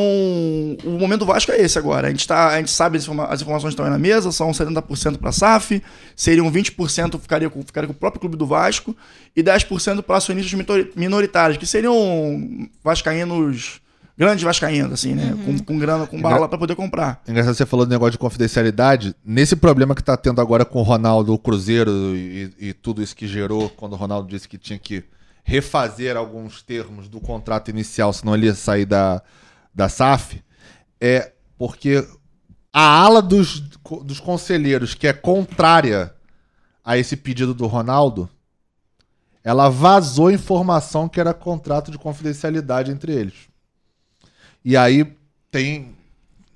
o 0.83 0.91
momento 0.99 1.19
do 1.19 1.25
Vasco 1.25 1.51
é 1.51 1.61
esse 1.61 1.77
agora. 1.77 2.07
A 2.07 2.09
gente, 2.09 2.27
tá, 2.27 2.49
a 2.49 2.57
gente 2.57 2.71
sabe, 2.71 2.97
as, 2.97 3.03
informa 3.03 3.25
as 3.25 3.41
informações 3.41 3.71
estão 3.71 3.85
aí 3.85 3.91
na 3.91 3.99
mesa, 3.99 4.31
são 4.31 4.51
70% 4.51 5.17
para 5.17 5.29
a 5.29 5.33
SAF, 5.33 5.81
seriam 6.15 6.51
20% 6.51 7.19
ficaria 7.19 7.49
com, 7.49 7.61
ficaria 7.61 7.87
com 7.87 7.93
o 7.93 7.97
próprio 7.97 8.19
clube 8.19 8.35
do 8.35 8.45
Vasco 8.45 8.95
e 9.35 9.43
10% 9.43 10.01
para 10.01 10.17
acionistas 10.17 10.59
minoritários, 10.95 11.57
que 11.57 11.65
seriam 11.65 12.67
vascaínos 12.83 13.81
grandes 14.17 14.43
vascaínos, 14.43 14.93
assim, 14.93 15.13
né? 15.13 15.31
Uhum. 15.33 15.57
Com, 15.57 15.63
com, 15.63 15.77
grana, 15.77 16.07
com 16.07 16.19
bala 16.19 16.49
para 16.49 16.57
poder 16.57 16.75
comprar. 16.75 17.21
Engraçado 17.27 17.53
você 17.53 17.67
falou 17.67 17.85
do 17.85 17.89
negócio 17.89 18.13
de 18.13 18.17
confidencialidade. 18.17 19.15
Nesse 19.23 19.55
problema 19.55 19.93
que 19.93 20.03
tá 20.03 20.17
tendo 20.17 20.41
agora 20.41 20.65
com 20.65 20.79
o 20.79 20.83
Ronaldo, 20.83 21.31
o 21.31 21.37
Cruzeiro 21.37 21.91
e, 22.15 22.51
e 22.59 22.73
tudo 22.73 23.03
isso 23.03 23.15
que 23.15 23.27
gerou 23.27 23.69
quando 23.69 23.93
o 23.93 23.95
Ronaldo 23.95 24.27
disse 24.27 24.49
que 24.49 24.57
tinha 24.57 24.79
que 24.79 25.03
refazer 25.47 26.17
alguns 26.17 26.61
termos 26.61 27.07
do 27.07 27.21
contrato 27.21 27.69
inicial, 27.69 28.11
senão 28.11 28.35
ele 28.35 28.47
ia 28.47 28.53
sair 28.53 28.85
da, 28.85 29.23
da 29.73 29.87
SAF, 29.87 30.43
é 30.99 31.31
porque 31.57 32.05
a 32.73 32.81
ala 32.81 33.21
dos, 33.21 33.61
dos 34.03 34.19
conselheiros 34.19 34.93
que 34.93 35.07
é 35.07 35.13
contrária 35.13 36.13
a 36.83 36.97
esse 36.97 37.15
pedido 37.15 37.53
do 37.53 37.65
Ronaldo, 37.65 38.29
ela 39.41 39.69
vazou 39.69 40.29
informação 40.29 41.07
que 41.07 41.17
era 41.17 41.33
contrato 41.33 41.91
de 41.91 41.97
confidencialidade 41.97 42.91
entre 42.91 43.13
eles. 43.13 43.47
E 44.65 44.75
aí 44.75 45.15
tem 45.49 45.95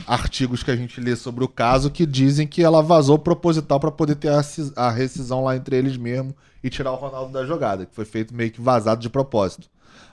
artigos 0.06 0.64
que 0.64 0.72
a 0.72 0.76
gente 0.76 1.00
lê 1.00 1.16
sobre 1.16 1.46
o 1.46 1.48
caso 1.48 1.90
que 1.90 2.06
dizem 2.06 2.46
que 2.46 2.62
ela 2.62 2.84
vazou 2.84 3.18
proposital 3.18 3.80
para 3.80 3.90
poder 3.90 4.16
ter 4.16 4.34
a 4.76 4.92
rescisão 4.92 5.46
lá 5.46 5.56
entre 5.56 5.78
eles 5.78 5.96
mesmo 5.96 6.36
e 6.64 6.70
tirar 6.70 6.92
o 6.92 6.96
Ronaldo 6.96 7.32
da 7.32 7.46
jogada, 7.46 7.86
que 7.86 7.96
foi 7.96 8.06
feito 8.06 8.34
meio 8.34 8.52
que 8.52 8.62
vazado 8.62 9.02
de 9.02 9.10
propósito. 9.10 9.70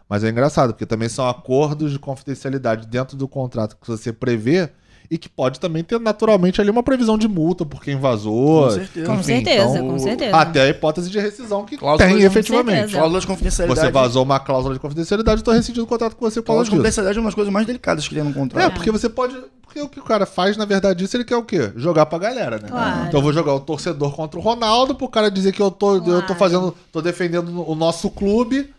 Mas 0.08 0.24
é 0.24 0.30
engraçado, 0.30 0.72
porque 0.72 0.87
também 0.87 1.08
são 1.08 1.28
acordos 1.28 1.92
de 1.92 1.98
confidencialidade 1.98 2.87
dentro 2.87 3.16
do 3.16 3.28
contrato 3.28 3.76
que 3.76 3.87
você 3.87 4.12
prevê 4.12 4.70
e 5.11 5.16
que 5.16 5.29
pode 5.29 5.59
também 5.59 5.83
ter 5.83 5.99
naturalmente 5.99 6.61
ali 6.61 6.71
uma 6.71 6.83
previsão 6.83 7.16
de 7.16 7.27
multa 7.27 7.64
por 7.64 7.83
quem 7.83 7.97
vazou. 7.97 8.64
Com 8.64 8.71
certeza, 8.71 9.01
Enfim, 9.01 9.16
com, 9.16 9.23
certeza 9.23 9.79
então, 9.79 9.88
com 9.88 9.99
certeza. 9.99 10.37
Até 10.37 10.61
a 10.62 10.68
hipótese 10.68 11.11
de 11.11 11.18
rescisão 11.18 11.64
que 11.64 11.77
cláusula 11.77 12.09
tem 12.09 12.23
efetivamente. 12.23 12.92
Cláusula 12.92 13.21
de 13.21 13.27
confidencialidade. 13.27 13.81
Você 13.81 13.92
vazou 13.92 14.23
uma 14.23 14.38
cláusula 14.38 14.75
de 14.75 14.81
confidencialidade, 14.81 15.40
estou 15.40 15.55
rescindindo 15.55 15.85
o 15.85 15.87
contrato 15.87 16.14
com 16.14 16.29
você. 16.29 16.42
Cláusula 16.42 16.64
de 16.64 16.71
confidencialidade 16.71 17.18
é 17.18 17.21
uma 17.21 17.29
das 17.29 17.35
coisas 17.35 17.53
mais 17.53 17.66
delicadas 17.66 18.07
que 18.07 18.14
tem 18.14 18.25
no 18.25 18.35
contrato. 18.35 18.64
É, 18.64 18.71
porque 18.71 18.90
você 18.90 19.09
pode 19.09 19.35
porque 19.68 19.83
o 19.83 19.88
que 19.88 20.01
o 20.01 20.03
cara 20.03 20.25
faz, 20.25 20.57
na 20.57 20.64
verdade, 20.64 21.05
isso 21.05 21.14
ele 21.14 21.25
quer 21.25 21.37
o 21.37 21.42
quê? 21.42 21.71
Jogar 21.77 22.07
pra 22.07 22.18
galera, 22.18 22.59
né? 22.59 22.68
Claro. 22.68 23.07
Então 23.07 23.21
eu 23.21 23.23
vou 23.23 23.35
jogar 23.35 23.55
o 23.55 23.61
torcedor 23.61 24.12
contra 24.12 24.40
o 24.40 24.42
Ronaldo, 24.42 24.94
pro 24.94 25.07
cara 25.09 25.31
dizer 25.31 25.53
que 25.53 25.61
eu 25.61 25.71
tô, 25.71 26.01
claro. 26.01 26.11
eu 26.11 26.27
tô 26.27 26.35
fazendo, 26.35 26.75
tô 26.90 27.03
defendendo 27.03 27.68
o 27.68 27.75
nosso 27.75 28.09
clube, 28.09 28.71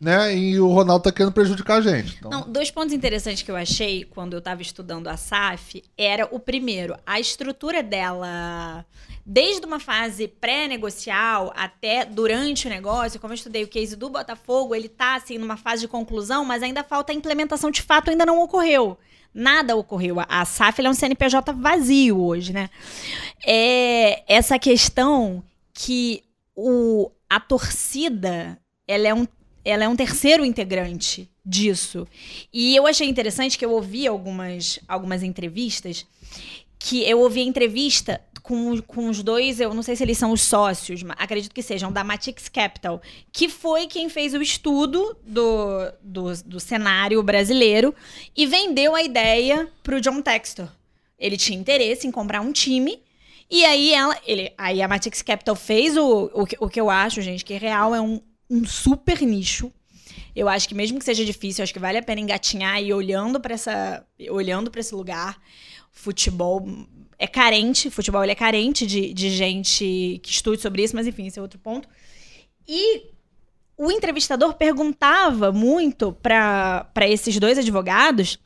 né? 0.00 0.36
E 0.36 0.60
o 0.60 0.68
Ronaldo 0.68 1.04
tá 1.04 1.12
querendo 1.12 1.32
prejudicar 1.32 1.78
a 1.78 1.80
gente. 1.80 2.16
Então... 2.18 2.30
Não, 2.30 2.50
dois 2.50 2.70
pontos 2.70 2.92
interessantes 2.92 3.42
que 3.42 3.50
eu 3.50 3.56
achei 3.56 4.04
quando 4.04 4.34
eu 4.34 4.40
tava 4.40 4.60
estudando 4.60 5.08
a 5.08 5.16
SAF 5.16 5.82
era 5.96 6.28
o 6.30 6.38
primeiro, 6.38 6.96
a 7.06 7.18
estrutura 7.18 7.82
dela 7.82 8.84
desde 9.24 9.66
uma 9.66 9.80
fase 9.80 10.28
pré-negocial 10.28 11.52
até 11.56 12.04
durante 12.04 12.66
o 12.66 12.70
negócio, 12.70 13.18
como 13.18 13.32
eu 13.32 13.36
estudei 13.36 13.64
o 13.64 13.68
case 13.68 13.96
do 13.96 14.08
Botafogo, 14.08 14.74
ele 14.74 14.88
tá 14.88 15.16
assim 15.16 15.36
numa 15.36 15.56
fase 15.56 15.80
de 15.80 15.88
conclusão, 15.88 16.44
mas 16.44 16.62
ainda 16.62 16.84
falta 16.84 17.10
a 17.10 17.14
implementação 17.14 17.70
de 17.70 17.82
fato, 17.82 18.10
ainda 18.10 18.24
não 18.24 18.40
ocorreu 18.40 18.96
nada 19.38 19.76
ocorreu. 19.76 20.16
A 20.26 20.46
SAF 20.46 20.80
é 20.80 20.88
um 20.88 20.94
CNPJ 20.94 21.52
vazio 21.52 22.18
hoje, 22.18 22.54
né? 22.54 22.70
É 23.46 24.24
essa 24.26 24.58
questão 24.58 25.44
que 25.74 26.22
o, 26.54 27.10
a 27.28 27.38
torcida 27.38 28.58
ela 28.88 29.08
é, 29.08 29.14
um, 29.14 29.26
ela 29.66 29.82
é 29.82 29.88
um 29.88 29.96
terceiro 29.96 30.44
integrante 30.44 31.28
disso. 31.44 32.06
E 32.52 32.76
eu 32.76 32.86
achei 32.86 33.08
interessante 33.08 33.58
que 33.58 33.64
eu 33.64 33.72
ouvi 33.72 34.06
algumas, 34.06 34.78
algumas 34.86 35.24
entrevistas 35.24 36.06
que 36.78 37.02
eu 37.02 37.18
ouvi 37.18 37.40
a 37.40 37.44
entrevista 37.44 38.20
com, 38.42 38.80
com 38.82 39.08
os 39.08 39.24
dois, 39.24 39.58
eu 39.58 39.74
não 39.74 39.82
sei 39.82 39.96
se 39.96 40.04
eles 40.04 40.18
são 40.18 40.30
os 40.30 40.42
sócios, 40.42 41.02
mas 41.02 41.16
acredito 41.18 41.52
que 41.52 41.62
sejam, 41.62 41.90
da 41.90 42.04
Matix 42.04 42.48
Capital, 42.48 43.02
que 43.32 43.48
foi 43.48 43.88
quem 43.88 44.08
fez 44.08 44.34
o 44.34 44.42
estudo 44.42 45.16
do, 45.26 45.92
do, 46.00 46.32
do 46.44 46.60
cenário 46.60 47.20
brasileiro 47.24 47.92
e 48.36 48.46
vendeu 48.46 48.94
a 48.94 49.02
ideia 49.02 49.68
para 49.82 49.96
o 49.96 50.00
John 50.00 50.22
Textor. 50.22 50.68
Ele 51.18 51.36
tinha 51.36 51.58
interesse 51.58 52.06
em 52.06 52.12
comprar 52.12 52.40
um 52.40 52.52
time 52.52 53.02
e 53.50 53.64
aí 53.64 53.92
ela, 53.92 54.16
ele, 54.24 54.52
aí 54.56 54.80
a 54.80 54.86
Matix 54.86 55.22
Capital 55.22 55.56
fez 55.56 55.96
o, 55.96 56.30
o, 56.32 56.46
o 56.60 56.68
que 56.68 56.80
eu 56.80 56.88
acho, 56.88 57.20
gente, 57.22 57.44
que 57.44 57.54
real 57.54 57.92
é 57.96 58.00
um, 58.00 58.20
um 58.48 58.64
super 58.64 59.20
nicho. 59.22 59.72
Eu 60.34 60.48
acho 60.48 60.68
que 60.68 60.74
mesmo 60.74 60.98
que 60.98 61.04
seja 61.04 61.24
difícil, 61.24 61.62
acho 61.62 61.72
que 61.72 61.78
vale 61.78 61.98
a 61.98 62.02
pena 62.02 62.20
engatinhar 62.20 62.82
e 62.82 62.92
olhando 62.92 63.40
para 63.40 63.54
essa, 63.54 64.06
olhando 64.30 64.70
para 64.70 64.80
esse 64.80 64.94
lugar, 64.94 65.40
futebol 65.90 66.66
é 67.18 67.26
carente, 67.26 67.90
futebol 67.90 68.22
é 68.22 68.34
carente 68.34 68.86
de, 68.86 69.12
de 69.14 69.30
gente 69.30 70.20
que 70.22 70.30
estude 70.30 70.60
sobre 70.60 70.82
isso, 70.82 70.94
mas 70.94 71.06
enfim, 71.06 71.26
esse 71.26 71.38
é 71.38 71.42
outro 71.42 71.58
ponto. 71.58 71.88
E 72.68 73.10
o 73.76 73.90
entrevistador 73.90 74.54
perguntava 74.54 75.52
muito 75.52 76.12
para 76.12 77.08
esses 77.08 77.38
dois 77.38 77.58
advogados 77.58 78.38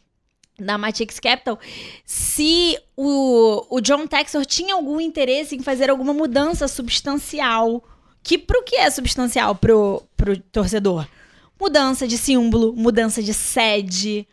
da 0.58 0.76
Matix 0.76 1.18
Capital 1.18 1.58
se 2.04 2.78
o, 2.96 3.76
o 3.76 3.80
John 3.80 4.06
Texor 4.06 4.44
tinha 4.44 4.74
algum 4.74 5.00
interesse 5.00 5.56
em 5.56 5.62
fazer 5.62 5.88
alguma 5.88 6.12
mudança 6.12 6.68
substancial. 6.68 7.82
Que 8.22 8.38
pro 8.38 8.62
que 8.62 8.76
é 8.76 8.90
substancial 8.90 9.54
pro, 9.54 10.02
pro 10.16 10.38
torcedor? 10.38 11.06
Mudança 11.58 12.06
de 12.06 12.16
símbolo, 12.16 12.72
mudança 12.74 13.22
de 13.22 13.34
sede, 13.34 14.26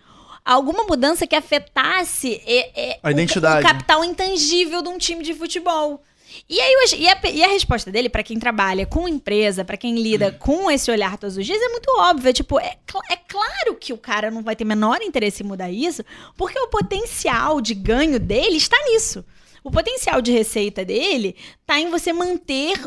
alguma 0.48 0.84
mudança 0.84 1.28
que 1.28 1.36
afetasse 1.36 2.42
é, 2.46 2.92
é, 2.92 3.00
a 3.04 3.12
identidade. 3.12 3.66
O, 3.66 3.68
o, 3.68 3.72
capital 3.72 4.04
intangível 4.04 4.82
de 4.82 4.90
um 4.90 4.98
time 4.98 5.24
de 5.24 5.34
futebol. 5.34 6.02
E 6.50 6.60
aí 6.60 6.76
e 6.98 7.08
a, 7.08 7.20
e 7.32 7.44
a 7.44 7.48
resposta 7.48 7.92
dele 7.92 8.10
para 8.10 8.24
quem 8.24 8.40
trabalha 8.40 8.86
com 8.86 9.08
empresa, 9.08 9.66
para 9.66 9.78
quem 9.78 9.96
lida 9.96 10.30
hum. 10.30 10.40
com 10.40 10.72
esse 10.72 10.90
olhar 10.92 11.18
todos 11.18 11.38
os 11.38 11.46
dias 11.46 11.62
é 11.62 11.70
muito 11.70 11.90
óbvia, 12.00 12.34
tipo, 12.34 12.60
é, 12.60 12.78
é 13.10 13.16
claro 13.16 13.76
que 13.76 13.94
o 13.94 13.98
cara 13.98 14.30
não 14.30 14.44
vai 14.44 14.56
ter 14.56 14.66
menor 14.66 15.02
interesse 15.02 15.44
em 15.44 15.46
mudar 15.46 15.72
isso, 15.72 16.04
porque 16.36 16.60
o 16.60 16.68
potencial 16.68 17.60
de 17.60 17.74
ganho 17.74 18.20
dele 18.20 18.58
está 18.58 18.78
nisso. 18.86 19.26
O 19.64 19.72
potencial 19.72 20.22
de 20.22 20.32
receita 20.32 20.86
dele 20.86 21.36
está 21.62 21.80
em 21.80 21.90
você 21.90 22.14
manter 22.14 22.80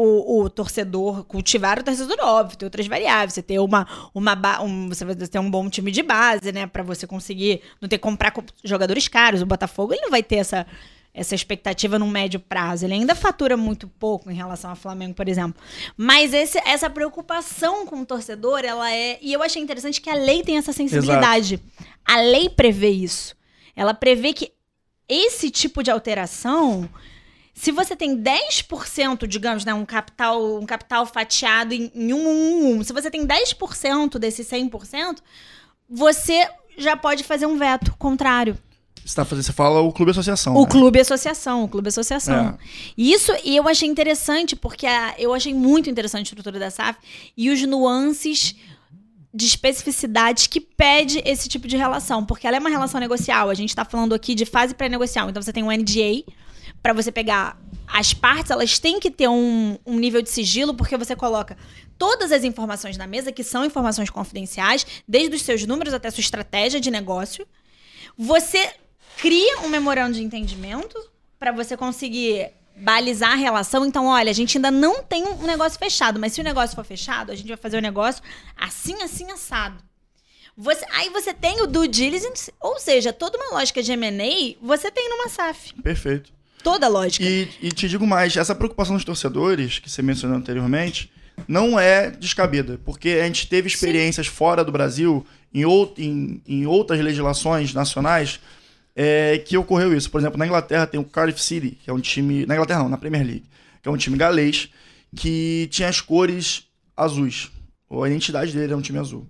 o, 0.00 0.42
o, 0.42 0.48
torcedor, 0.48 1.24
cultivar 1.24 1.80
o 1.80 1.82
torcedor, 1.82 2.16
óbvio, 2.20 2.56
tem 2.56 2.66
outras 2.66 2.86
variáveis. 2.86 3.34
Você 3.34 3.42
ter 3.42 3.58
uma, 3.58 3.84
uma 4.14 4.62
um, 4.62 4.88
você 4.88 5.04
vai 5.04 5.16
ter 5.16 5.40
um 5.40 5.50
bom 5.50 5.68
time 5.68 5.90
de 5.90 6.04
base, 6.04 6.52
né? 6.52 6.68
para 6.68 6.84
você 6.84 7.04
conseguir 7.04 7.62
não 7.80 7.88
ter 7.88 7.98
que 7.98 8.02
comprar 8.02 8.32
jogadores 8.62 9.08
caros. 9.08 9.42
O 9.42 9.46
Botafogo 9.46 9.92
ele 9.92 10.02
não 10.02 10.10
vai 10.10 10.22
ter 10.22 10.36
essa, 10.36 10.64
essa 11.12 11.34
expectativa 11.34 11.98
no 11.98 12.06
médio 12.06 12.38
prazo. 12.38 12.86
Ele 12.86 12.94
ainda 12.94 13.12
fatura 13.16 13.56
muito 13.56 13.88
pouco 13.88 14.30
em 14.30 14.34
relação 14.34 14.70
ao 14.70 14.76
Flamengo, 14.76 15.14
por 15.14 15.28
exemplo. 15.28 15.60
Mas 15.96 16.32
esse, 16.32 16.58
essa 16.64 16.88
preocupação 16.88 17.84
com 17.84 18.00
o 18.00 18.06
torcedor, 18.06 18.60
ela 18.64 18.92
é. 18.92 19.18
E 19.20 19.32
eu 19.32 19.42
achei 19.42 19.60
interessante 19.60 20.00
que 20.00 20.08
a 20.08 20.14
lei 20.14 20.44
tem 20.44 20.58
essa 20.58 20.72
sensibilidade. 20.72 21.54
Exato. 21.54 21.94
A 22.04 22.20
lei 22.20 22.48
prevê 22.48 22.90
isso. 22.90 23.36
Ela 23.74 23.94
prevê 23.94 24.32
que 24.32 24.52
esse 25.08 25.50
tipo 25.50 25.82
de 25.82 25.90
alteração 25.90 26.88
se 27.58 27.72
você 27.72 27.96
tem 27.96 28.16
10%, 28.16 29.26
digamos, 29.26 29.64
né, 29.64 29.74
um 29.74 29.84
capital, 29.84 30.60
um 30.60 30.64
capital 30.64 31.04
fatiado 31.04 31.74
em, 31.74 31.90
em 31.92 32.12
um, 32.12 32.28
um, 32.28 32.76
um, 32.76 32.84
se 32.84 32.92
você 32.92 33.10
tem 33.10 33.26
10% 33.26 34.16
desse 34.16 34.44
100%, 34.44 35.16
você 35.90 36.48
já 36.76 36.96
pode 36.96 37.24
fazer 37.24 37.46
um 37.46 37.58
veto 37.58 37.92
contrário. 37.98 38.56
Você, 39.04 39.16
tá 39.16 39.24
fazendo, 39.24 39.44
você 39.44 39.52
fala 39.52 39.80
o 39.80 39.92
clube 39.92 40.12
associação. 40.12 40.54
O 40.54 40.62
né? 40.62 40.68
clube 40.70 41.00
associação, 41.00 41.64
o 41.64 41.68
clube 41.68 41.88
associação. 41.88 42.50
É. 42.50 42.58
E 42.96 43.12
isso 43.12 43.32
e 43.44 43.56
eu 43.56 43.66
achei 43.66 43.88
interessante, 43.88 44.54
porque 44.54 44.86
a, 44.86 45.16
eu 45.18 45.34
achei 45.34 45.52
muito 45.52 45.90
interessante 45.90 46.26
a 46.26 46.30
estrutura 46.30 46.60
da 46.60 46.70
SAF 46.70 47.00
e 47.36 47.50
os 47.50 47.60
nuances 47.62 48.54
de 49.34 49.46
especificidades 49.46 50.46
que 50.46 50.60
pede 50.60 51.20
esse 51.24 51.48
tipo 51.48 51.66
de 51.66 51.76
relação, 51.76 52.24
porque 52.24 52.46
ela 52.46 52.56
é 52.56 52.60
uma 52.60 52.70
relação 52.70 53.00
negocial. 53.00 53.50
A 53.50 53.54
gente 53.54 53.70
está 53.70 53.84
falando 53.84 54.14
aqui 54.14 54.36
de 54.36 54.46
fase 54.46 54.74
pré-negocial. 54.74 55.28
Então 55.28 55.42
você 55.42 55.52
tem 55.52 55.64
um 55.64 55.72
NDA, 55.72 56.22
para 56.82 56.92
você 56.92 57.10
pegar 57.10 57.58
as 57.86 58.12
partes 58.12 58.50
elas 58.50 58.78
têm 58.78 59.00
que 59.00 59.10
ter 59.10 59.28
um, 59.28 59.78
um 59.84 59.98
nível 59.98 60.20
de 60.20 60.30
sigilo, 60.30 60.74
porque 60.74 60.96
você 60.96 61.16
coloca 61.16 61.56
todas 61.96 62.30
as 62.30 62.44
informações 62.44 62.96
na 62.96 63.06
mesa, 63.06 63.32
que 63.32 63.42
são 63.42 63.64
informações 63.64 64.10
confidenciais, 64.10 64.86
desde 65.06 65.34
os 65.34 65.42
seus 65.42 65.64
números 65.66 65.94
até 65.94 66.08
a 66.08 66.10
sua 66.10 66.20
estratégia 66.20 66.80
de 66.80 66.90
negócio. 66.90 67.46
Você 68.16 68.72
cria 69.16 69.60
um 69.60 69.68
memorando 69.68 70.14
de 70.14 70.22
entendimento 70.22 70.96
para 71.38 71.50
você 71.50 71.76
conseguir 71.76 72.50
balizar 72.76 73.32
a 73.32 73.36
relação. 73.36 73.84
Então, 73.84 74.06
olha, 74.06 74.30
a 74.30 74.34
gente 74.34 74.58
ainda 74.58 74.70
não 74.70 75.02
tem 75.02 75.24
um 75.24 75.46
negócio 75.46 75.78
fechado, 75.78 76.20
mas 76.20 76.32
se 76.32 76.40
o 76.40 76.44
negócio 76.44 76.76
for 76.76 76.84
fechado, 76.84 77.32
a 77.32 77.34
gente 77.34 77.48
vai 77.48 77.56
fazer 77.56 77.78
o 77.78 77.82
negócio 77.82 78.22
assim, 78.56 79.02
assim, 79.02 79.30
assado. 79.30 79.82
Você, 80.56 80.84
aí 80.90 81.08
você 81.10 81.32
tem 81.32 81.62
o 81.62 81.66
due 81.66 81.86
diligence, 81.86 82.52
ou 82.60 82.78
seja, 82.80 83.12
toda 83.12 83.38
uma 83.38 83.58
lógica 83.58 83.82
de 83.82 83.92
M&A, 83.92 84.56
você 84.60 84.90
tem 84.90 85.08
numa 85.08 85.28
SAF. 85.28 85.72
Perfeito. 85.82 86.37
Toda 86.62 86.86
a 86.86 86.88
lógica. 86.88 87.24
E, 87.24 87.48
e 87.62 87.68
te 87.70 87.88
digo 87.88 88.06
mais, 88.06 88.36
essa 88.36 88.54
preocupação 88.54 88.94
dos 88.94 89.04
torcedores, 89.04 89.78
que 89.78 89.90
você 89.90 90.02
mencionou 90.02 90.36
anteriormente, 90.36 91.10
não 91.46 91.78
é 91.78 92.10
descabida, 92.10 92.80
porque 92.84 93.10
a 93.22 93.24
gente 93.24 93.46
teve 93.46 93.68
experiências 93.68 94.26
fora 94.26 94.64
do 94.64 94.72
Brasil, 94.72 95.24
em, 95.54 95.62
em, 95.98 96.42
em 96.46 96.66
outras 96.66 97.00
legislações 97.00 97.72
nacionais, 97.72 98.40
é, 98.96 99.38
que 99.38 99.56
ocorreu 99.56 99.96
isso. 99.96 100.10
Por 100.10 100.20
exemplo, 100.20 100.38
na 100.38 100.46
Inglaterra 100.46 100.86
tem 100.86 100.98
o 100.98 101.04
Cardiff 101.04 101.40
City, 101.40 101.78
que 101.82 101.88
é 101.88 101.92
um 101.92 102.00
time. 102.00 102.44
Na 102.46 102.54
Inglaterra 102.54 102.80
não, 102.80 102.88
na 102.88 102.98
Premier 102.98 103.24
League, 103.24 103.44
que 103.80 103.88
é 103.88 103.92
um 103.92 103.96
time 103.96 104.16
galês, 104.16 104.70
que 105.14 105.68
tinha 105.70 105.88
as 105.88 106.00
cores 106.00 106.64
azuis. 106.96 107.50
Ou 107.88 108.02
a 108.02 108.08
identidade 108.08 108.52
dele 108.52 108.72
é 108.72 108.76
um 108.76 108.82
time 108.82 108.98
azul. 108.98 109.26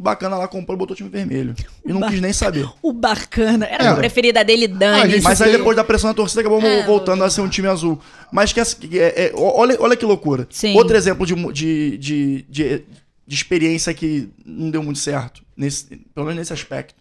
O 0.00 0.02
bacana 0.02 0.34
lá 0.38 0.48
comprou 0.48 0.74
e 0.74 0.78
botou 0.78 0.94
o 0.94 0.96
time 0.96 1.10
vermelho. 1.10 1.54
E 1.84 1.92
não 1.92 2.00
Ba- 2.00 2.08
quis 2.08 2.22
nem 2.22 2.32
saber. 2.32 2.66
O 2.80 2.90
bacana. 2.90 3.66
Era 3.66 3.84
É. 3.84 3.88
a 3.88 3.94
preferida 3.96 4.42
dele, 4.42 4.64
Ah, 4.64 4.78
Dani. 4.78 5.10
gente, 5.12 5.22
Mas 5.22 5.42
aí 5.42 5.52
depois 5.52 5.76
da 5.76 5.84
pressão 5.84 6.08
da 6.08 6.14
torcida 6.14 6.40
acabou 6.40 6.58
É, 6.62 6.86
voltando 6.86 7.22
a 7.22 7.28
ser 7.28 7.42
um 7.42 7.48
time 7.50 7.68
azul. 7.68 8.00
Mas 8.32 8.50
que, 8.50 8.60
assim, 8.60 8.78
é- 8.94 9.26
é- 9.26 9.32
olha, 9.34 9.76
olha 9.78 9.94
que 9.94 10.06
loucura. 10.06 10.46
Sim. 10.48 10.74
Outro 10.74 10.96
exemplo 10.96 11.26
de, 11.26 11.34
de, 11.52 11.98
de, 11.98 12.44
de, 12.48 12.84
experiência 13.28 13.92
que 13.92 14.30
não 14.42 14.70
deu 14.70 14.82
muito 14.82 14.98
certo, 14.98 15.42
nesse, 15.54 15.84
pelo 16.14 16.24
menos 16.24 16.38
nesse 16.38 16.52
aspecto. 16.54 16.94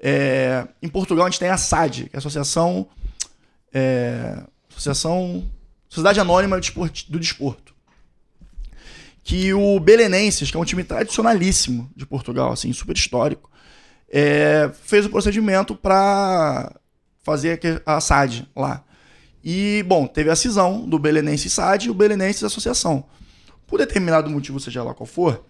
É, 0.00 0.66
em 0.82 0.88
Portugal 0.88 1.26
a 1.26 1.28
gente 1.30 1.38
tem 1.40 1.50
a 1.50 1.56
SAD, 1.58 2.04
que 2.04 2.10
é 2.14 2.16
a 2.16 2.18
Associação. 2.18 2.86
é, 3.74 4.38
Associação. 4.70 5.44
Sociedade 5.86 6.18
Anônima 6.18 6.56
do 6.56 7.18
Desporto. 7.18 7.74
Que 9.28 9.52
o 9.52 9.78
Belenenses, 9.78 10.50
que 10.50 10.56
é 10.56 10.60
um 10.60 10.64
time 10.64 10.82
tradicionalíssimo 10.82 11.90
de 11.94 12.06
Portugal, 12.06 12.50
assim, 12.50 12.72
super 12.72 12.96
histórico, 12.96 13.50
é, 14.08 14.70
fez 14.84 15.04
o 15.04 15.10
procedimento 15.10 15.76
para 15.76 16.74
fazer 17.22 17.60
a 17.84 18.00
SAD 18.00 18.48
lá. 18.56 18.82
E, 19.44 19.84
bom, 19.86 20.06
teve 20.06 20.30
a 20.30 20.34
cisão 20.34 20.88
do 20.88 20.98
Belenense 20.98 21.50
SAD 21.50 21.88
e 21.88 21.90
o 21.90 21.94
Belenenses 21.94 22.42
Associação. 22.42 23.04
Por 23.66 23.80
determinado 23.80 24.30
motivo, 24.30 24.58
seja 24.58 24.82
lá 24.82 24.94
qual 24.94 25.06
for, 25.06 25.44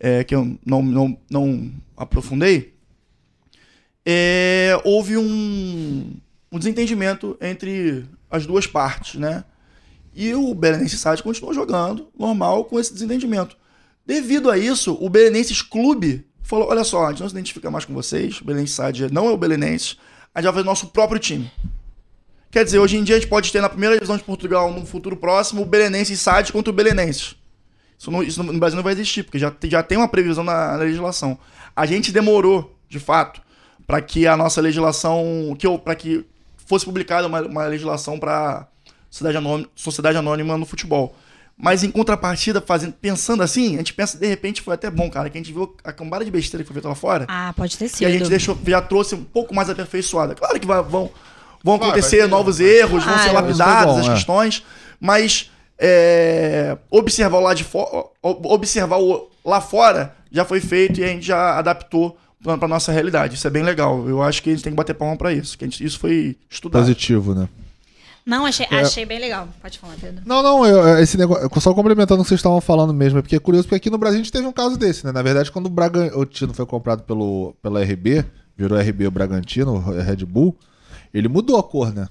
é, 0.00 0.24
que 0.24 0.34
eu 0.34 0.58
não, 0.66 0.82
não, 0.82 1.16
não 1.30 1.72
aprofundei, 1.96 2.74
é, 4.04 4.80
houve 4.82 5.16
um, 5.16 6.16
um 6.50 6.58
desentendimento 6.58 7.38
entre 7.40 8.04
as 8.28 8.46
duas 8.46 8.66
partes, 8.66 9.14
né? 9.14 9.44
E 10.14 10.34
o 10.34 10.54
Belenenses 10.54 11.00
SAD 11.00 11.22
continuou 11.22 11.54
jogando 11.54 12.08
normal 12.18 12.64
com 12.64 12.78
esse 12.78 12.92
desentendimento. 12.92 13.56
Devido 14.06 14.50
a 14.50 14.58
isso, 14.58 14.96
o 15.00 15.08
Belenenses 15.08 15.62
Clube 15.62 16.26
falou: 16.42 16.68
olha 16.68 16.84
só, 16.84 17.06
a 17.06 17.10
gente 17.10 17.20
não 17.20 17.28
se 17.28 17.34
identifica 17.34 17.70
mais 17.70 17.84
com 17.84 17.94
vocês, 17.94 18.40
o 18.40 18.44
Belenenses 18.44 18.74
SAD 18.76 19.10
não 19.12 19.26
é 19.26 19.30
o 19.30 19.36
Belenenses, 19.36 19.96
a 20.34 20.40
gente 20.40 20.44
vai 20.46 20.54
fazer 20.54 20.66
nosso 20.66 20.88
próprio 20.88 21.18
time. 21.18 21.50
Quer 22.50 22.64
dizer, 22.64 22.78
hoje 22.78 22.98
em 22.98 23.04
dia 23.04 23.16
a 23.16 23.18
gente 23.18 23.28
pode 23.28 23.50
ter 23.50 23.62
na 23.62 23.68
primeira 23.68 23.94
divisão 23.94 24.16
de 24.16 24.22
Portugal, 24.24 24.70
no 24.70 24.84
futuro 24.84 25.16
próximo, 25.16 25.62
o 25.62 25.66
Belenenses 25.66 26.20
SAD 26.20 26.52
contra 26.52 26.70
o 26.70 26.74
Belenenses. 26.74 27.34
Isso, 27.98 28.10
não- 28.10 28.22
isso 28.22 28.42
no 28.42 28.58
Brasil 28.58 28.76
não 28.76 28.82
vai 28.82 28.92
existir, 28.92 29.22
porque 29.22 29.38
já, 29.38 29.54
já 29.64 29.82
tem 29.82 29.96
uma 29.96 30.08
previsão 30.08 30.44
na, 30.44 30.72
na 30.72 30.76
legislação. 30.78 31.38
A 31.74 31.86
gente 31.86 32.12
demorou, 32.12 32.76
de 32.88 32.98
fato, 32.98 33.40
para 33.86 34.02
que 34.02 34.26
a 34.26 34.36
nossa 34.36 34.60
legislação, 34.60 35.56
que 35.58 35.66
para 35.78 35.94
que 35.94 36.26
fosse 36.66 36.84
publicada 36.84 37.26
uma, 37.26 37.40
uma 37.42 37.66
legislação 37.66 38.18
para 38.18 38.66
sociedade 39.12 39.36
anônima, 39.36 39.68
sociedade 39.76 40.16
anônima 40.18 40.56
no 40.56 40.64
futebol. 40.64 41.14
Mas 41.56 41.84
em 41.84 41.90
contrapartida, 41.90 42.60
fazendo, 42.62 42.94
pensando 42.94 43.42
assim, 43.42 43.74
a 43.74 43.78
gente 43.78 43.92
pensa, 43.92 44.16
de 44.18 44.26
repente 44.26 44.62
foi 44.62 44.74
até 44.74 44.90
bom, 44.90 45.08
cara, 45.10 45.28
que 45.28 45.36
a 45.36 45.40
gente 45.40 45.52
viu 45.52 45.76
a 45.84 45.92
cambada 45.92 46.24
de 46.24 46.30
besteira 46.30 46.64
que 46.64 46.68
foi 46.68 46.74
feita 46.74 46.88
lá 46.88 46.94
fora 46.94 47.26
Ah, 47.28 47.52
pode 47.54 47.76
ter 47.76 47.88
sido. 47.88 47.98
que 47.98 48.06
a 48.06 48.10
gente 48.10 48.28
deixou, 48.28 48.58
já 48.66 48.80
trouxe 48.80 49.14
um 49.14 49.22
pouco 49.22 49.54
mais 49.54 49.68
aperfeiçoada. 49.68 50.34
Claro 50.34 50.58
que 50.58 50.66
vai- 50.66 50.82
vão, 50.82 51.10
vão 51.62 51.78
Vai, 51.78 51.90
acontecer 51.90 52.26
novos 52.26 52.58
erros, 52.58 53.04
vão 53.04 53.18
ser 53.18 53.32
lapidadas 53.32 53.94
bom, 53.94 54.00
as 54.00 54.08
é. 54.08 54.14
questões, 54.14 54.64
mas 54.98 55.50
é, 55.78 56.78
observar 56.90 57.38
lá 57.40 57.52
de 57.54 57.64
fora, 57.64 58.06
observar 58.22 58.96
o 58.98 59.30
lá 59.44 59.60
fora 59.60 60.14
já 60.30 60.44
foi 60.44 60.60
feito 60.60 61.00
e 61.00 61.04
a 61.04 61.08
gente 61.08 61.26
já 61.26 61.58
adaptou 61.58 62.16
pra, 62.42 62.56
pra 62.56 62.66
nossa 62.68 62.90
realidade. 62.92 63.34
Isso 63.34 63.46
é 63.46 63.50
bem 63.50 63.62
legal. 63.62 64.08
Eu 64.08 64.22
acho 64.22 64.42
que 64.42 64.48
a 64.50 64.52
gente 64.54 64.64
tem 64.64 64.72
que 64.72 64.76
bater 64.76 64.94
palma 64.94 65.16
pra 65.16 65.32
isso. 65.32 65.58
Que 65.58 65.64
a 65.64 65.68
gente- 65.68 65.84
isso 65.84 65.98
foi 65.98 66.36
estudado. 66.48 66.80
Positivo, 66.82 67.34
né? 67.34 67.48
Não, 68.24 68.46
achei, 68.46 68.66
É. 68.70 68.80
achei 68.80 69.04
bem 69.04 69.18
legal. 69.18 69.48
Pode 69.60 69.78
falar, 69.78 69.94
Pedro. 70.00 70.22
Não, 70.24 70.42
não, 70.42 70.64
eu- 70.64 70.76
eu- 70.86 70.98
esse 70.98 71.16
negócio, 71.18 71.48
só 71.60 71.74
complementando 71.74 72.20
o 72.20 72.24
que 72.24 72.28
vocês 72.28 72.38
estavam 72.38 72.60
falando 72.60 72.94
mesmo, 72.94 73.18
é 73.18 73.22
porque 73.22 73.36
é 73.36 73.40
curioso, 73.40 73.66
porque 73.66 73.76
aqui 73.76 73.90
no 73.90 73.98
Brasil 73.98 74.20
a 74.20 74.22
gente 74.22 74.32
teve 74.32 74.46
um 74.46 74.52
caso 74.52 74.76
desse, 74.76 75.04
né? 75.04 75.10
Na 75.12 75.22
verdade, 75.22 75.50
quando 75.50 75.66
o 75.66 75.70
Bragantino 75.70 76.54
foi 76.54 76.64
comprado 76.66 77.02
pelo, 77.02 77.54
pela 77.60 77.82
RB, 77.82 78.24
virou 78.56 78.78
RB 78.78 79.06
o 79.06 79.10
Bragantino, 79.10 79.78
Red 79.78 80.24
Bull, 80.24 80.56
ele 81.12 81.26
mudou 81.28 81.58
a 81.58 81.62
cor, 81.64 81.92
né? 81.92 82.06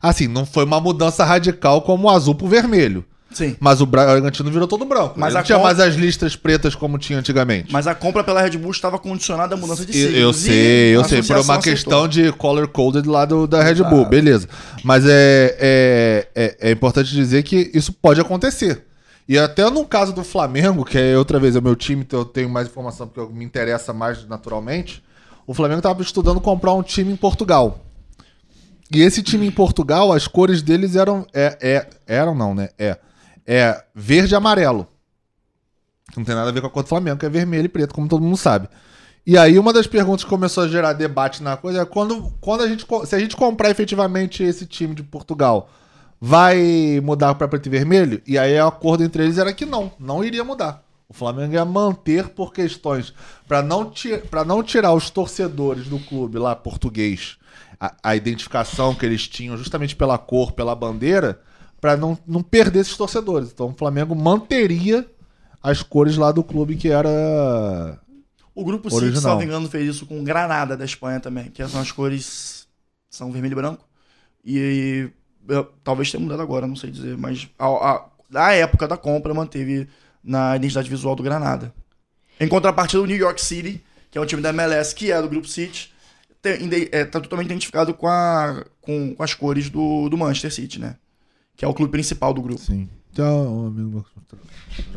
Assim, 0.00 0.28
não 0.28 0.46
foi 0.46 0.64
uma 0.64 0.80
mudança 0.80 1.24
radical 1.24 1.82
como 1.82 2.06
o 2.06 2.10
azul 2.10 2.34
pro 2.34 2.46
vermelho. 2.46 3.04
Sim. 3.32 3.56
Mas 3.60 3.80
o 3.80 3.86
Bragantino 3.86 4.50
virou 4.50 4.66
todo 4.68 4.84
branco. 4.84 5.14
Mas 5.16 5.34
não 5.34 5.42
tinha 5.42 5.58
com- 5.58 5.64
mais 5.64 5.78
as 5.80 5.94
listras 5.94 6.36
pretas 6.36 6.74
como 6.74 6.96
tinha 6.96 7.18
antigamente. 7.18 7.72
Mas 7.72 7.86
a 7.86 7.94
compra 7.94 8.22
pela 8.24 8.40
Red 8.40 8.56
Bull 8.56 8.70
estava 8.70 8.98
condicionada 8.98 9.54
à 9.54 9.58
mudança 9.58 9.84
de 9.84 9.92
Eu, 9.98 10.06
siglas. 10.06 10.20
eu 10.22 10.32
sei, 10.32 10.96
eu 10.96 11.00
a 11.00 11.04
sei, 11.04 11.22
por 11.22 11.32
uma 11.32 11.40
aceitou. 11.40 11.62
questão 11.62 12.08
de 12.08 12.32
color 12.32 12.68
coded 12.68 13.06
lá 13.08 13.24
do, 13.24 13.46
da 13.46 13.62
Red. 13.62 13.82
Bull, 13.82 14.04
beleza. 14.06 14.48
Mas 14.84 15.04
é, 15.06 15.56
é, 15.60 16.28
é, 16.34 16.56
é 16.68 16.70
importante 16.70 17.12
dizer 17.12 17.42
que 17.42 17.70
isso 17.74 17.92
pode 17.92 18.20
acontecer. 18.20 18.84
E 19.28 19.36
até 19.36 19.68
no 19.68 19.84
caso 19.84 20.12
do 20.12 20.22
Flamengo, 20.22 20.84
que 20.84 20.96
é 20.96 21.18
outra 21.18 21.40
vez 21.40 21.56
é 21.56 21.58
o 21.58 21.62
meu 21.62 21.74
time, 21.74 22.02
então 22.02 22.20
eu 22.20 22.24
tenho 22.24 22.48
mais 22.48 22.68
informação 22.68 23.08
porque 23.08 23.18
eu- 23.20 23.28
me 23.28 23.44
interessa 23.44 23.92
mais 23.92 24.24
naturalmente. 24.26 25.02
O 25.46 25.52
Flamengo 25.52 25.80
estava 25.80 26.00
estudando 26.00 26.40
comprar 26.40 26.72
um 26.74 26.82
time 26.82 27.12
em 27.12 27.16
Portugal. 27.16 27.84
E 28.90 29.02
esse 29.02 29.20
time 29.22 29.46
em 29.46 29.50
Portugal, 29.50 30.12
as 30.12 30.28
cores 30.28 30.62
deles 30.62 30.94
eram. 30.94 31.26
É, 31.34 31.58
é- 31.60 31.86
eram 32.06 32.34
não, 32.36 32.54
né? 32.54 32.68
É. 32.78 32.96
É 33.46 33.84
verde 33.94 34.34
e 34.34 34.36
amarelo. 34.36 34.86
Não 36.16 36.24
tem 36.24 36.34
nada 36.34 36.50
a 36.50 36.52
ver 36.52 36.60
com 36.60 36.66
a 36.66 36.70
cor 36.70 36.82
do 36.82 36.88
Flamengo, 36.88 37.18
que 37.18 37.26
é 37.26 37.28
vermelho 37.28 37.66
e 37.66 37.68
preto, 37.68 37.94
como 37.94 38.08
todo 38.08 38.22
mundo 38.22 38.36
sabe. 38.36 38.68
E 39.26 39.36
aí, 39.36 39.58
uma 39.58 39.72
das 39.72 39.86
perguntas 39.86 40.24
que 40.24 40.30
começou 40.30 40.64
a 40.64 40.68
gerar 40.68 40.92
debate 40.92 41.42
na 41.42 41.56
coisa 41.56 41.82
é 41.82 41.84
quando, 41.84 42.32
quando 42.40 42.62
a 42.62 42.68
gente. 42.68 42.86
Se 43.04 43.14
a 43.14 43.18
gente 43.18 43.36
comprar 43.36 43.70
efetivamente 43.70 44.42
esse 44.42 44.66
time 44.66 44.94
de 44.94 45.02
Portugal, 45.02 45.68
vai 46.20 47.00
mudar 47.02 47.34
para 47.34 47.48
preto 47.48 47.66
e 47.66 47.70
vermelho? 47.70 48.22
E 48.26 48.38
aí 48.38 48.58
o 48.58 48.66
acordo 48.66 49.04
entre 49.04 49.24
eles 49.24 49.38
era 49.38 49.52
que 49.52 49.66
não, 49.66 49.92
não 49.98 50.24
iria 50.24 50.44
mudar. 50.44 50.82
O 51.08 51.14
Flamengo 51.14 51.54
ia 51.54 51.64
manter 51.64 52.30
por 52.30 52.52
questões 52.52 53.12
para 53.46 53.62
não, 53.62 53.92
não 54.46 54.62
tirar 54.62 54.92
os 54.92 55.08
torcedores 55.10 55.86
do 55.86 55.98
clube 56.00 56.38
lá 56.38 56.54
português 56.56 57.38
a, 57.80 57.94
a 58.02 58.16
identificação 58.16 58.94
que 58.94 59.04
eles 59.04 59.28
tinham 59.28 59.56
justamente 59.56 59.94
pela 59.94 60.18
cor, 60.18 60.52
pela 60.52 60.74
bandeira, 60.74 61.40
para 61.80 61.96
não, 61.96 62.18
não 62.26 62.42
perder 62.42 62.80
esses 62.80 62.96
torcedores. 62.96 63.50
Então 63.52 63.68
o 63.68 63.74
Flamengo 63.74 64.14
manteria 64.14 65.06
as 65.62 65.82
cores 65.82 66.16
lá 66.16 66.30
do 66.32 66.42
clube 66.44 66.76
que 66.76 66.88
era 66.88 67.98
O 68.54 68.64
grupo 68.64 68.88
City, 68.90 69.00
se 69.02 69.06
Original. 69.10 69.32
não 69.32 69.38
me 69.38 69.44
engano, 69.44 69.68
fez 69.68 69.88
isso 69.96 70.06
com 70.06 70.22
Granada 70.24 70.76
da 70.76 70.84
Espanha 70.84 71.20
também, 71.20 71.50
que 71.50 71.66
são 71.68 71.80
as 71.80 71.90
cores 71.92 72.66
são 73.10 73.30
vermelho 73.32 73.52
e 73.52 73.56
branco. 73.56 73.84
E, 74.44 75.08
talvez 75.82 76.10
tenha 76.10 76.22
mudado 76.22 76.42
agora, 76.42 76.66
não 76.66 76.76
sei 76.76 76.90
dizer, 76.90 77.16
mas 77.16 77.48
a, 77.58 77.66
a, 77.66 78.04
a 78.34 78.52
época 78.52 78.86
da 78.86 78.96
compra 78.96 79.32
manteve 79.34 79.88
na 80.22 80.56
identidade 80.56 80.88
visual 80.90 81.14
do 81.16 81.22
Granada. 81.22 81.72
Em 82.38 82.48
contrapartida, 82.48 83.02
o 83.02 83.06
New 83.06 83.16
York 83.16 83.40
City, 83.40 83.82
que 84.10 84.18
é 84.18 84.20
um 84.20 84.26
time 84.26 84.42
da 84.42 84.50
MLS, 84.50 84.94
que 84.94 85.10
é 85.10 85.20
do 85.22 85.28
grupo 85.28 85.48
City, 85.48 85.92
tem- 86.42 86.62
inde- 86.64 86.88
é, 86.92 87.04
tá 87.04 87.20
totalmente 87.20 87.46
identificado 87.46 87.94
com, 87.94 88.06
a, 88.06 88.64
com, 88.80 89.14
com 89.14 89.22
as 89.22 89.34
cores 89.34 89.70
do, 89.70 90.08
do 90.08 90.16
Manchester 90.18 90.52
City, 90.52 90.78
né? 90.80 90.96
Que 91.56 91.64
é 91.64 91.68
o 91.68 91.74
clube 91.74 91.90
principal 91.92 92.32
do 92.34 92.42
grupo. 92.42 92.60
Sim. 92.60 92.88
Um 93.18 93.66
amigo 93.68 93.90
meu. 93.90 94.04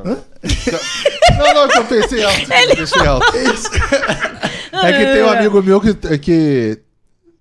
Não, 0.04 1.54
não, 1.54 1.68
que 1.70 1.78
eu 1.78 1.86
pensei 1.86 2.24
alto. 2.24 2.40
Eu 2.42 2.76
pensei 2.76 3.06
alto. 3.08 3.26
É 4.72 4.92
que 4.94 5.14
tem 5.14 5.24
um 5.24 5.30
amigo 5.30 5.62
meu 5.64 5.82
que, 5.82 5.94
que 6.20 6.80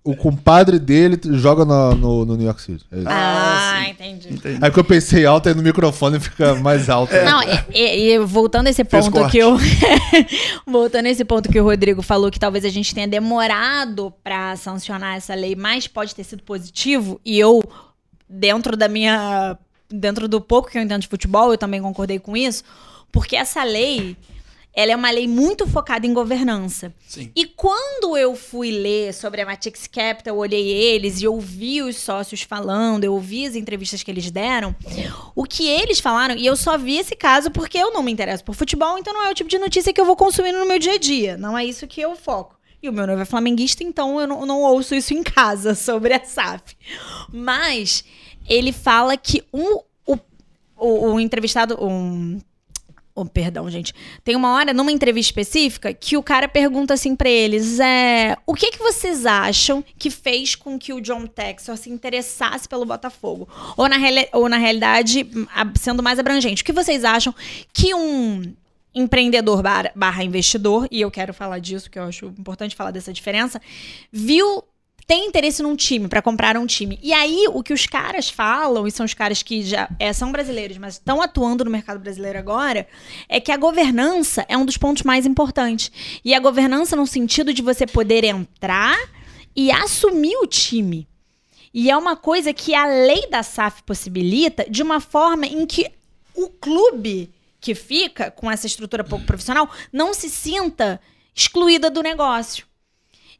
o 0.02 0.16
compadre 0.16 0.78
dele 0.78 1.20
joga 1.34 1.64
no, 1.64 1.94
no, 1.94 2.24
no 2.24 2.36
New 2.36 2.46
York 2.46 2.62
City. 2.62 2.84
É. 2.90 3.02
Ah, 3.06 3.82
sim. 3.84 3.90
entendi. 3.90 4.32
Entendi. 4.32 4.64
é 4.64 4.70
que 4.70 4.78
eu 4.78 4.84
pensei 4.84 5.26
alto 5.26 5.48
aí 5.48 5.54
no 5.54 5.62
microfone 5.62 6.18
fica 6.18 6.54
mais 6.54 6.88
alto. 6.88 7.12
Não, 7.14 7.42
e, 7.42 7.78
e- 7.78 8.12
e 8.14 8.18
voltando 8.20 8.68
a 8.68 8.70
esse 8.70 8.82
ponto 8.82 9.28
que 9.28 9.38
eu. 9.38 9.58
voltando 10.66 11.06
a 11.06 11.10
esse 11.10 11.24
ponto 11.24 11.50
que 11.50 11.60
o 11.60 11.64
Rodrigo 11.64 12.00
falou, 12.00 12.30
que 12.30 12.40
talvez 12.40 12.64
a 12.64 12.70
gente 12.70 12.94
tenha 12.94 13.06
demorado 13.06 14.12
pra 14.24 14.56
sancionar 14.56 15.16
essa 15.18 15.34
lei, 15.34 15.54
mas 15.54 15.86
pode 15.86 16.14
ter 16.14 16.24
sido 16.24 16.42
positivo, 16.42 17.20
e 17.24 17.38
eu 17.38 17.62
dentro 18.28 18.76
da 18.76 18.88
minha. 18.88 19.58
Dentro 19.90 20.28
do 20.28 20.38
pouco 20.38 20.68
que 20.68 20.76
eu 20.76 20.82
entendo 20.82 21.00
de 21.00 21.08
futebol, 21.08 21.50
eu 21.50 21.56
também 21.56 21.80
concordei 21.80 22.18
com 22.18 22.36
isso, 22.36 22.62
porque 23.10 23.36
essa 23.36 23.62
lei. 23.64 24.16
Ela 24.74 24.92
é 24.92 24.96
uma 24.96 25.10
lei 25.10 25.26
muito 25.26 25.66
focada 25.66 26.06
em 26.06 26.14
governança. 26.14 26.94
Sim. 27.04 27.32
E 27.34 27.46
quando 27.46 28.16
eu 28.16 28.36
fui 28.36 28.70
ler 28.70 29.12
sobre 29.12 29.40
a 29.40 29.46
Matix 29.46 29.88
Capital, 29.88 30.34
eu 30.34 30.38
olhei 30.38 30.68
eles 30.68 31.20
e 31.20 31.26
ouvi 31.26 31.82
os 31.82 31.96
sócios 31.96 32.42
falando, 32.42 33.02
eu 33.02 33.12
ouvi 33.12 33.44
as 33.44 33.56
entrevistas 33.56 34.04
que 34.04 34.10
eles 34.10 34.30
deram, 34.30 34.76
o 35.34 35.42
que 35.42 35.66
eles 35.66 35.98
falaram, 35.98 36.36
e 36.36 36.46
eu 36.46 36.54
só 36.54 36.78
vi 36.78 36.96
esse 36.96 37.16
caso 37.16 37.50
porque 37.50 37.76
eu 37.76 37.92
não 37.92 38.04
me 38.04 38.12
interesso 38.12 38.44
por 38.44 38.54
futebol, 38.54 38.96
então 38.98 39.12
não 39.12 39.24
é 39.24 39.30
o 39.30 39.34
tipo 39.34 39.50
de 39.50 39.58
notícia 39.58 39.92
que 39.92 40.00
eu 40.00 40.04
vou 40.04 40.14
consumindo 40.14 40.60
no 40.60 40.66
meu 40.66 40.78
dia 40.78 40.92
a 40.92 40.98
dia. 40.98 41.36
Não 41.36 41.58
é 41.58 41.64
isso 41.64 41.88
que 41.88 42.00
eu 42.00 42.14
foco. 42.14 42.57
E 42.82 42.88
o 42.88 42.92
meu 42.92 43.06
noivo 43.06 43.22
é 43.22 43.24
flamenguista, 43.24 43.82
então 43.82 44.20
eu 44.20 44.26
não, 44.26 44.46
não 44.46 44.62
ouço 44.62 44.94
isso 44.94 45.12
em 45.12 45.22
casa 45.22 45.74
sobre 45.76 46.14
a 46.14 46.24
SAF. 46.24 46.76
Mas 47.32 48.04
ele 48.48 48.72
fala 48.72 49.16
que 49.16 49.42
um, 49.52 49.80
o, 50.06 50.18
o, 50.76 51.12
o 51.12 51.20
entrevistado. 51.20 51.76
Um, 51.82 52.40
Oh, 53.20 53.24
perdão, 53.24 53.68
gente. 53.68 53.92
Tem 54.22 54.36
uma 54.36 54.54
hora, 54.54 54.72
numa 54.72 54.92
entrevista 54.92 55.30
específica, 55.30 55.92
que 55.92 56.16
o 56.16 56.22
cara 56.22 56.46
pergunta 56.46 56.94
assim 56.94 57.16
pra 57.16 57.28
eles: 57.28 57.80
é, 57.80 58.36
o 58.46 58.54
que, 58.54 58.70
que 58.70 58.78
vocês 58.78 59.26
acham 59.26 59.84
que 59.98 60.08
fez 60.08 60.54
com 60.54 60.78
que 60.78 60.92
o 60.92 61.00
John 61.00 61.26
Texor 61.26 61.76
se 61.76 61.90
interessasse 61.90 62.68
pelo 62.68 62.86
Botafogo? 62.86 63.48
Ou 63.76 63.88
na, 63.88 63.96
ou 64.32 64.48
na 64.48 64.56
realidade, 64.56 65.28
sendo 65.74 66.00
mais 66.00 66.20
abrangente, 66.20 66.62
o 66.62 66.64
que 66.64 66.72
vocês 66.72 67.04
acham 67.04 67.34
que 67.72 67.92
um 67.92 68.54
empreendedor 68.94 69.62
bar- 69.62 69.92
barra 69.94 70.24
investidor, 70.24 70.88
e 70.90 71.00
eu 71.00 71.10
quero 71.10 71.32
falar 71.34 71.58
disso, 71.58 71.90
que 71.90 71.98
eu 71.98 72.04
acho 72.04 72.26
importante 72.26 72.74
falar 72.74 72.90
dessa 72.90 73.12
diferença, 73.12 73.60
viu 74.10 74.64
tem 75.06 75.24
interesse 75.26 75.62
num 75.62 75.74
time, 75.74 76.06
pra 76.06 76.20
comprar 76.20 76.54
um 76.58 76.66
time. 76.66 76.98
E 77.02 77.14
aí, 77.14 77.46
o 77.54 77.62
que 77.62 77.72
os 77.72 77.86
caras 77.86 78.28
falam, 78.28 78.86
e 78.86 78.90
são 78.90 79.06
os 79.06 79.14
caras 79.14 79.42
que 79.42 79.62
já 79.62 79.88
é, 79.98 80.12
são 80.12 80.30
brasileiros, 80.30 80.76
mas 80.76 80.94
estão 80.94 81.22
atuando 81.22 81.64
no 81.64 81.70
mercado 81.70 81.98
brasileiro 81.98 82.38
agora, 82.38 82.86
é 83.26 83.40
que 83.40 83.50
a 83.50 83.56
governança 83.56 84.44
é 84.50 84.54
um 84.54 84.66
dos 84.66 84.76
pontos 84.76 85.04
mais 85.04 85.24
importantes. 85.24 85.90
E 86.22 86.34
a 86.34 86.38
governança 86.38 86.94
no 86.94 87.06
sentido 87.06 87.54
de 87.54 87.62
você 87.62 87.86
poder 87.86 88.22
entrar 88.22 88.98
e 89.56 89.72
assumir 89.72 90.36
o 90.42 90.46
time. 90.46 91.08
E 91.72 91.90
é 91.90 91.96
uma 91.96 92.14
coisa 92.14 92.52
que 92.52 92.74
a 92.74 92.86
lei 92.86 93.30
da 93.30 93.42
SAF 93.42 93.82
possibilita 93.84 94.66
de 94.68 94.82
uma 94.82 95.00
forma 95.00 95.46
em 95.46 95.64
que 95.64 95.90
o 96.34 96.50
clube 96.50 97.30
que 97.60 97.74
fica 97.74 98.30
com 98.30 98.50
essa 98.50 98.66
estrutura 98.66 99.04
pouco 99.04 99.24
profissional 99.24 99.68
não 99.92 100.14
se 100.14 100.28
sinta 100.30 101.00
excluída 101.34 101.90
do 101.90 102.02
negócio. 102.02 102.66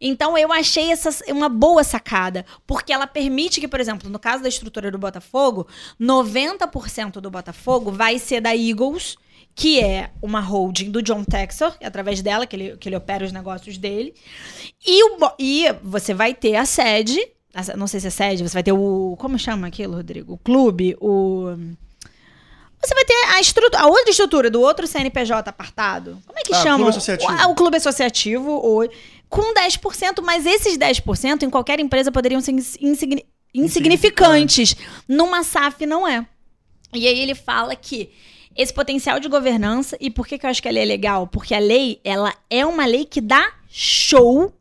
Então 0.01 0.39
eu 0.39 0.53
achei 0.53 0.93
essa 0.93 1.11
uma 1.33 1.49
boa 1.49 1.83
sacada, 1.83 2.47
porque 2.67 2.93
ela 2.93 3.07
permite 3.07 3.61
que, 3.61 3.67
por 3.67 3.81
exemplo, 3.81 4.09
no 4.09 4.19
caso 4.19 4.43
da 4.43 4.49
estrutura 4.49 4.91
do 4.91 4.99
Botafogo, 4.99 5.67
90% 6.01 7.21
do 7.21 7.31
Botafogo 7.31 7.91
vai 7.91 8.19
ser 8.19 8.41
da 8.41 8.55
Eagles, 8.55 9.17
que 9.57 9.81
é 9.81 10.13
uma 10.23 10.41
holding 10.41 10.91
do 10.93 11.03
John 11.03 11.25
Texor, 11.25 11.77
é 11.81 11.87
através 11.87 12.23
dela 12.23 12.47
que 12.47 12.55
ele, 12.55 12.77
que 12.77 12.89
ele 12.89 12.97
opera 12.97 13.25
os 13.25 13.33
negócios 13.33 13.77
dele. 13.77 14.15
E, 14.87 15.03
o, 15.03 15.19
e 15.37 15.65
você 15.83 16.15
vai 16.15 16.33
ter 16.33 16.55
a 16.55 16.65
sede, 16.65 17.19
não 17.77 17.89
sei 17.89 17.99
se 17.99 18.07
é 18.07 18.11
sede, 18.11 18.49
você 18.49 18.55
vai 18.55 18.63
ter 18.63 18.73
o. 18.73 19.17
Como 19.19 19.37
chama 19.37 19.67
aquilo, 19.67 19.97
Rodrigo? 19.97 20.35
O 20.35 20.39
clube, 20.39 20.97
o. 21.01 21.57
Você 22.83 22.95
vai 22.95 23.05
ter 23.05 23.15
a, 23.35 23.41
estrutura, 23.41 23.81
a 23.83 23.87
outra 23.87 24.11
estrutura 24.11 24.51
do 24.51 24.61
outro 24.61 24.87
CNPJ 24.87 25.51
apartado. 25.51 26.19
Como 26.27 26.39
é 26.39 26.43
que 26.43 26.55
Ah, 26.55 26.63
chama? 26.63 26.77
clube 26.77 26.91
associativo. 26.91 27.33
O, 27.33 27.51
o 27.51 27.55
clube 27.55 27.77
associativo, 27.77 28.51
ou, 28.51 28.89
com 29.29 29.53
10%, 29.55 30.23
mas 30.23 30.47
esses 30.47 30.79
10% 30.79 31.43
em 31.43 31.51
qualquer 31.51 31.81
empresa 31.81 32.11
poderiam 32.13 32.41
ser 32.41 32.53
ins- 32.53 32.77
insigni- 32.81 33.27
insignificantes. 33.53 34.77
Numa 35.07 35.43
SAF 35.43 35.87
não 35.87 36.07
é. 36.07 36.27
E 36.95 37.07
aí 37.07 37.19
ele 37.21 37.35
fala 37.35 37.75
que 37.77 38.11
esse 38.57 38.73
potencial 38.73 39.21
de 39.21 39.29
governança, 39.29 39.97
e 40.01 40.11
por 40.11 40.27
que, 40.27 40.39
que 40.39 40.47
eu 40.47 40.51
acho 40.51 40.61
que 40.63 40.69
a 40.69 40.73
lei 40.73 40.83
é 40.83 40.87
legal? 40.87 41.27
Porque 41.27 41.55
a 41.55 41.59
lei, 41.59 42.01
ela 42.05 42.35
é 42.51 42.65
uma 42.67 42.87
lei 42.87 43.05
que 43.05 43.21
dá 43.21 43.53
show 43.69 44.53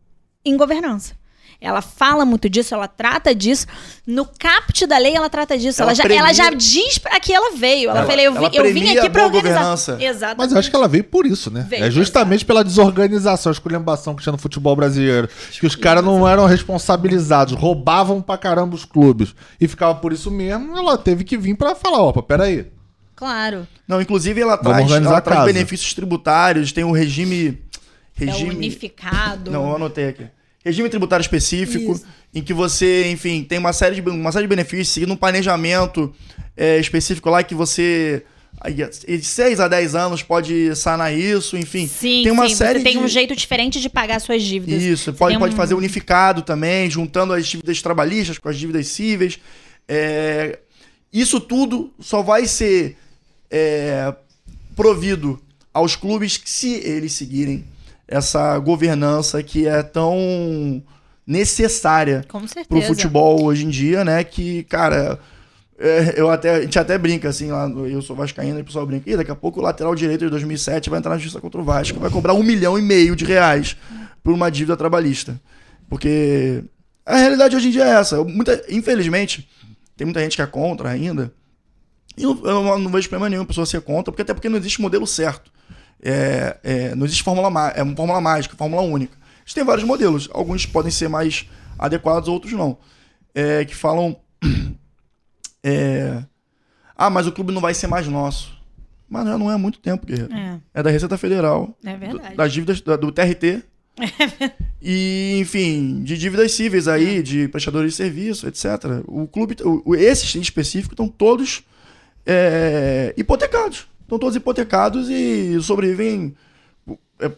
em 0.45 0.55
governança. 0.57 1.16
Ela 1.59 1.81
fala 1.81 2.23
muito 2.23 2.47
disso, 2.47 2.75
ela 2.75 2.87
trata 2.87 3.33
disso. 3.33 3.65
No 4.05 4.25
caput 4.37 4.85
da 4.85 4.97
lei, 4.99 5.15
ela 5.15 5.27
trata 5.27 5.57
disso. 5.57 5.81
Ela, 5.81 5.89
Ela 5.89 5.95
já, 5.95 6.03
premia- 6.03 6.19
ela 6.19 6.31
já 6.33 6.49
diz 6.51 6.99
pra 6.99 7.19
que 7.19 7.33
ela 7.33 7.55
veio. 7.55 7.89
Ela, 7.89 7.99
Ela- 7.99 8.07
falou, 8.07 8.21
eu, 8.21 8.31
vi- 8.33 8.37
ela 8.37 8.67
eu 8.67 8.73
vim 8.73 8.89
aqui 8.89 8.99
a 8.99 9.09
pra 9.09 9.23
boa 9.23 9.25
organizar. 9.37 9.53
governança. 9.55 9.97
Exatamente. 9.99 10.37
Mas 10.37 10.51
eu 10.51 10.59
acho 10.59 10.69
que 10.69 10.75
ela 10.75 10.87
veio 10.87 11.03
por 11.03 11.25
isso, 11.25 11.49
né? 11.49 11.65
Veio, 11.67 11.85
é 11.85 11.89
justamente 11.91 12.45
pela 12.45 12.63
desorganização, 12.63 13.49
a 13.49 13.53
esculhambação 13.53 14.13
que 14.15 14.21
tinha 14.21 14.31
no 14.31 14.37
futebol 14.37 14.75
brasileiro. 14.75 15.27
Que 15.59 15.65
os 15.65 15.75
caras 15.75 16.03
não 16.03 16.27
eram 16.27 16.45
responsabilizados, 16.45 17.55
roubavam 17.55 18.21
pra 18.21 18.37
caramba 18.37 18.75
os 18.75 18.85
clubes. 18.85 19.33
E 19.59 19.67
ficava 19.67 19.95
por 19.95 20.13
isso 20.13 20.29
mesmo, 20.29 20.77
ela 20.77 20.95
teve 20.95 21.23
que 21.23 21.37
vir 21.37 21.55
pra 21.55 21.73
falar, 21.73 22.03
opa, 22.03 22.21
peraí. 22.21 22.67
Claro. 23.15 23.67
Não, 23.87 23.99
inclusive 23.99 24.39
ela 24.39 24.55
Vamos 24.57 24.69
traz, 24.73 24.85
organizar 24.85 25.11
ela 25.11 25.21
traz 25.21 25.43
benefícios 25.45 25.91
tributários, 25.95 26.71
tem 26.71 26.83
um 26.83 26.91
regime. 26.91 27.59
É 28.19 28.25
regime 28.25 28.55
unificado. 28.55 29.49
Não, 29.51 29.69
eu 29.69 29.75
anotei 29.75 30.09
aqui. 30.09 30.27
Regime 30.67 30.89
tributário 30.89 31.21
específico, 31.23 31.93
Isso. 31.93 32.05
em 32.35 32.41
que 32.43 32.53
você, 32.53 33.09
enfim, 33.09 33.41
tem 33.43 33.57
uma 33.57 33.71
série 33.71 34.01
de, 34.01 34.09
uma 34.09 34.31
série 34.31 34.43
de 34.43 34.49
benefícios, 34.49 34.89
seguindo 34.89 35.13
um 35.13 35.15
planejamento 35.17 36.13
é, 36.55 36.77
específico 36.77 37.29
lá 37.29 37.41
que 37.41 37.55
você. 37.55 38.23
De 39.05 39.23
6 39.23 39.59
a 39.59 39.67
10 39.67 39.93
anos 39.95 40.23
pode 40.23 40.75
sanar 40.75 41.15
isso, 41.15 41.55
enfim. 41.55 41.87
Sim, 41.87 42.23
tem 42.23 42.31
uma 42.31 42.49
sim, 42.49 42.55
série 42.55 42.79
você 42.79 42.83
tem 42.83 42.97
de... 42.97 43.03
um 43.03 43.07
jeito 43.07 43.35
diferente 43.35 43.79
de 43.79 43.87
pagar 43.87 44.19
suas 44.19 44.41
dívidas. 44.41 44.81
Isso, 44.81 45.05
Você 45.05 45.11
pode, 45.13 45.37
pode 45.37 45.53
um- 45.53 45.57
fazer 45.57 45.75
unificado 45.75 46.41
também, 46.41 46.89
juntando 46.89 47.33
as 47.33 47.45
dívidas 47.47 47.81
trabalhistas 47.81 48.39
com 48.39 48.49
as 48.49 48.57
dívidas 48.57 48.87
cíveis. 48.87 49.39
É, 49.87 50.57
isso 51.13 51.39
tudo 51.39 51.93
só 51.99 52.23
vai 52.23 52.47
ser 52.47 52.97
é, 53.51 54.13
provido 54.75 55.39
aos 55.71 55.95
clubes 55.95 56.41
se 56.43 56.73
eles 56.83 57.13
seguirem 57.13 57.63
essa 58.07 58.57
governança 58.59 59.43
que 59.43 59.67
é 59.67 59.83
tão 59.83 60.81
necessária 61.25 62.25
certeza. 62.47 62.67
pro 62.69 62.81
futebol 62.81 63.43
hoje 63.43 63.65
em 63.65 63.69
dia, 63.69 64.05
né? 64.05 64.23
Que, 64.23 64.63
cara, 64.63 65.19
é, 65.77 66.13
eu 66.15 66.29
até, 66.29 66.55
a 66.55 66.61
gente 66.61 66.79
até 66.79 66.97
brinca 66.97 67.29
assim, 67.29 67.51
lá, 67.51 67.67
eu 67.69 68.01
sou 68.01 68.15
vascaíno, 68.15 68.57
e 68.57 68.61
o 68.61 68.65
pessoal 68.65 68.85
brinca, 68.85 69.09
Ih, 69.09 69.17
daqui 69.17 69.29
a 69.29 69.35
pouco 69.35 69.59
o 69.59 69.63
lateral 69.63 69.93
direito 69.93 70.23
de 70.23 70.31
2007 70.31 70.89
vai 70.89 70.99
entrar 70.99 71.11
na 71.11 71.17
justiça 71.17 71.41
contra 71.41 71.59
o 71.59 71.63
Vasco, 71.63 71.99
vai 71.99 72.09
cobrar 72.09 72.33
um 72.33 72.41
milhão 72.41 72.79
e 72.79 72.81
meio 72.81 73.15
de 73.15 73.25
reais 73.25 73.75
por 74.23 74.33
uma 74.33 74.49
dívida 74.49 74.77
trabalhista. 74.77 75.39
Porque 75.89 76.63
a 77.05 77.17
realidade 77.17 77.55
hoje 77.55 77.67
em 77.67 77.71
dia 77.71 77.85
é 77.85 77.99
essa. 77.99 78.23
Muita, 78.23 78.63
infelizmente, 78.69 79.47
tem 79.95 80.05
muita 80.05 80.21
gente 80.21 80.35
que 80.35 80.41
é 80.41 80.47
contra 80.47 80.89
ainda. 80.89 81.31
E 82.17 82.23
eu, 82.23 82.31
eu 82.43 82.63
não, 82.63 82.79
não 82.79 82.91
vejo 82.91 83.07
problema 83.09 83.29
nenhum 83.29 83.43
a 83.43 83.45
pessoa 83.45 83.65
ser 83.65 83.81
contra, 83.81 84.11
porque 84.11 84.23
até 84.23 84.33
porque 84.33 84.49
não 84.49 84.57
existe 84.57 84.81
modelo 84.81 85.05
certo. 85.05 85.51
É, 86.01 86.57
é, 86.63 86.95
não 86.95 87.05
existe 87.05 87.23
fórmula, 87.23 87.47
é 87.75 87.81
uma 87.83 87.95
fórmula 87.95 88.21
mágica, 88.21 88.55
fórmula 88.55 88.81
única. 88.81 89.15
A 89.17 89.39
gente 89.45 89.55
tem 89.55 89.63
vários 89.63 89.85
modelos. 89.85 90.29
Alguns 90.31 90.65
podem 90.65 90.91
ser 90.91 91.07
mais 91.07 91.45
adequados, 91.79 92.27
outros 92.29 92.53
não. 92.53 92.77
É, 93.33 93.63
que 93.65 93.75
falam. 93.75 94.15
é, 95.63 96.23
ah, 96.95 97.09
mas 97.09 97.27
o 97.27 97.31
clube 97.31 97.53
não 97.53 97.61
vai 97.61 97.73
ser 97.73 97.87
mais 97.87 98.07
nosso. 98.07 98.55
Mas 99.09 99.25
não 99.25 99.49
é 99.49 99.53
há 99.53 99.57
muito 99.57 99.79
tempo, 99.79 100.05
guerreiro. 100.05 100.33
É, 100.33 100.59
É 100.73 100.83
da 100.83 100.89
Receita 100.89 101.17
Federal. 101.17 101.77
é 101.85 101.95
verdade. 101.95 102.35
das 102.35 102.51
dívidas 102.51 102.81
da- 102.81 102.97
do 102.97 103.11
TRT. 103.11 103.63
e, 104.81 105.37
enfim, 105.41 106.03
de 106.03 106.17
dívidas 106.17 106.51
cíveis 106.51 106.87
É. 106.87 106.93
aí, 106.93 107.23
de 107.23 107.47
prestadores 107.47 107.91
de 107.93 107.97
serviço, 107.97 108.47
etc. 108.47 108.65
O 109.07 109.25
clube, 109.27 109.55
o, 109.63 109.81
o- 109.91 109.95
esses 109.95 110.35
em 110.35 110.41
específico, 110.41 110.93
estão 110.93 111.07
todos 111.07 111.63
é, 112.25 113.13
hipotecados. 113.17 113.87
Estão 114.07 114.17
todos 114.17 114.37
hipotecados 114.37 115.09
e 115.09 115.61
sobrevivem 115.61 116.33
é, 117.19 117.29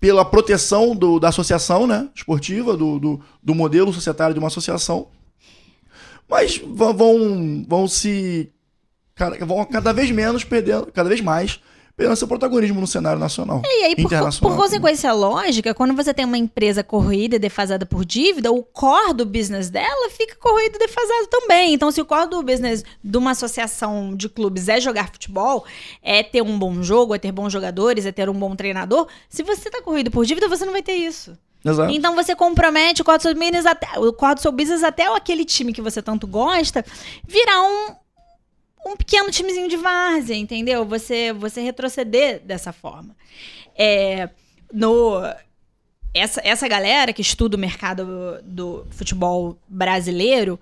pela 0.00 0.24
proteção 0.24 0.96
do- 0.96 1.20
da 1.20 1.28
associação 1.28 1.86
né, 1.86 2.08
esportiva, 2.14 2.74
do, 2.74 2.98
do, 2.98 3.20
do 3.42 3.54
modelo 3.54 3.92
societário 3.92 4.32
de 4.32 4.38
uma 4.38 4.46
associação. 4.48 5.08
Mas 6.26 6.56
vão, 6.58 7.64
vão 7.68 7.86
se. 7.86 8.50
Vão 9.46 9.62
cada 9.66 9.92
vez 9.92 10.10
menos 10.10 10.42
perdendo, 10.42 10.86
cada 10.92 11.08
vez 11.10 11.20
mais, 11.20 11.60
perdendo 11.98 12.16
seu 12.16 12.28
protagonismo 12.28 12.80
no 12.80 12.86
cenário 12.86 13.18
nacional. 13.18 13.60
E 13.64 13.84
aí, 13.84 13.96
por, 13.96 14.04
internacional. 14.04 14.56
por 14.56 14.62
consequência 14.62 15.12
lógica, 15.12 15.74
quando 15.74 15.94
você 15.94 16.14
tem 16.14 16.24
uma 16.24 16.38
empresa 16.38 16.84
corroída 16.84 17.34
e 17.34 17.38
defasada 17.40 17.84
por 17.84 18.04
dívida, 18.04 18.52
o 18.52 18.62
core 18.62 19.12
do 19.12 19.26
business 19.26 19.68
dela 19.68 20.08
fica 20.10 20.36
corroído 20.36 20.76
e 20.76 20.78
defasado 20.78 21.26
também. 21.28 21.74
Então, 21.74 21.90
se 21.90 22.00
o 22.00 22.06
core 22.06 22.30
do 22.30 22.40
business 22.40 22.84
de 23.02 23.18
uma 23.18 23.32
associação 23.32 24.14
de 24.14 24.28
clubes 24.28 24.68
é 24.68 24.80
jogar 24.80 25.10
futebol, 25.10 25.64
é 26.00 26.22
ter 26.22 26.40
um 26.40 26.56
bom 26.56 26.80
jogo, 26.84 27.16
é 27.16 27.18
ter 27.18 27.32
bons 27.32 27.52
jogadores, 27.52 28.06
é 28.06 28.12
ter 28.12 28.30
um 28.30 28.34
bom 28.34 28.54
treinador, 28.54 29.08
se 29.28 29.42
você 29.42 29.68
tá 29.68 29.82
corroído 29.82 30.08
por 30.08 30.24
dívida, 30.24 30.48
você 30.48 30.64
não 30.64 30.72
vai 30.72 30.84
ter 30.84 30.94
isso. 30.94 31.36
Exato. 31.64 31.92
Então 31.92 32.14
você 32.14 32.36
compromete 32.36 33.02
o 33.02 33.04
core 33.04 33.18
do 33.18 33.22
seu 33.22 33.34
business 33.34 33.66
até, 33.66 33.98
o 33.98 34.12
core 34.12 34.36
do 34.36 34.40
seu 34.40 34.52
business 34.52 34.84
até 34.84 35.12
aquele 35.12 35.44
time 35.44 35.72
que 35.72 35.82
você 35.82 36.00
tanto 36.00 36.28
gosta 36.28 36.84
virar 37.26 37.60
um, 37.62 37.96
um 38.86 38.96
pequeno 38.96 39.30
timezinho 39.30 39.68
de 39.68 39.76
várzea, 39.76 40.36
entendeu? 40.36 40.84
Você, 40.84 41.32
você 41.32 41.60
retroceder 41.60 42.40
dessa 42.40 42.72
forma. 42.72 43.16
É, 43.76 44.30
no, 44.72 45.20
essa, 46.14 46.40
essa 46.44 46.66
galera 46.68 47.12
que 47.12 47.22
estuda 47.22 47.56
o 47.56 47.60
mercado 47.60 48.40
do 48.42 48.86
futebol 48.90 49.58
brasileiro 49.68 50.58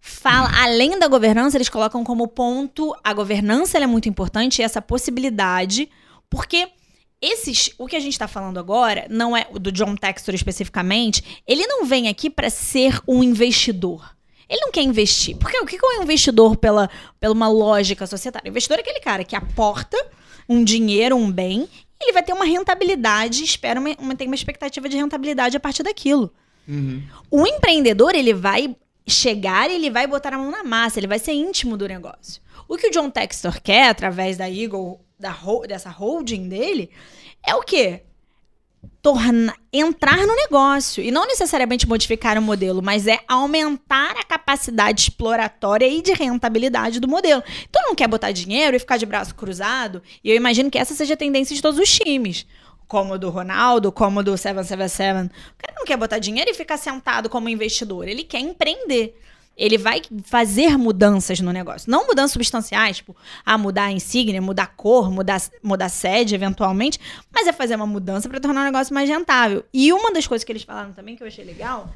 fala, 0.00 0.50
além 0.62 0.98
da 0.98 1.08
governança, 1.08 1.56
eles 1.56 1.68
colocam 1.68 2.04
como 2.04 2.28
ponto 2.28 2.94
a 3.02 3.12
governança 3.12 3.78
é 3.78 3.86
muito 3.86 4.08
importante 4.08 4.62
essa 4.62 4.82
possibilidade, 4.82 5.88
porque 6.28 6.68
esses, 7.20 7.70
o 7.78 7.86
que 7.86 7.96
a 7.96 8.00
gente 8.00 8.12
está 8.12 8.28
falando 8.28 8.58
agora, 8.58 9.06
não 9.08 9.34
é 9.34 9.46
do 9.50 9.72
John 9.72 9.96
Textor 9.96 10.34
especificamente, 10.34 11.42
ele 11.46 11.66
não 11.66 11.86
vem 11.86 12.08
aqui 12.08 12.28
para 12.28 12.50
ser 12.50 13.00
um 13.08 13.22
investidor. 13.22 14.13
Ele 14.54 14.60
não 14.60 14.70
quer 14.70 14.82
investir. 14.82 15.36
Porque 15.36 15.58
o 15.58 15.66
que 15.66 15.76
é 15.76 15.98
um 15.98 16.02
investidor 16.04 16.56
pela, 16.56 16.88
pela 17.18 17.34
uma 17.34 17.48
lógica 17.48 18.06
societária? 18.06 18.48
O 18.48 18.50
investidor 18.50 18.78
é 18.78 18.82
aquele 18.82 19.00
cara 19.00 19.24
que 19.24 19.34
aporta 19.34 19.96
um 20.48 20.62
dinheiro, 20.62 21.16
um 21.16 21.30
bem, 21.30 21.68
e 22.00 22.04
ele 22.04 22.12
vai 22.12 22.22
ter 22.22 22.32
uma 22.32 22.44
rentabilidade, 22.44 23.42
espera 23.42 23.80
uma, 23.80 23.90
uma, 23.98 24.14
tem 24.14 24.28
uma 24.28 24.36
expectativa 24.36 24.88
de 24.88 24.96
rentabilidade 24.96 25.56
a 25.56 25.60
partir 25.60 25.82
daquilo. 25.82 26.32
Uhum. 26.68 27.02
O 27.30 27.44
empreendedor, 27.44 28.14
ele 28.14 28.32
vai 28.32 28.76
chegar 29.06 29.68
e 29.68 29.74
ele 29.74 29.90
vai 29.90 30.06
botar 30.06 30.32
a 30.32 30.38
mão 30.38 30.52
na 30.52 30.62
massa, 30.62 31.00
ele 31.00 31.08
vai 31.08 31.18
ser 31.18 31.32
íntimo 31.32 31.76
do 31.76 31.88
negócio. 31.88 32.40
O 32.68 32.76
que 32.76 32.86
o 32.86 32.90
John 32.92 33.10
Textor 33.10 33.60
quer, 33.60 33.88
através 33.88 34.36
da 34.36 34.48
Eagle, 34.48 35.00
da, 35.18 35.36
dessa 35.66 35.90
holding 35.90 36.48
dele, 36.48 36.90
é 37.44 37.56
o 37.56 37.62
quê? 37.62 38.02
Torna, 39.04 39.54
entrar 39.70 40.16
no 40.16 40.34
negócio. 40.34 41.04
E 41.04 41.10
não 41.10 41.26
necessariamente 41.26 41.86
modificar 41.86 42.38
o 42.38 42.42
modelo, 42.42 42.80
mas 42.82 43.06
é 43.06 43.20
aumentar 43.28 44.12
a 44.12 44.24
capacidade 44.24 45.02
exploratória 45.02 45.86
e 45.86 46.00
de 46.00 46.14
rentabilidade 46.14 46.98
do 47.00 47.06
modelo. 47.06 47.42
Então 47.68 47.82
não 47.82 47.94
quer 47.94 48.08
botar 48.08 48.32
dinheiro 48.32 48.74
e 48.74 48.78
ficar 48.78 48.96
de 48.96 49.04
braço 49.04 49.34
cruzado. 49.34 50.02
E 50.24 50.30
eu 50.30 50.34
imagino 50.34 50.70
que 50.70 50.78
essa 50.78 50.94
seja 50.94 51.12
a 51.12 51.18
tendência 51.18 51.54
de 51.54 51.60
todos 51.60 51.78
os 51.78 51.90
times 51.90 52.46
como 52.88 53.18
do 53.18 53.28
Ronaldo, 53.28 53.92
como 53.92 54.22
do 54.22 54.38
777. 54.38 55.26
O 55.26 55.58
cara 55.58 55.74
não 55.76 55.84
quer 55.84 55.98
botar 55.98 56.18
dinheiro 56.18 56.50
e 56.50 56.54
ficar 56.54 56.78
sentado 56.78 57.28
como 57.28 57.50
investidor. 57.50 58.08
Ele 58.08 58.24
quer 58.24 58.40
empreender. 58.40 59.20
Ele 59.56 59.78
vai 59.78 60.02
fazer 60.24 60.76
mudanças 60.76 61.40
no 61.40 61.52
negócio. 61.52 61.90
Não 61.90 62.06
mudanças 62.06 62.32
substanciais, 62.32 62.98
tipo, 62.98 63.16
ah, 63.44 63.56
mudar 63.56 63.84
a 63.84 63.92
insígnia, 63.92 64.40
mudar 64.42 64.64
a 64.64 64.66
cor, 64.66 65.10
mudar, 65.10 65.40
mudar 65.62 65.86
a 65.86 65.88
sede, 65.88 66.34
eventualmente, 66.34 66.98
mas 67.32 67.46
é 67.46 67.52
fazer 67.52 67.76
uma 67.76 67.86
mudança 67.86 68.28
para 68.28 68.40
tornar 68.40 68.62
o 68.62 68.64
negócio 68.64 68.92
mais 68.94 69.08
rentável. 69.08 69.64
E 69.72 69.92
uma 69.92 70.12
das 70.12 70.26
coisas 70.26 70.44
que 70.44 70.52
eles 70.52 70.62
falaram 70.62 70.92
também, 70.92 71.16
que 71.16 71.22
eu 71.22 71.26
achei 71.26 71.44
legal, 71.44 71.88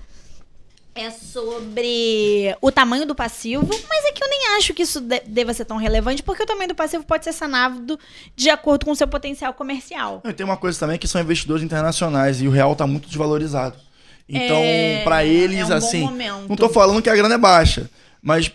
é 0.99 1.11
sobre 1.11 2.57
o 2.61 2.73
tamanho 2.73 3.07
do 3.07 3.15
passivo, 3.15 3.67
mas 3.89 4.05
é 4.05 4.13
que 4.13 4.23
eu 4.23 4.29
nem 4.29 4.57
acho 4.57 4.75
que 4.75 4.83
isso 4.83 5.01
de 5.01 5.21
deva 5.21 5.55
ser 5.55 5.65
tão 5.65 5.77
relevante, 5.77 6.23
porque 6.23 6.43
o 6.43 6.47
tamanho 6.47 6.69
do 6.69 6.75
passivo 6.75 7.05
pode 7.05 7.25
ser 7.25 7.33
sanado 7.33 7.99
de 8.35 8.51
acordo 8.51 8.85
com 8.85 8.91
o 8.91 8.97
seu 8.97 9.07
potencial 9.07 9.55
comercial. 9.55 10.21
E 10.25 10.33
tem 10.33 10.45
uma 10.45 10.57
coisa 10.57 10.79
também 10.79 10.99
que 10.99 11.07
são 11.07 11.21
investidores 11.21 11.63
internacionais 11.63 12.43
e 12.43 12.49
o 12.49 12.51
real 12.51 12.73
está 12.73 12.87
muito 12.87 13.07
desvalorizado. 13.07 13.77
Então, 14.29 14.57
É, 14.63 15.03
para 15.05 15.25
eles, 15.25 15.71
é 15.71 15.75
um 15.75 15.79
assim, 15.79 16.03
não 16.49 16.57
tô 16.57 16.69
falando 16.69 17.01
que 17.03 17.09
a 17.09 17.17
grana 17.17 17.37
é 17.37 17.39
baixa, 17.39 17.89
mas 18.23 18.51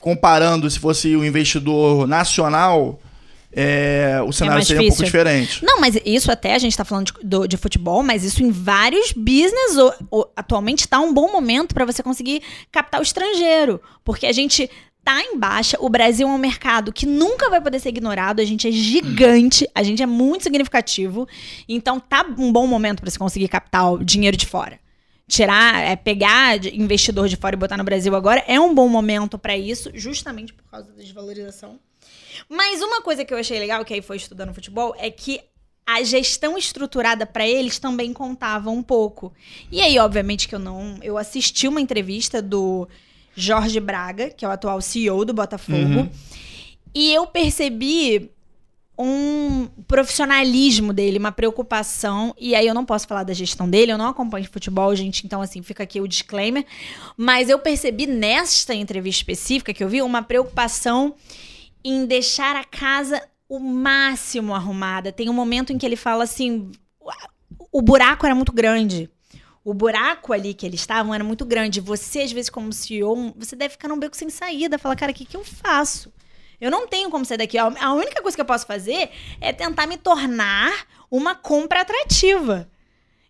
comparando 0.00 0.68
se 0.68 0.78
fosse 0.80 1.14
o 1.14 1.24
investidor 1.24 2.08
nacional, 2.08 2.98
é, 3.54 4.20
o 4.26 4.32
cenário 4.32 4.56
mais 4.56 4.66
seria 4.66 4.82
um 4.82 4.86
pouco 4.88 5.02
difícil. 5.04 5.04
diferente. 5.04 5.64
Não, 5.64 5.78
mas 5.80 5.96
isso 6.04 6.32
até 6.32 6.54
a 6.54 6.58
gente 6.58 6.76
tá 6.76 6.84
falando 6.84 7.06
de, 7.12 7.12
do- 7.28 7.46
de 7.46 7.56
futebol, 7.56 8.02
mas 8.02 8.24
isso 8.24 8.42
em 8.42 8.50
vários 8.50 9.12
business 9.12 9.76
o- 9.76 10.20
o- 10.20 10.26
atualmente 10.34 10.88
tá 10.88 10.98
um 10.98 11.12
bom 11.14 11.30
momento 11.30 11.74
para 11.74 11.84
você 11.84 12.02
conseguir 12.02 12.42
captar 12.72 12.98
o 12.98 13.02
estrangeiro, 13.02 13.80
porque 14.02 14.26
a 14.26 14.32
gente 14.32 14.68
tá 15.04 15.20
em 15.20 15.36
baixa, 15.38 15.76
o 15.80 15.88
Brasil 15.88 16.26
é 16.26 16.30
um 16.30 16.38
mercado 16.38 16.92
que 16.92 17.04
nunca 17.06 17.50
vai 17.50 17.60
poder 17.60 17.78
ser 17.80 17.90
ignorado, 17.90 18.40
a 18.40 18.44
gente 18.44 18.66
é 18.66 18.70
gigante, 18.72 19.68
a 19.74 19.82
gente 19.82 20.02
é 20.02 20.06
muito 20.06 20.42
significativo, 20.44 21.28
então 21.68 22.00
tá 22.00 22.24
um 22.38 22.52
bom 22.52 22.66
momento 22.66 23.00
para 23.02 23.10
você 23.10 23.18
conseguir 23.18 23.48
captar 23.48 23.92
o 23.92 24.04
dinheiro 24.04 24.36
de 24.36 24.46
fora. 24.46 24.80
Tirar, 25.28 25.80
é, 25.82 25.96
pegar 25.96 26.58
de- 26.58 26.76
investidor 26.78 27.28
de 27.28 27.36
fora 27.36 27.54
e 27.54 27.58
botar 27.58 27.76
no 27.76 27.84
Brasil 27.84 28.14
agora 28.14 28.44
é 28.46 28.58
um 28.60 28.74
bom 28.74 28.88
momento 28.88 29.38
para 29.38 29.56
isso, 29.56 29.90
justamente 29.94 30.52
por 30.52 30.64
causa 30.70 30.92
da 30.92 31.00
desvalorização. 31.02 31.78
Mas 32.48 32.82
uma 32.82 33.00
coisa 33.00 33.24
que 33.24 33.32
eu 33.32 33.38
achei 33.38 33.58
legal, 33.58 33.84
que 33.84 33.94
aí 33.94 34.02
foi 34.02 34.16
estudando 34.16 34.52
futebol, 34.52 34.94
é 34.98 35.10
que 35.10 35.40
a 35.86 36.02
gestão 36.02 36.56
estruturada 36.58 37.24
para 37.26 37.46
eles 37.46 37.78
também 37.78 38.12
contava 38.12 38.70
um 38.70 38.82
pouco. 38.82 39.32
E 39.70 39.80
aí, 39.80 39.98
obviamente, 39.98 40.46
que 40.48 40.54
eu 40.54 40.58
não. 40.58 40.98
Eu 41.02 41.16
assisti 41.18 41.66
uma 41.66 41.80
entrevista 41.80 42.40
do 42.42 42.88
Jorge 43.34 43.80
Braga, 43.80 44.30
que 44.30 44.44
é 44.44 44.48
o 44.48 44.50
atual 44.50 44.80
CEO 44.80 45.24
do 45.24 45.32
Botafogo, 45.32 45.78
Uhum. 45.78 46.10
e 46.94 47.12
eu 47.12 47.26
percebi 47.26 48.30
um 49.02 49.68
profissionalismo 49.88 50.92
dele, 50.92 51.18
uma 51.18 51.32
preocupação, 51.32 52.34
e 52.38 52.54
aí 52.54 52.66
eu 52.66 52.74
não 52.74 52.84
posso 52.84 53.06
falar 53.06 53.24
da 53.24 53.32
gestão 53.32 53.68
dele, 53.68 53.92
eu 53.92 53.98
não 53.98 54.08
acompanho 54.08 54.48
futebol, 54.50 54.94
gente, 54.94 55.26
então 55.26 55.42
assim, 55.42 55.62
fica 55.62 55.82
aqui 55.82 56.00
o 56.00 56.06
disclaimer, 56.06 56.64
mas 57.16 57.48
eu 57.48 57.58
percebi 57.58 58.06
nesta 58.06 58.74
entrevista 58.74 59.20
específica 59.20 59.74
que 59.74 59.82
eu 59.82 59.88
vi 59.88 60.02
uma 60.02 60.22
preocupação 60.22 61.14
em 61.84 62.06
deixar 62.06 62.54
a 62.54 62.64
casa 62.64 63.20
o 63.48 63.58
máximo 63.58 64.54
arrumada. 64.54 65.12
Tem 65.12 65.28
um 65.28 65.34
momento 65.34 65.72
em 65.72 65.78
que 65.78 65.84
ele 65.84 65.96
fala 65.96 66.24
assim, 66.24 66.70
o 67.70 67.82
buraco 67.82 68.24
era 68.24 68.34
muito 68.34 68.52
grande. 68.52 69.10
O 69.64 69.74
buraco 69.74 70.32
ali 70.32 70.54
que 70.54 70.64
eles 70.64 70.80
estavam 70.80 71.12
era 71.14 71.22
muito 71.22 71.44
grande. 71.44 71.80
Você, 71.80 72.20
às 72.20 72.32
vezes, 72.32 72.50
como 72.50 72.72
CEO, 72.72 73.34
você 73.36 73.54
deve 73.54 73.72
ficar 73.72 73.88
num 73.88 73.98
beco 73.98 74.16
sem 74.16 74.30
saída. 74.30 74.78
Falar, 74.78 74.96
cara, 74.96 75.12
o 75.12 75.14
que, 75.14 75.24
que 75.24 75.36
eu 75.36 75.44
faço? 75.44 76.12
Eu 76.62 76.70
não 76.70 76.86
tenho 76.86 77.10
como 77.10 77.24
sair 77.24 77.38
daqui. 77.38 77.58
A 77.58 77.92
única 77.92 78.22
coisa 78.22 78.36
que 78.36 78.40
eu 78.40 78.44
posso 78.46 78.64
fazer 78.64 79.10
é 79.40 79.52
tentar 79.52 79.84
me 79.84 79.96
tornar 79.96 80.70
uma 81.10 81.34
compra 81.34 81.80
atrativa. 81.80 82.68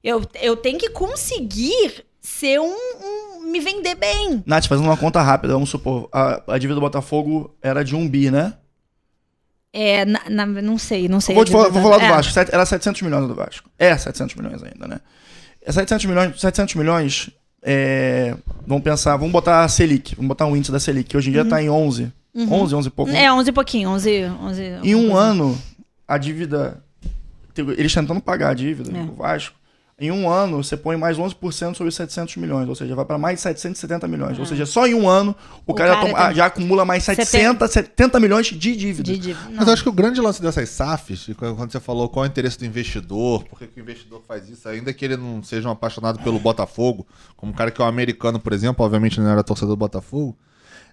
Eu, 0.04 0.22
eu 0.42 0.54
tenho 0.54 0.78
que 0.78 0.90
conseguir 0.90 2.04
ser 2.20 2.60
um, 2.60 2.66
um- 2.74 3.50
me 3.50 3.58
vender 3.58 3.94
bem. 3.94 4.42
Nath, 4.44 4.66
fazendo 4.66 4.84
uma 4.84 4.98
conta 4.98 5.22
rápida, 5.22 5.54
vamos 5.54 5.70
supor, 5.70 6.10
a, 6.12 6.42
a 6.46 6.58
dívida 6.58 6.74
do 6.74 6.80
Botafogo 6.82 7.54
era 7.62 7.82
de 7.82 7.96
um 7.96 8.06
bi, 8.06 8.30
né? 8.30 8.52
É, 9.72 10.04
na- 10.04 10.28
na- 10.28 10.46
não 10.46 10.76
sei, 10.76 11.08
não 11.08 11.18
sei. 11.20 11.34
Vou, 11.34 11.46
falar, 11.46 11.70
vou 11.70 11.82
falar 11.82 11.98
do 11.98 12.04
É. 12.04 12.08
Vasco. 12.10 12.38
Era 12.38 12.66
700 12.66 13.00
milhões 13.00 13.26
do 13.26 13.34
Vasco. 13.34 13.70
É 13.78 13.96
700 13.96 14.34
milhões 14.34 14.62
ainda, 14.62 14.86
né? 14.86 15.00
É 15.62 15.72
700 15.72 16.04
milhões, 16.04 16.38
700 16.38 16.74
milhões 16.74 17.30
é, 17.62 18.36
vamos 18.66 18.82
pensar, 18.82 19.16
vamos 19.16 19.32
botar 19.32 19.64
a 19.64 19.68
Selic, 19.68 20.14
vamos 20.16 20.28
botar 20.28 20.44
um 20.46 20.54
índice 20.56 20.70
da 20.72 20.78
Selic, 20.80 21.08
que 21.08 21.16
hoje 21.16 21.30
em 21.30 21.32
dia 21.32 21.44
tá 21.46 21.62
em 21.62 21.70
11. 21.70 22.12
11, 22.34 22.74
11 22.74 22.88
e 22.88 22.90
pouco. 22.90 23.12
É, 23.12 23.32
11 23.32 23.50
e 23.50 23.52
pouquinho, 23.52 23.88
11, 23.90 24.24
11 24.40 24.62
Em 24.82 24.94
um 24.94 25.14
ano, 25.16 25.58
a 26.08 26.16
dívida. 26.18 26.82
Eles 27.76 27.92
tentando 27.92 28.20
pagar 28.20 28.50
a 28.50 28.54
dívida 28.54 28.90
É. 28.96 29.02
do 29.04 29.12
Vasco. 29.12 29.54
Em 30.00 30.10
um 30.10 30.28
ano, 30.28 30.64
você 30.64 30.76
põe 30.76 30.96
mais 30.96 31.16
11% 31.18 31.76
sobre 31.76 31.88
os 31.90 31.94
700 31.94 32.36
milhões, 32.38 32.68
ou 32.68 32.74
seja, 32.74 32.92
vai 32.94 33.04
para 33.04 33.18
mais 33.18 33.36
de 33.36 33.42
770 33.42 34.08
milhões. 34.08 34.36
Ou 34.38 34.44
seja, 34.46 34.66
só 34.66 34.84
em 34.86 34.94
um 34.94 35.06
ano, 35.08 35.36
o, 35.64 35.70
O 35.70 35.74
cara, 35.74 35.90
cara 35.94 36.06
toma- 36.06 36.26
tem- 36.26 36.34
já 36.36 36.46
acumula 36.46 36.84
mais 36.84 37.04
700, 37.04 37.70
70 37.70 38.18
milhões 38.18 38.46
de 38.46 38.74
dívida. 38.74 39.02
De 39.12 39.18
dívida. 39.18 39.50
Mas 39.54 39.66
Não. 39.66 39.72
acho 39.72 39.82
que 39.82 39.88
o 39.90 39.92
grande 39.92 40.20
lance 40.20 40.42
dessas 40.42 40.70
SAFs, 40.70 41.28
quando 41.36 41.70
você 41.70 41.78
falou 41.78 42.08
qual 42.08 42.24
é 42.24 42.28
o 42.28 42.30
interesse 42.30 42.58
do 42.58 42.64
investidor, 42.64 43.44
por 43.44 43.58
que, 43.58 43.66
que 43.68 43.80
o 43.80 43.82
investidor 43.82 44.22
faz 44.26 44.48
isso, 44.48 44.66
ainda 44.68 44.92
que 44.92 45.04
ele 45.04 45.16
não 45.16 45.40
seja 45.42 45.68
um 45.68 45.72
apaixonado 45.72 46.18
pelo 46.20 46.40
Botafogo, 46.40 47.06
como 47.36 47.52
um 47.52 47.54
cara 47.54 47.70
que 47.70 47.80
é 47.80 47.84
um 47.84 47.88
americano, 47.88 48.40
por 48.40 48.52
exemplo, 48.54 48.84
obviamente 48.84 49.20
não 49.20 49.28
era 49.30 49.44
torcedor 49.44 49.76
do 49.76 49.78
Botafogo, 49.78 50.36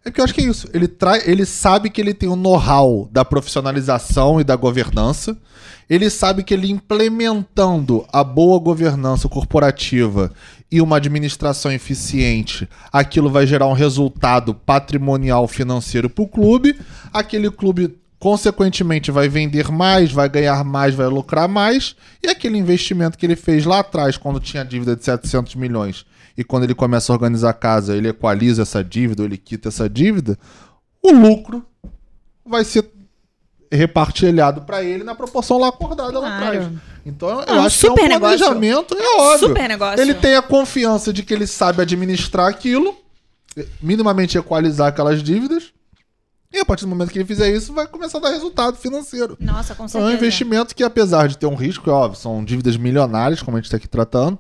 é 0.06 0.12
que 0.12 0.20
eu 0.20 0.24
acho 0.24 0.34
que 0.34 0.42
é 0.42 0.46
isso. 0.46 0.68
Ele, 0.74 0.88
trai, 0.88 1.22
ele 1.26 1.46
sabe 1.46 1.90
que 1.90 2.00
ele 2.00 2.14
tem 2.14 2.30
o 2.30 2.36
know-how 2.36 3.10
da 3.12 3.26
profissionalização 3.26 4.40
e 4.40 4.44
da 4.44 4.56
governança. 4.56 5.38
Ele 5.90 6.10
sabe 6.10 6.44
que 6.44 6.54
ele 6.54 6.72
implementando 6.72 8.06
a 8.14 8.24
boa 8.24 8.60
governança 8.60 9.28
corporativa 9.28 10.32
e 10.72 10.82
uma 10.82 10.98
administração 10.98 11.72
eficiente, 11.72 12.70
aquilo 12.94 13.30
vai 13.30 13.48
gerar 13.48 13.68
um 13.68 13.74
resultado 13.74 14.54
patrimonial 14.54 15.48
financeiro 15.48 16.10
para 16.10 16.24
o 16.24 16.28
clube. 16.28 16.80
Aquele 17.12 17.50
clube, 17.50 17.98
consequentemente, 18.20 19.10
vai 19.10 19.28
vender 19.28 19.72
mais, 19.72 20.12
vai 20.12 20.30
ganhar 20.30 20.64
mais, 20.64 20.94
vai 20.94 21.08
lucrar 21.08 21.48
mais. 21.48 21.96
E 22.22 22.28
aquele 22.28 22.58
investimento 22.58 23.18
que 23.18 23.26
ele 23.26 23.36
fez 23.36 23.66
lá 23.66 23.80
atrás, 23.80 24.16
quando 24.16 24.40
tinha 24.40 24.64
dívida 24.64 24.96
de 24.96 25.04
700 25.04 25.56
milhões, 25.56 26.06
e 26.40 26.44
quando 26.46 26.64
ele 26.64 26.74
começa 26.74 27.12
a 27.12 27.16
organizar 27.16 27.50
a 27.50 27.54
casa, 27.54 27.98
ele 27.98 28.08
equaliza 28.08 28.62
essa 28.62 28.82
dívida, 28.82 29.22
ou 29.22 29.28
ele 29.28 29.38
quita 29.38 29.68
essa 29.68 29.90
dívida, 29.90 30.40
o 31.04 31.12
lucro 31.12 31.66
vai 32.46 32.64
ser 32.64 32.90
repartilhado 33.72 34.62
para 34.62 34.82
ele 34.82 35.04
na 35.04 35.14
proporção 35.14 35.58
lá 35.58 35.68
acordada 35.68 36.18
lá 36.18 36.38
Claro. 36.40 36.58
atrás. 36.58 36.74
Então 37.06 37.30
eu 37.30 37.40
Ah, 37.40 37.66
acho 37.66 37.80
que 37.80 37.88
é 37.88 37.92
um 37.92 37.96
super 37.96 38.08
negócio. 38.10 38.38
planejamento, 38.38 38.96
é 38.98 39.20
óbvio. 39.22 39.48
Super 39.50 39.68
negócio. 39.68 40.00
Ele 40.02 40.14
tem 40.14 40.36
a 40.36 40.42
confiança 40.42 41.12
de 41.12 41.24
que 41.24 41.34
ele 41.34 41.46
sabe 41.46 41.82
administrar 41.82 42.48
aquilo, 42.48 42.96
minimamente 43.82 44.38
equalizar 44.38 44.88
aquelas 44.88 45.22
dívidas, 45.22 45.74
e 46.54 46.58
a 46.60 46.66
partir 46.66 46.86
do 46.86 46.88
momento 46.90 47.12
que 47.12 47.20
ele 47.20 47.26
fizer 47.26 47.50
isso, 47.54 47.74
vai 47.74 47.86
começar 47.86 48.18
a 48.18 48.22
dar 48.22 48.30
resultado 48.30 48.78
financeiro. 48.78 49.38
Nossa, 49.40 49.76
com 49.76 49.86
Então 49.86 50.02
é 50.02 50.04
um 50.06 50.08
certeza. 50.08 50.14
investimento 50.26 50.74
que, 50.76 50.84
apesar 50.84 51.28
de 51.28 51.38
ter 51.38 51.46
um 51.46 51.56
risco, 51.56 51.90
é 51.90 51.94
óbvio, 51.94 52.18
são 52.20 52.44
dívidas 52.46 52.76
milionárias, 52.78 53.42
como 53.44 53.58
a 53.58 53.60
gente 53.60 53.66
está 53.66 53.78
aqui 53.78 53.88
tratando, 53.90 54.40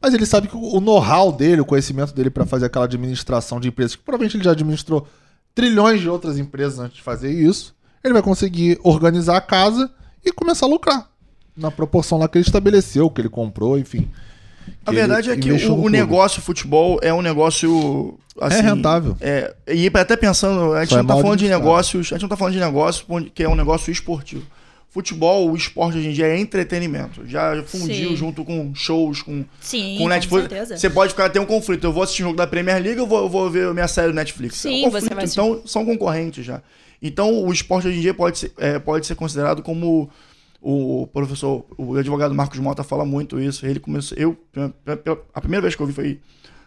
mas 0.00 0.14
ele 0.14 0.26
sabe 0.26 0.48
que 0.48 0.56
o 0.56 0.80
know-how 0.80 1.32
dele, 1.32 1.60
o 1.60 1.64
conhecimento 1.64 2.14
dele 2.14 2.30
para 2.30 2.46
fazer 2.46 2.66
aquela 2.66 2.84
administração 2.84 3.58
de 3.58 3.68
empresas, 3.68 3.96
que 3.96 4.02
provavelmente 4.02 4.36
ele 4.36 4.44
já 4.44 4.52
administrou 4.52 5.06
trilhões 5.54 6.00
de 6.00 6.08
outras 6.08 6.38
empresas 6.38 6.78
antes 6.78 6.98
de 6.98 7.02
fazer 7.02 7.32
isso, 7.32 7.74
ele 8.02 8.14
vai 8.14 8.22
conseguir 8.22 8.78
organizar 8.82 9.36
a 9.36 9.40
casa 9.40 9.90
e 10.24 10.32
começar 10.32 10.66
a 10.66 10.68
lucrar. 10.68 11.10
Na 11.56 11.70
proporção 11.70 12.18
lá 12.18 12.28
que 12.28 12.38
ele 12.38 12.46
estabeleceu, 12.46 13.10
que 13.10 13.20
ele 13.20 13.28
comprou, 13.28 13.76
enfim. 13.76 14.08
A 14.86 14.92
verdade 14.92 15.30
é 15.30 15.36
que 15.36 15.50
o, 15.50 15.82
o 15.82 15.88
negócio 15.88 16.40
futebol 16.40 16.98
é 17.02 17.12
um 17.12 17.22
negócio. 17.22 18.18
Assim, 18.40 18.58
É 18.58 18.60
rentável. 18.60 19.16
É, 19.20 19.54
e 19.66 19.90
até 19.94 20.16
pensando, 20.16 20.74
a 20.74 20.80
gente 20.80 20.90
Só 20.90 20.98
é 20.98 21.02
não 21.02 21.08
tá 21.08 21.14
mal 21.14 21.22
falando 21.22 21.38
de 21.40 21.48
negócios, 21.48 22.06
a 22.06 22.14
gente 22.14 22.22
não 22.22 22.28
tá 22.28 22.36
falando 22.36 22.54
de 22.54 22.60
negócio 22.60 23.04
que 23.34 23.42
é 23.42 23.48
um 23.48 23.56
negócio 23.56 23.90
esportivo. 23.90 24.46
Futebol, 24.90 25.50
o 25.50 25.56
esporte 25.56 25.98
hoje 25.98 26.08
em 26.08 26.12
dia 26.12 26.26
é 26.26 26.38
entretenimento. 26.38 27.26
Já 27.26 27.62
fundiu 27.64 28.10
Sim. 28.10 28.16
junto 28.16 28.42
com 28.44 28.74
shows, 28.74 29.20
com, 29.20 29.44
Sim, 29.60 29.96
com 29.98 30.04
com 30.04 30.08
Netflix. 30.08 30.48
certeza. 30.48 30.76
Você 30.78 30.88
pode 30.88 31.12
ficar 31.12 31.28
ter 31.28 31.38
um 31.38 31.46
conflito. 31.46 31.84
Eu 31.84 31.92
vou 31.92 32.02
assistir 32.02 32.22
um 32.22 32.26
jogo 32.26 32.38
da 32.38 32.46
Premier 32.46 32.82
League, 32.82 32.98
eu 32.98 33.06
vou, 33.06 33.18
eu 33.18 33.28
vou 33.28 33.50
ver 33.50 33.72
minha 33.74 33.86
série 33.86 34.08
do 34.08 34.14
Netflix. 34.14 34.56
Sim, 34.56 34.84
é 34.84 34.88
um 34.88 34.90
conflito. 34.90 35.12
assistir. 35.18 35.40
Então, 35.40 35.62
são 35.66 35.84
concorrentes 35.84 36.44
já. 36.44 36.62
Então, 37.02 37.44
o 37.44 37.52
esporte 37.52 37.86
hoje 37.86 37.98
em 37.98 38.00
dia 38.00 38.14
pode 38.14 38.38
ser, 38.38 38.52
é, 38.56 38.78
pode 38.78 39.06
ser 39.06 39.14
considerado 39.14 39.62
como 39.62 40.08
o 40.60 41.06
professor, 41.12 41.64
o 41.76 41.96
advogado 41.96 42.34
Marcos 42.34 42.58
Mota 42.58 42.82
fala 42.82 43.04
muito 43.04 43.38
isso. 43.38 43.66
Ele 43.66 43.78
começou, 43.78 44.16
eu, 44.18 44.36
a 45.34 45.40
primeira 45.40 45.62
vez 45.62 45.76
que 45.76 45.82
eu 45.82 45.86
vi 45.86 45.92
foi 45.92 46.18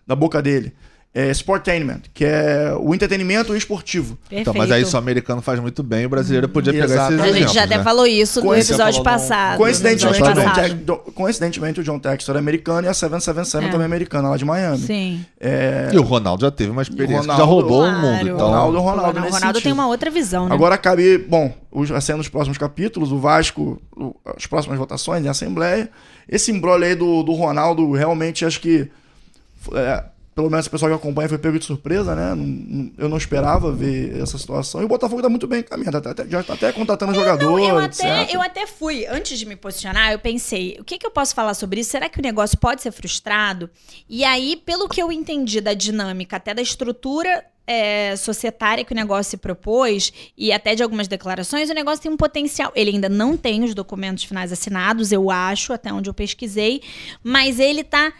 da 0.05 0.15
boca 0.15 0.41
dele. 0.41 0.73
É 1.13 1.29
Sportainment, 1.31 2.03
que 2.13 2.23
é 2.23 2.73
o 2.79 2.95
entretenimento 2.95 3.53
esportivo. 3.53 4.17
Então, 4.31 4.53
mas 4.55 4.71
aí 4.71 4.85
só 4.85 4.95
o 4.95 5.01
americano 5.01 5.41
faz 5.41 5.59
muito 5.59 5.83
bem, 5.83 6.05
o 6.05 6.09
brasileiro 6.09 6.47
podia 6.47 6.71
pegar 6.71 6.85
Exato. 6.85 7.13
esses 7.15 7.25
A 7.25 7.31
gente 7.37 7.53
já 7.53 7.63
até 7.65 7.77
né? 7.79 7.83
falou 7.83 8.07
isso 8.07 8.41
no 8.41 8.55
episódio 8.55 9.03
passado. 9.03 9.57
Coincidentemente, 9.57 10.21
o 10.21 10.25
episódio 10.25 10.43
passado. 10.49 10.73
Do- 10.75 10.97
coincidentemente, 11.13 11.81
o 11.81 11.83
John 11.83 11.99
Textor 11.99 12.37
é 12.37 12.39
americano 12.39 12.87
e 12.87 12.89
a 12.89 12.93
777 12.93 13.65
É. 13.65 13.67
também 13.71 13.81
é 13.83 13.85
americana, 13.87 14.29
lá 14.29 14.37
de 14.37 14.45
Miami. 14.45 14.77
Sim. 14.77 15.25
E 15.91 15.97
o 15.97 16.01
Ronaldo 16.01 16.45
já 16.45 16.51
teve 16.51 16.71
uma 16.71 16.81
experiência 16.81 17.19
que 17.19 17.27
já 17.27 17.43
Ronaldo- 17.43 17.53
rodou 17.67 17.81
o 17.81 17.89
Claro. 17.89 17.99
mundo. 17.99 18.21
Então, 18.29 18.47
Ronaldo, 18.47 18.53
Ronaldo, 18.79 18.79
Ronaldo, 19.01 19.19
nesse 19.19 19.33
Ronaldo 19.33 19.61
tem 19.61 19.73
uma 19.73 19.87
outra 19.87 20.09
visão, 20.09 20.47
né? 20.47 20.55
Agora 20.55 20.77
cabe, 20.77 21.17
bom, 21.17 21.53
os, 21.69 21.91
assim, 21.91 22.13
nos 22.13 22.29
próximos 22.29 22.57
capítulos, 22.57 23.11
o 23.11 23.17
Vasco, 23.19 23.81
o- 23.97 24.15
as 24.37 24.45
próximas 24.45 24.77
votações 24.79 25.25
em 25.25 25.27
Assembleia. 25.27 25.89
Esse 26.29 26.53
embrolho 26.53 26.85
aí 26.85 26.95
do, 26.95 27.21
do 27.21 27.33
Ronaldo, 27.33 27.91
realmente 27.91 28.45
acho 28.45 28.61
que, 28.61 28.89
é, 29.73 30.03
pelo 30.33 30.49
menos 30.49 30.65
o 30.65 30.69
pessoal 30.71 30.89
que 30.91 30.95
acompanha 30.95 31.27
foi 31.27 31.37
pego 31.37 31.59
de 31.59 31.65
surpresa, 31.65 32.15
né? 32.15 32.31
Eu 32.97 33.09
não 33.09 33.17
esperava 33.17 33.71
ver 33.71 34.17
essa 34.21 34.37
situação. 34.37 34.81
E 34.81 34.85
o 34.85 34.87
Botafogo 34.87 35.21
tá 35.21 35.27
muito 35.29 35.45
bem 35.45 35.59
encaminhado, 35.59 36.01
tá 36.01 36.11
até- 36.11 36.27
já 36.27 36.41
tá 36.41 36.53
até 36.53 36.71
contratando 36.71 37.13
jogador, 37.13 37.59
eu, 37.59 37.81
etc. 37.81 38.05
até, 38.05 38.35
eu 38.35 38.41
até 38.41 38.65
fui, 38.65 39.05
antes 39.07 39.37
de 39.37 39.45
me 39.45 39.55
posicionar, 39.55 40.11
eu 40.11 40.19
pensei, 40.19 40.77
o 40.79 40.83
que, 40.83 40.97
que 40.97 41.05
eu 41.05 41.11
posso 41.11 41.35
falar 41.35 41.53
sobre 41.53 41.81
isso? 41.81 41.91
Será 41.91 42.07
que 42.07 42.19
o 42.19 42.21
negócio 42.23 42.57
pode 42.57 42.81
ser 42.81 42.91
frustrado? 42.91 43.69
E 44.09 44.23
aí, 44.23 44.55
pelo 44.65 44.87
que 44.87 45.01
eu 45.01 45.11
entendi 45.11 45.59
da 45.59 45.73
dinâmica, 45.73 46.37
até 46.37 46.53
da 46.53 46.61
estrutura 46.61 47.43
é, 47.67 48.15
societária 48.15 48.83
que 48.83 48.91
o 48.93 48.95
negócio 48.95 49.31
se 49.31 49.37
propôs, 49.37 50.11
e 50.37 50.51
até 50.51 50.75
de 50.75 50.81
algumas 50.83 51.07
declarações, 51.07 51.69
o 51.69 51.73
negócio 51.73 52.01
tem 52.01 52.11
um 52.11 52.17
potencial. 52.17 52.71
Ele 52.75 52.91
ainda 52.91 53.07
não 53.09 53.37
tem 53.37 53.63
os 53.63 53.73
documentos 53.75 54.23
finais 54.23 54.51
assinados, 54.51 55.11
eu 55.11 55.29
acho, 55.29 55.71
até 55.73 55.91
onde 55.93 56.09
eu 56.09 56.13
pesquisei, 56.13 56.81
mas 57.23 57.59
ele 57.59 57.83
tá 57.83 58.11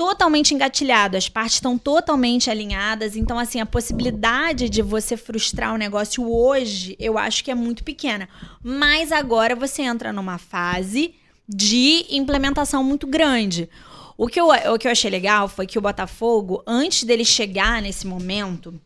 totalmente 0.00 0.54
engatilhado, 0.54 1.18
as 1.18 1.28
partes 1.28 1.56
estão 1.56 1.76
totalmente 1.76 2.48
alinhadas, 2.48 3.16
então 3.16 3.38
assim, 3.38 3.60
a 3.60 3.66
possibilidade 3.66 4.70
de 4.70 4.80
você 4.80 5.14
frustrar 5.14 5.74
o 5.74 5.76
negócio 5.76 6.26
hoje, 6.26 6.96
eu 6.98 7.18
acho 7.18 7.44
que 7.44 7.50
é 7.50 7.54
muito 7.54 7.84
pequena. 7.84 8.26
Mas 8.64 9.12
agora 9.12 9.54
você 9.54 9.82
entra 9.82 10.10
numa 10.10 10.38
fase 10.38 11.16
de 11.46 12.06
implementação 12.08 12.82
muito 12.82 13.06
grande. 13.06 13.68
O 14.16 14.26
que 14.26 14.40
eu, 14.40 14.46
o 14.48 14.78
que 14.78 14.88
eu 14.88 14.90
achei 14.90 15.10
legal 15.10 15.48
foi 15.48 15.66
que 15.66 15.76
o 15.76 15.82
Botafogo, 15.82 16.62
antes 16.66 17.04
dele 17.04 17.22
chegar 17.24 17.82
nesse 17.82 18.06
momento, 18.06 18.80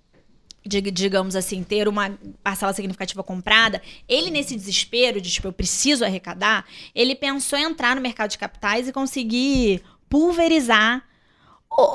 digamos 0.67 1.37
assim, 1.37 1.62
ter 1.62 1.87
uma 1.87 2.19
parcela 2.43 2.73
significativa 2.73 3.23
comprada, 3.23 3.81
ele 4.09 4.31
nesse 4.31 4.57
desespero 4.57 5.21
de, 5.21 5.31
tipo, 5.31 5.47
eu 5.47 5.53
preciso 5.53 6.05
arrecadar, 6.05 6.65
ele 6.93 7.15
pensou 7.15 7.57
em 7.57 7.62
entrar 7.62 7.95
no 7.95 8.03
mercado 8.03 8.31
de 8.31 8.39
capitais 8.39 8.89
e 8.89 8.93
conseguir 8.93 9.81
pulverizar 10.15 11.03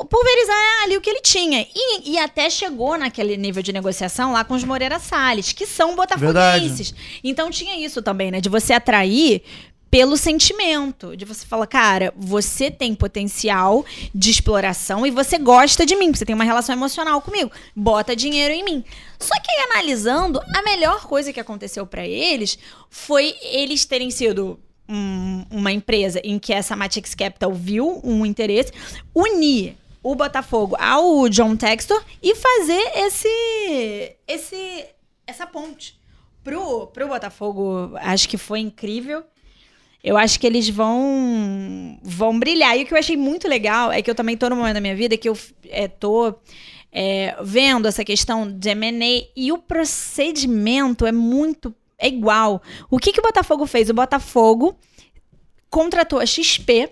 pulverizar 0.10 0.84
ali 0.84 0.98
o 0.98 1.02
que 1.02 1.10
ele 1.10 1.22
tinha. 1.22 1.66
E, 1.74 2.12
e 2.12 2.20
até 2.20 2.50
chegou 2.50 2.98
naquele 2.98 3.38
nível 3.38 3.64
de 3.64 3.72
negociação 3.72 4.34
lá 4.34 4.44
com 4.44 4.54
os 4.54 4.66
Moreira 4.66 5.00
Salles, 5.00 5.54
que 5.54 5.66
são 5.66 5.96
botafoguenses. 5.96 6.94
Então 7.24 7.50
tinha 7.50 7.80
isso 7.80 8.02
também, 8.02 8.30
né? 8.30 8.42
De 8.42 8.50
você 8.50 8.74
atrair 8.74 9.42
pelo 9.90 10.18
sentimento. 10.18 11.16
De 11.16 11.24
você 11.24 11.46
falar, 11.46 11.66
cara, 11.66 12.14
você 12.18 12.70
tem 12.70 12.94
potencial 12.94 13.86
de 14.14 14.30
exploração 14.30 15.08
e 15.08 15.12
você 15.12 15.38
gosta 15.38 15.86
de 15.86 15.96
mim, 15.96 16.14
você 16.14 16.26
tem 16.26 16.36
uma 16.36 16.44
relação 16.44 16.76
emocional 16.76 17.22
comigo. 17.22 17.50
Bota 17.74 18.14
dinheiro 18.14 18.54
em 18.54 18.66
mim. 18.66 18.84
Só 19.18 19.34
que 19.40 19.50
aí, 19.50 19.66
analisando, 19.72 20.42
a 20.58 20.62
melhor 20.62 21.06
coisa 21.06 21.32
que 21.32 21.40
aconteceu 21.40 21.88
pra 21.88 22.06
eles 22.06 22.60
foi 22.90 23.34
eles 23.44 23.86
terem 23.86 24.12
sido 24.12 24.60
um- 24.90 25.46
uma 25.52 25.72
empresa 25.72 26.20
em 26.24 26.40
que 26.40 26.52
essa 26.52 26.76
Matix 26.76 27.14
Capital 27.14 27.54
viu 27.54 28.02
um 28.04 28.26
interesse, 28.26 28.72
unir 29.14 29.76
o 30.02 30.16
Botafogo 30.16 30.76
ao 30.80 31.30
John 31.30 31.56
Textor 31.56 32.02
e 32.24 32.34
fazer 32.36 32.82
esse, 32.96 34.16
esse 34.28 34.86
essa 35.28 35.46
ponte 35.46 36.00
pro, 36.44 36.88
pro 36.88 37.08
Botafogo. 37.08 37.92
Acho 37.98 38.28
que 38.28 38.38
foi 38.38 38.60
incrível. 38.60 39.24
Eu 40.04 40.18
acho 40.18 40.40
que 40.40 40.48
eles 40.48 40.70
vão 40.70 42.00
vão 42.02 42.40
brilhar. 42.40 42.78
E 42.78 42.84
o 42.84 42.86
que 42.86 42.94
eu 42.94 42.98
achei 42.98 43.18
muito 43.18 43.48
legal 43.48 43.92
é 43.92 44.02
que 44.02 44.10
eu 44.10 44.16
também 44.16 44.38
tô 44.38 44.50
no 44.50 44.56
momento 44.56 44.76
da 44.76 44.82
minha 44.82 44.96
vida 44.96 45.18
que 45.18 45.28
eu 45.30 45.38
é, 45.68 45.88
tô 45.90 46.34
é, 46.92 47.36
vendo 47.44 47.88
essa 47.88 48.04
questão 48.04 48.50
de 48.50 48.70
M&A 48.70 49.28
e 49.36 49.52
o 49.52 49.58
procedimento 49.58 51.06
é 51.06 51.12
muito 51.12 51.76
é 52.00 52.08
igual. 52.08 52.62
O 52.90 52.98
que, 52.98 53.12
que 53.12 53.20
o 53.20 53.24
Botafogo 53.24 53.66
fez? 53.68 53.90
O 53.90 53.94
Botafogo 53.94 54.76
contratou 55.70 56.20
a 56.20 56.26
XP. 56.26 56.90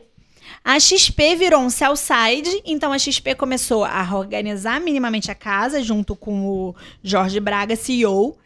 A 0.63 0.79
XP 0.79 1.35
virou 1.35 1.61
um 1.61 1.69
sell 1.69 1.95
side, 1.95 2.61
então 2.65 2.91
a 2.91 2.99
XP 2.99 3.35
começou 3.35 3.85
a 3.85 4.03
organizar 4.15 4.81
minimamente 4.81 5.31
a 5.31 5.35
casa 5.35 5.81
junto 5.81 6.15
com 6.15 6.45
o 6.45 6.75
Jorge 7.01 7.39
Braga, 7.39 7.75
CEO, 7.75 8.37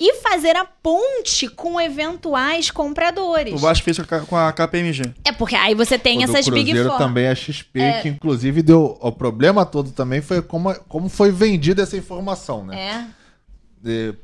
e 0.00 0.14
fazer 0.14 0.56
a 0.56 0.64
ponte 0.64 1.48
com 1.48 1.78
eventuais 1.80 2.70
compradores. 2.70 3.52
O 3.52 3.58
Vasco 3.58 3.84
fez 3.84 3.98
com 4.28 4.36
a- 4.36 4.48
a 4.48 4.52
KPMG. 4.52 5.12
É 5.24 5.32
porque 5.32 5.56
aí 5.56 5.74
você 5.74 5.98
tem 5.98 6.18
o 6.22 6.26
do 6.26 6.32
essas 6.32 6.48
Big 6.48 6.66
Cruzeiro 6.66 6.88
Four. 6.90 6.98
também 6.98 7.24
é 7.26 7.34
XP, 7.34 7.80
que 8.02 8.08
inclusive 8.08 8.62
deu. 8.62 8.96
O 9.00 9.12
problema 9.12 9.66
todo 9.66 9.90
também 9.90 10.22
foi 10.22 10.40
como, 10.40 10.72
como 10.88 11.08
foi 11.08 11.30
vendida 11.32 11.82
essa 11.82 11.96
informação, 11.96 12.64
né? 12.64 12.80
É. 12.80 13.17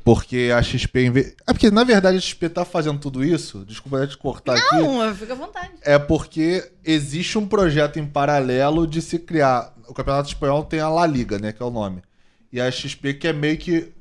Porque 0.05 0.51
a 0.55 0.63
XP. 0.63 1.07
inve- 1.07 1.35
É 1.47 1.53
porque, 1.53 1.71
na 1.71 1.85
verdade, 1.85 2.17
a 2.17 2.21
XP 2.21 2.49
tá 2.49 2.65
fazendo 2.65 2.99
tudo 2.99 3.25
isso. 3.25 3.65
Desculpa 3.67 4.07
te 4.07 4.17
cortar 4.19 4.57
aqui. 4.57 4.77
Não, 4.83 5.15
fica 5.15 5.33
à 5.33 5.37
vontade. 5.37 5.71
É 5.83 5.99
porque 5.99 6.69
existe 6.85 7.39
um 7.39 7.47
projeto 7.47 7.99
em 7.99 8.07
paralelo 8.07 8.87
de 8.87 9.01
se 9.01 9.19
criar. 9.19 9.73
O 9.89 9.95
Campeonato 9.95 10.29
Espanhol 10.29 10.65
tem 10.65 10.81
a 10.81 10.89
La 10.89 11.07
Liga, 11.07 11.39
né? 11.39 11.53
Que 11.53 11.63
é 11.63 11.67
o 11.67 11.71
nome. 11.71 12.03
E 12.53 12.61
a 12.61 12.71
XP 12.71 13.15
quer 13.15 13.35
meio 13.35 13.57
que 13.59 13.93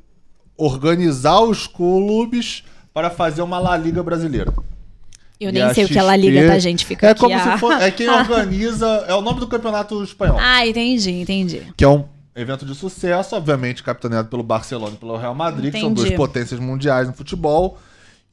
organizar 0.58 1.42
os 1.42 1.68
clubes 1.68 2.64
para 2.94 3.10
fazer 3.10 3.42
uma 3.42 3.60
La 3.60 3.76
Liga 3.78 4.02
brasileira. 4.04 4.54
Eu 5.40 5.50
E 5.50 5.52
nem 5.52 5.74
sei 5.74 5.84
o 5.86 5.88
que 5.88 5.98
ela 5.98 6.16
liga, 6.16 6.40
XP 6.40 6.48
tá, 6.54 6.60
gente? 6.60 6.86
Fica 6.86 7.08
É 7.08 7.10
aqui 7.12 7.20
como 7.20 7.36
a- 7.36 7.54
se 7.54 7.58
for. 7.58 7.74
É 7.82 7.92
quem 7.92 8.08
organiza. 8.10 8.88
É 9.08 9.14
o 9.14 9.22
nome 9.22 9.40
do 9.40 9.48
Campeonato 9.48 10.02
Espanhol. 10.04 10.38
Ah, 10.40 10.66
entendi, 10.66 11.10
entendi. 11.12 11.64
Que 11.76 11.84
é 11.84 11.88
um 11.88 12.06
evento 12.36 12.66
de 12.66 12.74
sucesso, 12.76 13.36
obviamente 13.36 13.84
capitaneado 13.84 14.28
pelo 14.28 14.44
Barcelona 14.44 14.94
e 14.96 14.98
pelo 14.98 15.18
Real 15.18 15.36
Madrid, 15.36 15.72
que 15.72 15.80
são 15.80 15.92
Entendi. 15.92 16.10
duas 16.10 16.18
potências 16.18 16.60
mundiais 16.60 17.08
no 17.08 17.14
futebol. 17.14 17.78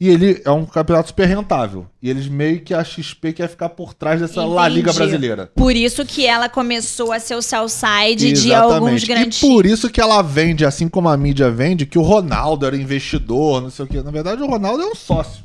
E 0.01 0.09
ele 0.09 0.41
é 0.47 0.51
um 0.51 0.65
campeonato 0.65 1.09
super 1.09 1.27
rentável. 1.27 1.87
E 2.03 2.09
eles 2.09 2.27
meio 2.27 2.63
que 2.63 2.73
a 2.73 2.83
XP 2.83 3.35
quer 3.35 3.51
ficar 3.51 3.69
por 3.69 3.93
trás 3.93 4.19
dessa 4.19 4.43
La 4.47 4.67
Liga 4.67 4.91
Entendi. 4.91 4.99
brasileira. 4.99 5.53
Por 5.55 5.77
isso 5.77 6.07
que 6.07 6.25
ela 6.25 6.49
começou 6.49 7.13
a 7.13 7.21
ser 7.21 7.35
o 7.35 7.43
sell 7.43 7.69
side 7.69 8.33
de 8.33 8.55
alguns 8.55 9.05
grandes 9.05 9.43
E 9.43 9.47
por 9.47 9.67
isso 9.67 9.91
que 9.91 10.01
ela 10.01 10.23
vende, 10.23 10.65
assim 10.65 10.89
como 10.89 11.07
a 11.11 11.17
mídia 11.19 11.51
vende, 11.51 11.85
que 11.85 11.99
o 11.99 12.03
Ronaldo 12.03 12.65
era 12.65 12.75
investidor, 12.75 13.61
não 13.61 13.69
sei 13.69 13.85
o 13.85 13.89
quê. 13.89 14.03
Na 14.03 14.11
verdade, 14.11 14.43
o 14.43 14.47
Ronaldo 14.47 14.83
é 14.83 14.87
um 14.87 14.95
sócio. 14.95 15.45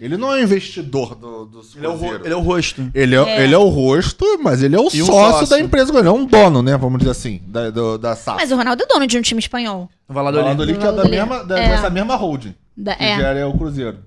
Ele 0.00 0.16
não 0.16 0.32
é 0.32 0.42
investidor 0.42 1.14
do, 1.14 1.44
do 1.46 1.60
Ele 1.76 1.84
é 1.86 1.88
o, 1.88 2.14
ele 2.24 2.32
é 2.32 2.36
o 2.36 2.40
rosto. 2.40 2.90
Ele 2.94 3.16
é, 3.16 3.18
É. 3.18 3.42
ele 3.44 3.54
é 3.54 3.58
o 3.58 3.68
rosto, 3.68 4.24
mas 4.42 4.62
ele 4.62 4.76
é 4.76 4.78
o 4.80 4.88
sócio, 4.90 5.06
sócio. 5.06 5.46
da 5.48 5.60
empresa. 5.60 5.96
Ele 5.98 6.08
é 6.08 6.12
um 6.12 6.24
dono, 6.24 6.62
né? 6.62 6.76
Vamos 6.76 6.98
dizer 6.98 7.10
assim, 7.10 7.40
da, 7.46 7.70
do- 7.70 7.98
da 7.98 8.14
SAF. 8.14 8.36
Mas 8.40 8.52
o 8.52 8.56
Ronaldo 8.56 8.82
é 8.82 8.86
dono 8.86 9.06
de 9.06 9.18
um 9.18 9.22
time 9.22 9.40
espanhol. 9.40 9.88
Valladolid. 10.08 10.44
Valladolid 10.44 10.78
que 10.78 10.86
é 10.86 10.92
da 10.92 11.04
mesma, 11.04 11.44
da- 11.44 11.58
É. 11.58 11.68
dessa 11.70 11.90
mesma 11.90 12.14
holding. 12.16 12.54
Da- 12.76 12.94
que 12.94 13.02
é. 13.04 13.44
o 13.46 13.52
Cruzeiro. 13.58 13.98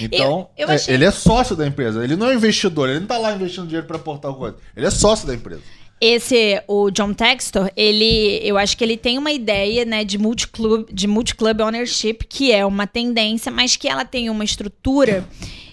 Então, 0.00 0.48
Eu- 0.58 0.66
eu 0.66 0.70
é, 0.72 0.74
achei- 0.74 0.94
ele 0.94 1.04
é 1.04 1.10
sócio 1.10 1.54
da 1.54 1.66
empresa. 1.66 2.02
Ele 2.02 2.16
não 2.16 2.28
é 2.28 2.34
investidor, 2.34 2.88
ele 2.88 3.00
não 3.00 3.06
tá 3.06 3.16
lá 3.18 3.32
investindo 3.34 3.66
dinheiro 3.66 3.86
pra 3.86 3.96
aportar 3.96 4.32
coisa. 4.34 4.56
Ele 4.76 4.86
é 4.86 4.90
sócio 4.90 5.26
da 5.26 5.34
empresa. 5.34 5.62
Esse, 6.00 6.62
o 6.66 6.90
John 6.90 7.12
Textor, 7.12 7.70
ele, 7.76 8.40
eu 8.42 8.56
acho 8.56 8.76
que 8.76 8.82
ele 8.82 8.96
tem 8.96 9.18
uma 9.18 9.30
ideia, 9.30 9.84
né, 9.84 10.02
de 10.02 10.16
multiclub, 10.16 10.86
de 10.90 11.06
multiclub 11.06 11.60
ownership, 11.62 12.24
que 12.28 12.52
é 12.52 12.64
uma 12.64 12.86
tendência, 12.86 13.52
mas 13.52 13.76
que 13.76 13.86
ela 13.86 14.04
tem 14.04 14.30
uma 14.30 14.44
estrutura 14.44 15.28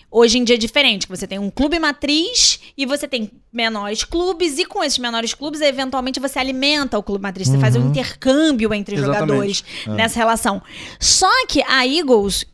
hoje 0.09 0.37
em 0.37 0.43
dia 0.43 0.57
diferente, 0.57 1.05
que 1.05 1.15
você 1.15 1.27
tem 1.27 1.37
um 1.37 1.49
clube 1.49 1.79
matriz 1.79 2.59
e 2.77 2.85
você 2.85 3.07
tem 3.07 3.31
menores 3.51 4.03
clubes 4.03 4.57
e 4.57 4.65
com 4.65 4.83
esses 4.83 4.97
menores 4.97 5.33
clubes, 5.33 5.61
eventualmente 5.61 6.19
você 6.19 6.39
alimenta 6.39 6.97
o 6.97 7.03
clube 7.03 7.21
matriz, 7.21 7.47
você 7.47 7.59
faz 7.59 7.75
um 7.75 7.89
intercâmbio 7.89 8.73
entre 8.73 8.95
jogadores 8.97 9.63
nessa 9.85 10.17
relação. 10.17 10.61
Só 10.99 11.29
que 11.47 11.61
a 11.63 11.85
Eagles, 11.85 12.45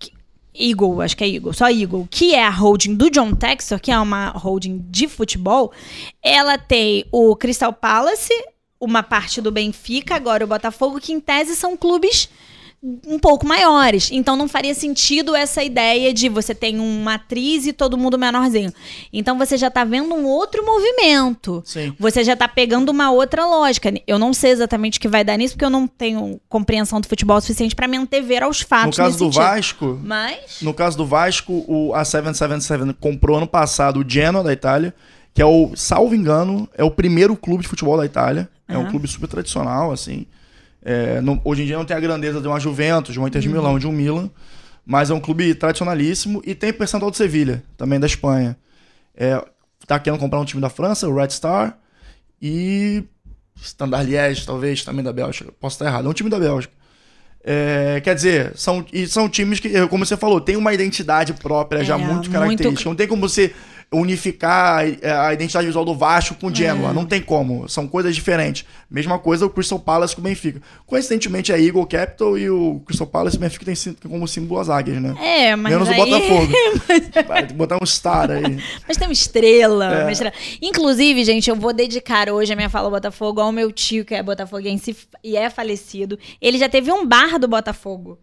Eagle, 0.56 1.02
acho 1.02 1.18
que 1.18 1.24
é 1.24 1.30
Eagle, 1.30 1.54
só 1.54 1.70
Eagle, 1.70 2.08
que 2.10 2.34
é 2.34 2.44
a 2.44 2.50
holding 2.50 2.96
do 2.96 3.10
John 3.10 3.34
Textor, 3.34 3.80
que 3.80 3.92
é 3.92 4.00
uma 4.00 4.30
holding 4.30 4.86
de 4.90 5.08
futebol, 5.08 5.72
ela 6.22 6.58
tem 6.58 7.06
o 7.12 7.36
Crystal 7.36 7.74
Palace, 7.74 8.34
uma 8.80 9.02
parte 9.02 9.42
do 9.42 9.52
Benfica, 9.52 10.16
agora 10.16 10.44
o 10.44 10.48
Botafogo, 10.48 11.00
que 11.00 11.14
em 11.14 11.20
tese 11.20 11.56
são 11.56 11.76
clubes 11.76 12.30
um 13.08 13.18
pouco 13.18 13.48
maiores. 13.48 14.12
Então 14.12 14.36
não 14.36 14.48
faria 14.48 14.74
sentido 14.76 15.34
essa 15.36 15.64
ideia 15.64 16.14
de 16.14 16.28
você 16.28 16.54
tem 16.54 16.80
uma 16.80 17.14
atriz 17.14 17.66
e 17.66 17.72
todo 17.72 17.98
mundo 17.98 18.18
menorzinho. 18.18 18.74
Então 19.12 19.38
você 19.38 19.56
já 19.56 19.72
tá 19.72 19.86
vendo 19.86 20.14
um 20.14 20.26
outro 20.26 20.66
movimento. 20.66 21.64
Sim. 21.66 21.96
Você 21.98 22.24
já 22.26 22.36
tá 22.36 22.46
pegando 22.48 22.90
uma 22.90 23.10
outra 23.10 23.46
lógica. 23.46 23.94
Eu 24.06 24.20
não 24.20 24.34
sei 24.34 24.52
exatamente 24.52 24.98
o 24.98 25.02
que 25.02 25.08
vai 25.08 25.24
dar 25.24 25.38
nisso, 25.38 25.54
porque 25.54 25.64
eu 25.64 25.70
não 25.70 25.88
tenho 25.88 26.42
compreensão 26.50 27.00
do 27.00 27.08
futebol 27.08 27.40
suficiente 27.40 27.74
para 27.74 27.88
me 27.88 27.96
antever 27.96 28.44
aos 28.44 28.60
No 28.62 28.68
fatos. 28.68 28.98
caso 28.98 29.10
nesse 29.12 29.20
do 29.20 29.26
sentido. 29.26 29.42
Vasco, 29.42 30.00
Mas. 30.04 30.62
no 30.62 30.74
caso 30.74 30.98
do 30.98 31.06
Vasco, 31.06 31.64
o, 31.68 31.94
a 31.94 32.04
777 32.04 32.98
comprou 33.00 33.38
ano 33.38 33.48
passado 33.48 34.02
o 34.02 34.06
Genoa 34.10 34.44
da 34.44 34.52
Itália, 34.52 34.94
que 35.34 35.42
é 35.42 35.46
o, 35.46 35.72
salvo 35.76 36.14
engano, 36.14 36.68
é 36.78 36.84
o 36.84 36.92
primeiro 36.92 37.36
clube 37.38 37.64
de 37.64 37.70
futebol 37.70 37.96
da 37.98 38.06
Itália. 38.06 38.50
É 38.68 38.78
um 38.78 38.90
clube 38.90 39.08
super 39.08 39.28
tradicional, 39.28 39.92
assim. 39.92 40.26
É, 40.86 41.22
não- 41.22 41.40
hoje 41.46 41.64
em 41.64 41.66
dia 41.66 41.78
não 41.78 41.86
tem 41.86 41.96
a 41.96 42.00
grandeza 42.00 42.42
de 42.42 42.48
uma 42.48 42.60
Juventus, 42.60 43.14
de 43.14 43.20
uma 43.20 43.28
Inter 43.28 43.40
Uhum. 43.42 43.48
de 43.48 43.54
Milão, 43.54 43.80
de 43.80 43.88
um 43.88 43.92
Milan, 43.92 44.30
mas 44.86 45.10
é 45.10 45.14
um 45.14 45.20
clube 45.20 45.56
tradicionalíssimo 45.56 46.42
e 46.46 46.54
tem 46.54 46.74
percentual 46.74 47.10
de 47.10 47.18
Sevilha, 47.18 47.64
também 47.78 48.00
da 48.00 48.06
Espanha. 48.08 48.58
É, 49.16 49.42
tá 49.88 49.98
querendo 50.00 50.20
comprar 50.20 50.40
um 50.40 50.46
time 50.46 50.62
da 50.62 50.70
França, 50.70 51.08
o 51.08 51.16
Red 51.16 51.30
Star, 51.30 51.78
e 52.42 53.04
Standard 53.62 54.06
Liège, 54.10 54.46
talvez, 54.46 54.84
também 54.84 55.04
da 55.04 55.14
Bélgica. 55.14 55.52
Posso 55.60 55.76
estar 55.76 55.86
errado, 55.86 56.06
é 56.06 56.10
um 56.10 56.14
time 56.14 56.30
da 56.30 56.40
Bélgica. 56.40 56.74
É, 57.46 58.02
quer 58.02 58.16
dizer, 58.16 58.54
são, 58.56 58.86
e 58.92 59.06
são 59.06 59.28
times 59.30 59.60
que, 59.60 59.88
como 59.88 60.06
você 60.06 60.16
falou, 60.16 60.40
tem 60.40 60.56
uma 60.56 60.74
identidade 60.74 61.34
própria 61.34 61.84
já 61.84 61.96
É, 61.96 61.98
muito 61.98 62.12
muito- 62.14 62.32
característica. 62.32 62.90
Não 62.90 62.96
tem 62.96 63.08
como 63.08 63.22
você 63.28 63.54
unificar 63.94 64.84
a, 65.04 65.34
identidade 65.34 65.68
visual 65.68 65.86
do 65.86 65.96
Vasco 65.96 66.36
com 66.36 66.48
o 66.48 66.56
Genoa. 66.56 66.90
É. 66.90 66.94
Não 66.94 67.06
tem 67.06 67.22
como. 67.22 67.68
São 67.70 67.88
coisas 67.88 68.16
diferentes. 68.16 68.66
Mesma 68.90 69.18
coisa 69.20 69.46
o 69.46 69.50
Crystal 69.50 69.80
Palace 69.80 70.16
com 70.16 70.22
o 70.22 70.24
Benfica. 70.24 70.62
Coincidentemente, 70.86 71.52
é 71.52 71.62
Eagle 71.62 71.86
Capital 71.86 72.38
e 72.38 72.50
o 72.50 72.82
Crystal 72.86 73.08
Palace 73.08 73.36
e 73.36 73.38
o 73.38 73.42
Benfica 73.42 73.66
tem 73.66 73.76
como 74.10 74.28
símbolo 74.28 74.60
as 74.60 74.70
águias, 74.70 75.02
né? 75.02 75.16
É, 75.22 75.56
mas. 75.56 75.72
Menos 75.72 75.90
aí... 75.90 76.00
o 76.00 76.06
Botafogo. 76.06 76.54
Vai 77.28 77.40
tem 77.40 77.48
que 77.48 77.54
botar 77.54 77.78
um 77.82 77.86
star 77.86 78.32
aí. 78.32 78.44
Mas 78.88 78.98
tem 78.98 79.08
uma 79.08 79.14
estrela, 79.14 79.94
É. 79.94 80.02
uma 80.04 80.12
estrela. 80.12 80.34
Inclusive, 80.62 81.24
gente, 81.24 81.50
eu 81.50 81.56
vou 81.56 81.74
dedicar 81.74 82.30
hoje 82.30 82.52
a 82.52 82.56
minha 82.56 82.70
fala 82.70 82.88
ao 82.88 82.92
Botafogo 82.92 83.40
ao 83.42 83.52
meu 83.52 83.72
tio, 83.72 84.06
que 84.06 84.14
é 84.14 84.24
botafoguense 84.24 84.96
e 85.24 85.38
é 85.38 85.50
falecido. 85.50 86.18
Ele 86.42 86.58
já 86.58 86.68
teve 86.68 86.92
um 86.92 87.06
bar 87.06 87.38
do 87.40 87.48
Botafogo. 87.48 88.20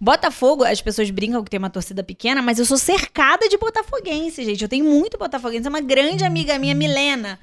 Botafogo, 0.00 0.64
as 0.64 0.80
pessoas 0.80 1.10
brincam 1.10 1.42
que 1.42 1.50
tem 1.50 1.58
uma 1.58 1.70
torcida 1.70 2.02
pequena, 2.02 2.42
mas 2.42 2.58
eu 2.58 2.64
sou 2.64 2.76
cercada 2.78 3.48
de 3.48 3.56
botafoguense, 3.56 4.44
gente. 4.44 4.62
Eu 4.62 4.68
tenho 4.68 4.84
muito 4.84 5.16
botafoguense. 5.18 5.66
É 5.66 5.70
uma 5.70 5.80
grande 5.80 6.24
amiga 6.24 6.58
minha, 6.58 6.74
Milena. 6.74 7.38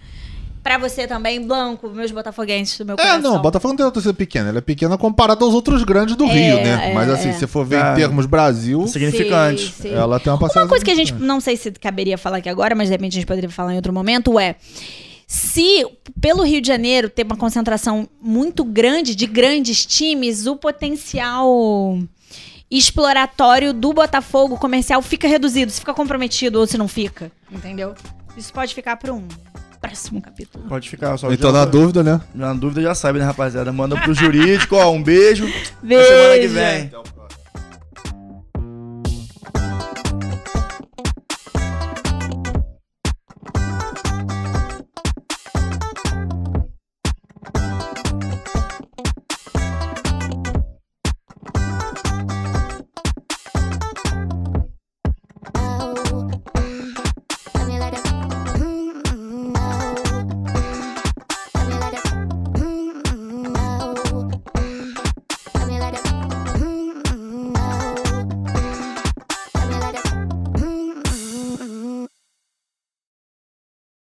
Pra 0.61 0.77
você 0.77 1.05
também, 1.05 1.45
Blanco, 1.45 1.89
meus 1.89 2.09
botafoguenses 2.11 2.77
do 2.77 2.85
meu 2.85 2.95
É, 2.95 2.97
coração. 2.97 3.21
não, 3.33 3.41
Botafogo 3.41 3.73
não 3.73 3.75
tem 3.75 3.85
uma 3.85 3.91
torcida 3.91 4.13
pequena. 4.13 4.47
Ela 4.47 4.59
é 4.59 4.61
pequena 4.61 4.97
comparada 4.97 5.43
aos 5.43 5.53
outros 5.53 5.83
grandes 5.83 6.15
do 6.15 6.23
É, 6.23 6.27
Rio, 6.33 6.55
né? 6.63 6.91
é, 6.91 6.93
Mas 6.93 7.09
assim, 7.09 7.29
é. 7.29 7.33
se 7.33 7.45
for 7.47 7.65
ver 7.65 7.83
É. 7.83 7.91
em 7.91 7.95
termos 7.95 8.25
Brasil, 8.25 8.87
Significante. 8.87 9.73
Sim, 9.73 9.89
sim. 9.89 9.93
ela 9.93 10.21
tem 10.21 10.31
uma 10.31 10.39
passagem. 10.39 10.61
Uma 10.63 10.69
coisa 10.69 10.85
que 10.85 10.91
a 10.91 10.95
gente 10.95 11.11
não 11.15 11.41
sei 11.41 11.57
se 11.57 11.69
caberia 11.71 12.17
falar 12.17 12.37
aqui 12.37 12.47
agora, 12.47 12.73
mas 12.75 12.87
de 12.87 12.93
repente 12.93 13.11
a 13.11 13.15
gente 13.15 13.25
poderia 13.27 13.49
falar 13.49 13.73
em 13.73 13.75
outro 13.75 13.91
momento 13.91 14.39
é 14.39 14.55
se 15.27 15.85
pelo 16.21 16.43
Rio 16.43 16.61
de 16.61 16.67
Janeiro 16.69 17.09
ter 17.09 17.25
uma 17.25 17.35
concentração 17.35 18.07
muito 18.21 18.63
grande 18.63 19.15
de 19.15 19.25
grandes 19.25 19.85
times, 19.85 20.47
o 20.47 20.55
potencial 20.55 21.99
exploratório 22.69 23.73
do 23.73 23.93
Botafogo 23.93 24.57
comercial 24.57 25.01
fica 25.01 25.27
reduzido, 25.27 25.71
se 25.71 25.79
fica 25.79 25.93
comprometido 25.93 26.59
ou 26.59 26.67
se 26.67 26.77
não 26.77 26.87
fica, 26.87 27.31
entendeu? 27.51 27.93
Isso 28.37 28.51
pode 28.53 28.73
ficar 28.73 28.95
para 28.97 29.13
um 29.13 29.27
próximo 29.79 30.21
capítulo. 30.21 30.65
Pode 30.67 30.89
ficar 30.89 31.17
só. 31.17 31.31
Então, 31.31 31.51
já- 31.51 31.57
na 31.59 31.65
dúvida, 31.65 32.01
né? 32.03 32.21
Na 32.33 32.53
dúvida 32.53 32.81
já 32.81 32.95
sabe, 32.95 33.19
né, 33.19 33.25
rapaziada? 33.25 33.71
Manda 33.71 33.99
pro 33.99 34.13
jurídico, 34.13 34.75
ó, 34.75 34.89
um 34.91 35.03
beijo. 35.03 35.45
Beijo. 35.83 36.03
Até 36.05 36.15
semana 36.15 36.39
que 36.39 36.47
vem. 36.47 36.91